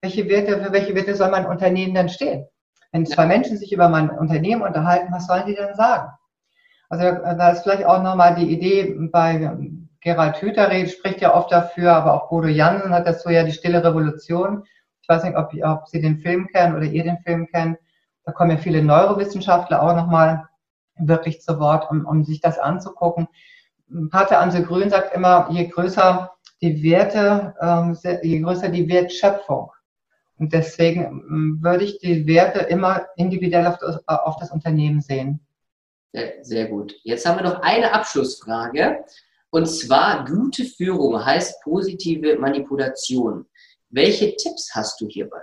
welche 0.00 0.28
Werte, 0.28 0.62
für 0.62 0.72
welche 0.72 0.94
Werte 0.94 1.14
soll 1.14 1.30
mein 1.30 1.46
Unternehmen 1.46 1.94
dann 1.94 2.08
stehen? 2.08 2.46
Wenn 2.92 3.06
zwei 3.06 3.26
Menschen 3.26 3.56
sich 3.56 3.72
über 3.72 3.88
mein 3.88 4.10
Unternehmen 4.10 4.62
unterhalten, 4.62 5.12
was 5.12 5.26
sollen 5.26 5.46
die 5.46 5.54
denn 5.54 5.74
sagen? 5.74 6.12
Also 6.90 7.06
äh, 7.06 7.36
da 7.36 7.50
ist 7.50 7.62
vielleicht 7.62 7.86
auch 7.86 8.02
nochmal 8.02 8.34
die 8.34 8.52
Idee 8.52 8.94
bei 9.10 9.56
Gerald 10.02 10.36
Hüther 10.42 10.68
spricht 10.86 11.20
ja 11.20 11.34
oft 11.34 11.50
dafür, 11.50 11.94
aber 11.94 12.12
auch 12.12 12.28
Bodo 12.28 12.48
Jansen 12.48 12.92
hat 12.92 13.06
das 13.06 13.22
so 13.22 13.30
ja 13.30 13.44
die 13.44 13.52
stille 13.52 13.82
Revolution. 13.82 14.64
Ich 15.00 15.08
weiß 15.08 15.24
nicht, 15.24 15.36
ob, 15.36 15.52
ob 15.62 15.88
Sie 15.88 16.00
den 16.00 16.18
Film 16.18 16.48
kennen 16.48 16.76
oder 16.76 16.84
ihr 16.84 17.04
den 17.04 17.18
Film 17.18 17.46
kennt. 17.46 17.78
Da 18.24 18.32
kommen 18.32 18.50
ja 18.50 18.56
viele 18.56 18.82
Neurowissenschaftler 18.82 19.82
auch 19.82 19.96
nochmal 19.96 20.48
wirklich 20.96 21.40
zu 21.40 21.58
Wort, 21.58 21.90
um, 21.90 22.04
um 22.04 22.24
sich 22.24 22.40
das 22.40 22.58
anzugucken. 22.58 23.26
Pater 24.10 24.38
Ansel 24.38 24.64
Grün 24.64 24.90
sagt 24.90 25.14
immer, 25.14 25.48
je 25.50 25.68
größer 25.68 26.30
die 26.60 26.82
Werte, 26.82 27.54
ähm, 27.60 27.96
je 28.22 28.40
größer 28.40 28.68
die 28.68 28.88
Wertschöpfung. 28.88 29.70
Und 30.42 30.52
deswegen 30.52 31.04
ähm, 31.04 31.58
würde 31.62 31.84
ich 31.84 32.00
die 32.00 32.26
Werte 32.26 32.58
immer 32.58 33.06
individuell 33.14 33.64
auf 33.64 33.78
das, 33.78 34.00
auf 34.08 34.36
das 34.40 34.50
Unternehmen 34.50 35.00
sehen. 35.00 35.38
Sehr 36.40 36.66
gut. 36.66 36.96
Jetzt 37.04 37.24
haben 37.24 37.38
wir 37.38 37.44
noch 37.44 37.62
eine 37.62 37.94
Abschlussfrage. 37.94 39.04
Und 39.50 39.66
zwar, 39.66 40.24
gute 40.24 40.64
Führung 40.64 41.24
heißt 41.24 41.62
positive 41.62 42.38
Manipulation. 42.40 43.46
Welche 43.90 44.34
Tipps 44.34 44.74
hast 44.74 45.00
du 45.00 45.06
hierbei? 45.06 45.38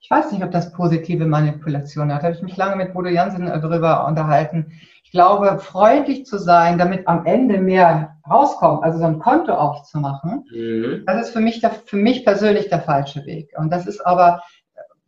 Ich 0.00 0.10
weiß 0.10 0.30
nicht, 0.32 0.44
ob 0.44 0.50
das 0.50 0.70
positive 0.72 1.24
Manipulation 1.24 2.12
hat. 2.12 2.20
Da 2.20 2.26
habe 2.26 2.36
ich 2.36 2.42
mich 2.42 2.58
lange 2.58 2.76
mit 2.76 2.92
Bodo 2.92 3.08
Jansen 3.08 3.48
äh, 3.48 3.60
darüber 3.62 4.06
unterhalten. 4.06 4.78
Ich 5.04 5.10
glaube, 5.10 5.58
freundlich 5.58 6.26
zu 6.26 6.38
sein, 6.38 6.76
damit 6.76 7.08
am 7.08 7.24
Ende 7.24 7.58
mehr 7.58 8.11
rauskommt, 8.28 8.84
also 8.84 8.98
so 8.98 9.04
ein 9.04 9.18
Konto 9.18 9.52
aufzumachen, 9.52 10.44
mhm. 10.50 11.04
das 11.06 11.28
ist 11.28 11.32
für 11.32 11.40
mich, 11.40 11.60
der, 11.60 11.70
für 11.70 11.96
mich 11.96 12.24
persönlich 12.24 12.68
der 12.68 12.80
falsche 12.80 13.24
Weg. 13.26 13.52
Und 13.56 13.70
das 13.70 13.86
ist 13.86 14.00
aber 14.00 14.42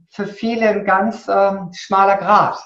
für 0.08 0.26
viele 0.26 0.68
ein 0.68 0.84
ganz 0.84 1.28
ähm, 1.28 1.70
schmaler 1.72 2.16
Grad. 2.16 2.58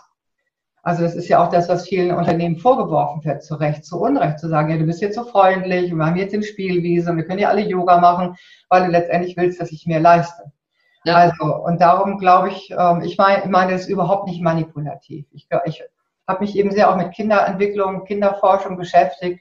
Also 0.83 1.03
das 1.03 1.15
ist 1.15 1.29
ja 1.29 1.45
auch 1.45 1.51
das, 1.51 1.69
was 1.69 1.89
vielen 1.89 2.15
Unternehmen 2.15 2.57
vorgeworfen 2.57 3.25
wird, 3.25 3.43
zu 3.43 3.57
Recht, 3.57 3.85
zu 3.85 4.01
Unrecht, 4.01 4.39
zu 4.39 4.49
sagen, 4.49 4.71
ja, 4.71 4.79
du 4.79 4.85
bist 4.85 5.03
jetzt 5.03 5.17
so 5.17 5.25
freundlich 5.25 5.93
und 5.93 5.99
wir 5.99 6.07
haben 6.07 6.17
jetzt 6.17 6.33
den 6.33 6.43
Spielwiese 6.43 7.11
und 7.11 7.17
wir 7.17 7.25
können 7.25 7.41
ja 7.41 7.49
alle 7.49 7.63
Yoga 7.63 7.99
machen, 7.99 8.37
weil 8.69 8.87
du 8.87 8.91
letztendlich 8.91 9.37
willst, 9.37 9.61
dass 9.61 9.73
ich 9.73 9.87
mehr 9.87 10.01
leiste. 10.01 10.53
Ja. 11.05 11.17
Also, 11.17 11.57
und 11.65 11.81
darum 11.81 12.19
glaube 12.19 12.51
ich, 12.51 12.71
ähm, 12.71 13.03
ich 13.03 13.19
meine, 13.19 13.45
ich 13.45 13.51
meine, 13.51 13.73
das 13.73 13.83
ist 13.83 13.89
überhaupt 13.89 14.29
nicht 14.29 14.43
manipulativ. 14.43 15.27
Ich, 15.33 15.49
ich 15.65 15.83
habe 16.27 16.41
mich 16.41 16.57
eben 16.57 16.71
sehr 16.71 16.91
auch 16.91 16.97
mit 16.97 17.13
Kinderentwicklung, 17.13 18.05
Kinderforschung 18.05 18.77
beschäftigt, 18.77 19.41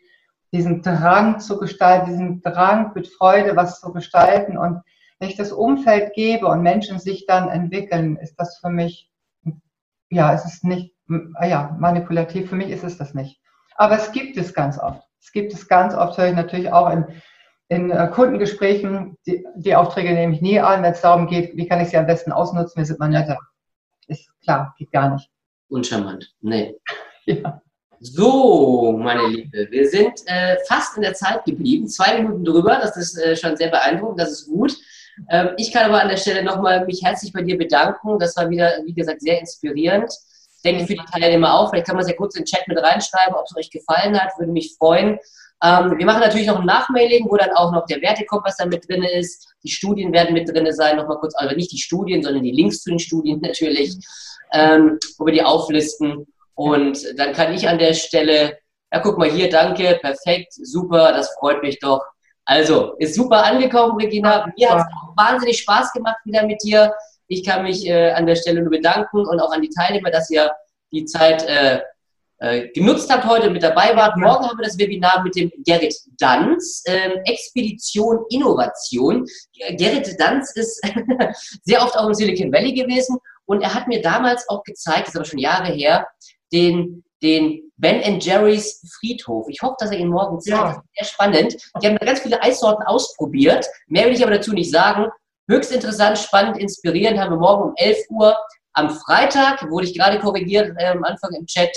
diesen 0.52 0.82
Drang 0.82 1.40
zu 1.40 1.58
gestalten, 1.60 2.10
diesen 2.10 2.42
Drang 2.42 2.92
mit 2.96 3.08
Freude 3.08 3.56
was 3.56 3.80
zu 3.80 3.92
gestalten. 3.92 4.58
Und 4.58 4.82
wenn 5.20 5.30
ich 5.30 5.38
das 5.38 5.52
Umfeld 5.52 6.14
gebe 6.14 6.48
und 6.48 6.62
Menschen 6.62 7.00
sich 7.00 7.26
dann 7.26 7.50
entwickeln, 7.50 8.18
ist 8.18 8.36
das 8.36 8.58
für 8.60 8.70
mich, 8.70 9.12
ja, 10.10 10.34
es 10.34 10.46
ist 10.46 10.64
nicht, 10.64 10.96
ja, 11.42 11.76
manipulativ. 11.80 12.50
Für 12.50 12.56
mich 12.56 12.70
ist 12.70 12.84
es 12.84 12.98
das 12.98 13.14
nicht. 13.14 13.40
Aber 13.76 13.96
es 13.96 14.12
gibt 14.12 14.38
es 14.38 14.54
ganz 14.54 14.80
oft. 14.80 15.04
Es 15.22 15.32
gibt 15.32 15.54
es 15.54 15.68
ganz 15.68 15.94
oft, 15.94 16.18
höre 16.18 16.30
ich 16.30 16.36
natürlich 16.36 16.72
auch 16.72 16.90
in 16.90 17.06
in 17.70 17.92
äh, 17.92 18.08
Kundengesprächen, 18.14 19.18
die, 19.26 19.46
die, 19.56 19.76
Aufträge 19.76 20.14
nehme 20.14 20.34
ich 20.34 20.42
nie 20.42 20.60
an, 20.60 20.84
wenn 20.84 20.94
es 20.94 21.02
darum 21.02 21.28
geht, 21.28 21.56
wie 21.58 21.68
kann 21.68 21.82
ich 21.82 21.90
sie 21.90 21.98
am 21.98 22.08
besten 22.08 22.32
ausnutzen, 22.32 22.78
wir 22.78 22.86
sind 22.86 23.00
mal 23.00 23.10
netter. 23.10 23.38
Ist 24.08 24.32
klar, 24.42 24.74
geht 24.78 24.92
gar 24.92 25.14
nicht. 25.14 25.30
Uncharmant, 25.70 26.34
nee. 26.42 26.76
ja. 27.26 27.62
So, 28.00 28.96
meine 28.96 29.28
Liebe, 29.28 29.68
wir 29.72 29.90
sind 29.90 30.22
äh, 30.28 30.58
fast 30.68 30.96
in 30.98 31.02
der 31.02 31.16
Zeit 31.16 31.46
geblieben, 31.46 31.88
zwei 31.88 32.22
Minuten 32.22 32.46
drüber, 32.46 32.78
das 32.80 32.96
ist 32.96 33.18
äh, 33.18 33.36
schon 33.36 33.58
sehr 33.58 33.70
beeindruckend, 33.70 34.20
das 34.20 34.32
ist 34.32 34.48
gut. 34.48 34.76
Ähm, 35.30 35.50
ich 35.58 35.72
kann 35.72 35.86
aber 35.86 36.02
an 36.02 36.10
der 36.10 36.18
Stelle 36.18 36.44
nochmal 36.44 36.86
mich 36.86 37.04
herzlich 37.04 37.34
bei 37.34 37.42
dir 37.42 37.58
bedanken, 37.58 38.20
das 38.20 38.38
war 38.38 38.50
wieder, 38.52 38.72
wie 38.86 38.94
gesagt, 38.94 39.22
sehr 39.22 39.40
inspirierend. 39.40 40.12
Denke 40.64 40.86
für 40.86 40.94
die 40.94 41.06
Teilnehmer 41.12 41.56
auch, 41.56 41.72
vielleicht 41.72 41.88
kann 41.88 41.96
man 41.96 42.04
es 42.04 42.10
ja 42.10 42.16
kurz 42.16 42.36
in 42.36 42.44
den 42.44 42.46
Chat 42.46 42.68
mit 42.68 42.78
reinschreiben, 42.78 43.34
ob 43.34 43.46
es 43.46 43.58
euch 43.58 43.72
gefallen 43.72 44.20
hat, 44.20 44.38
würde 44.38 44.52
mich 44.52 44.76
freuen. 44.78 45.18
Ähm, 45.64 45.98
wir 45.98 46.06
machen 46.06 46.22
natürlich 46.22 46.48
noch 46.48 46.60
ein 46.60 46.68
Nachmailing, 46.68 47.26
wo 47.28 47.36
dann 47.36 47.52
auch 47.56 47.72
noch 47.72 47.88
der 47.88 48.02
Wertekompass 48.02 48.58
dann 48.58 48.70
mit 48.70 48.88
drin 48.88 49.02
ist. 49.02 49.48
Die 49.64 49.70
Studien 49.70 50.14
werden 50.14 50.34
mit 50.34 50.48
drin 50.48 50.72
sein, 50.72 50.98
nochmal 50.98 51.18
kurz, 51.18 51.34
also 51.36 51.56
nicht 51.56 51.72
die 51.72 51.80
Studien, 51.80 52.22
sondern 52.22 52.44
die 52.44 52.52
Links 52.52 52.84
zu 52.84 52.92
den 52.92 53.00
Studien 53.00 53.40
natürlich, 53.42 53.96
ähm, 54.54 55.00
wo 55.18 55.26
wir 55.26 55.34
die 55.34 55.44
auflisten. 55.44 56.28
Und 56.58 56.98
dann 57.20 57.34
kann 57.34 57.54
ich 57.54 57.70
an 57.70 57.78
der 57.78 57.94
Stelle, 57.94 58.58
ja, 58.92 59.00
guck 59.00 59.20
mal 59.20 59.30
hier, 59.30 59.48
danke, 59.48 60.00
perfekt, 60.02 60.54
super, 60.54 61.12
das 61.12 61.30
freut 61.40 61.62
mich 61.62 61.78
doch. 61.80 62.02
Also, 62.46 62.96
ist 62.98 63.14
super 63.14 63.44
angekommen, 63.46 63.96
Regina. 63.96 64.52
Mir 64.58 64.72
hat 64.72 64.80
es 64.80 64.86
wahnsinnig 65.16 65.60
Spaß 65.60 65.94
gemacht 65.94 66.18
wieder 66.26 66.48
mit 66.48 66.64
dir. 66.64 66.92
Ich 67.28 67.46
kann 67.46 67.62
mich 67.62 67.86
äh, 67.86 68.10
an 68.12 68.26
der 68.26 68.36
Stelle 68.36 68.62
nur 68.62 68.72
bedanken 68.72 69.28
und 69.28 69.40
auch 69.40 69.52
an 69.52 69.62
die 69.62 69.70
Teilnehmer, 69.70 70.10
dass 70.10 70.32
ihr 70.32 70.52
die 70.92 71.06
Zeit 71.06 71.46
äh, 71.48 71.80
äh, 72.40 72.70
genutzt 72.70 73.14
habt 73.14 73.26
heute 73.26 73.52
mit 73.52 73.62
dabei 73.62 73.96
wart. 73.96 74.18
Morgen 74.18 74.48
haben 74.48 74.58
wir 74.58 74.66
das 74.66 74.80
Webinar 74.80 75.22
mit 75.24 75.36
dem 75.36 75.52
Gerrit 75.64 75.96
Danz, 76.18 76.84
ähm, 76.88 77.20
Expedition 77.26 78.26
Innovation. 78.30 79.28
Gerrit 79.78 80.16
Danz 80.20 80.56
ist 80.56 80.82
sehr 81.64 81.84
oft 81.84 81.96
auch 81.96 82.08
im 82.08 82.16
Silicon 82.16 82.52
Valley 82.52 82.74
gewesen 82.74 83.20
und 83.46 83.62
er 83.62 83.74
hat 83.74 83.88
mir 83.88 84.02
damals 84.02 84.48
auch 84.50 84.64
gezeigt, 84.64 85.08
das 85.08 85.10
ist 85.10 85.16
aber 85.16 85.26
schon 85.26 85.40
Jahre 85.40 85.72
her, 85.72 86.08
den, 86.52 87.04
den 87.22 87.72
Ben 87.78 88.20
Jerry's 88.20 88.82
Friedhof. 89.00 89.48
Ich 89.50 89.62
hoffe, 89.62 89.76
dass 89.80 89.92
er 89.92 90.00
ihn 90.00 90.10
morgen 90.10 90.42
zeigt. 90.42 90.58
Ja. 90.58 90.84
sehr 90.96 91.06
spannend. 91.06 91.58
Die 91.82 91.88
haben 91.88 91.98
da 91.98 92.06
ganz 92.06 92.22
viele 92.22 92.42
Eissorten 92.42 92.84
ausprobiert. 92.86 93.66
Mehr 93.88 94.06
will 94.06 94.14
ich 94.14 94.24
aber 94.24 94.36
dazu 94.36 94.54
nicht 94.54 94.72
sagen. 94.72 95.08
Höchst 95.50 95.72
interessant, 95.72 96.18
spannend, 96.18 96.58
inspirierend 96.58 97.20
haben 97.20 97.32
wir 97.32 97.38
morgen 97.38 97.70
um 97.70 97.74
11 97.76 97.98
Uhr. 98.10 98.38
Am 98.74 98.90
Freitag 98.90 99.70
wurde 99.70 99.86
ich 99.86 99.98
gerade 99.98 100.20
korrigiert 100.20 100.76
äh, 100.78 100.88
am 100.88 101.04
Anfang 101.04 101.32
im 101.34 101.46
Chat 101.46 101.70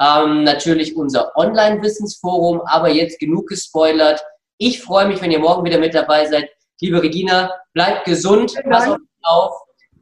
ähm, 0.00 0.44
natürlich 0.44 0.96
unser 0.96 1.36
Online-Wissensforum, 1.36 2.62
aber 2.64 2.88
jetzt 2.88 3.18
genug 3.18 3.48
gespoilert. 3.48 4.22
Ich 4.56 4.82
freue 4.82 5.06
mich, 5.06 5.20
wenn 5.20 5.30
ihr 5.30 5.38
morgen 5.38 5.64
wieder 5.64 5.78
mit 5.78 5.94
dabei 5.94 6.26
seid. 6.26 6.48
Liebe 6.80 7.02
Regina, 7.02 7.52
bleibt 7.74 8.06
gesund, 8.06 8.54
pass 8.70 8.88
auf, 8.88 8.98
auf. 9.22 9.52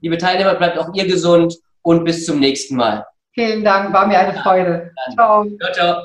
Liebe 0.00 0.16
Teilnehmer, 0.16 0.54
bleibt 0.54 0.78
auch 0.78 0.94
ihr 0.94 1.06
gesund 1.06 1.58
und 1.82 2.04
bis 2.04 2.24
zum 2.24 2.38
nächsten 2.38 2.76
Mal. 2.76 3.04
Vielen 3.38 3.62
Dank, 3.62 3.92
war 3.92 4.04
mir 4.04 4.18
eine 4.18 4.34
Freude. 4.34 4.90
Ciao. 5.14 5.46
Ciao, 5.60 5.72
ciao. 5.72 6.02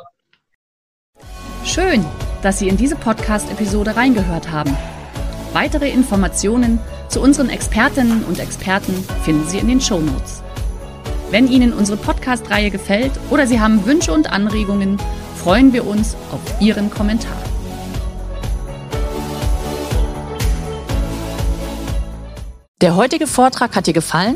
Schön, 1.65 2.05
dass 2.43 2.59
Sie 2.59 2.67
in 2.67 2.77
diese 2.77 2.95
Podcast-Episode 2.95 3.95
reingehört 3.95 4.51
haben. 4.51 4.77
Weitere 5.51 5.89
Informationen 5.89 6.77
zu 7.09 7.21
unseren 7.21 7.49
Expertinnen 7.49 8.23
und 8.25 8.37
Experten 8.37 8.93
finden 9.23 9.47
Sie 9.47 9.57
in 9.57 9.67
den 9.67 9.81
Show 9.81 9.99
Notes. 9.99 10.43
Wenn 11.31 11.47
Ihnen 11.47 11.73
unsere 11.73 11.97
Podcast-Reihe 11.97 12.69
gefällt 12.69 13.13
oder 13.31 13.47
Sie 13.47 13.59
haben 13.59 13.83
Wünsche 13.87 14.13
und 14.13 14.31
Anregungen, 14.31 14.99
freuen 15.35 15.73
wir 15.73 15.87
uns 15.87 16.15
auf 16.31 16.61
Ihren 16.61 16.91
Kommentar. 16.91 17.41
Der 22.79 22.95
heutige 22.95 23.25
Vortrag 23.25 23.75
hat 23.75 23.87
dir 23.87 23.93
gefallen? 23.93 24.35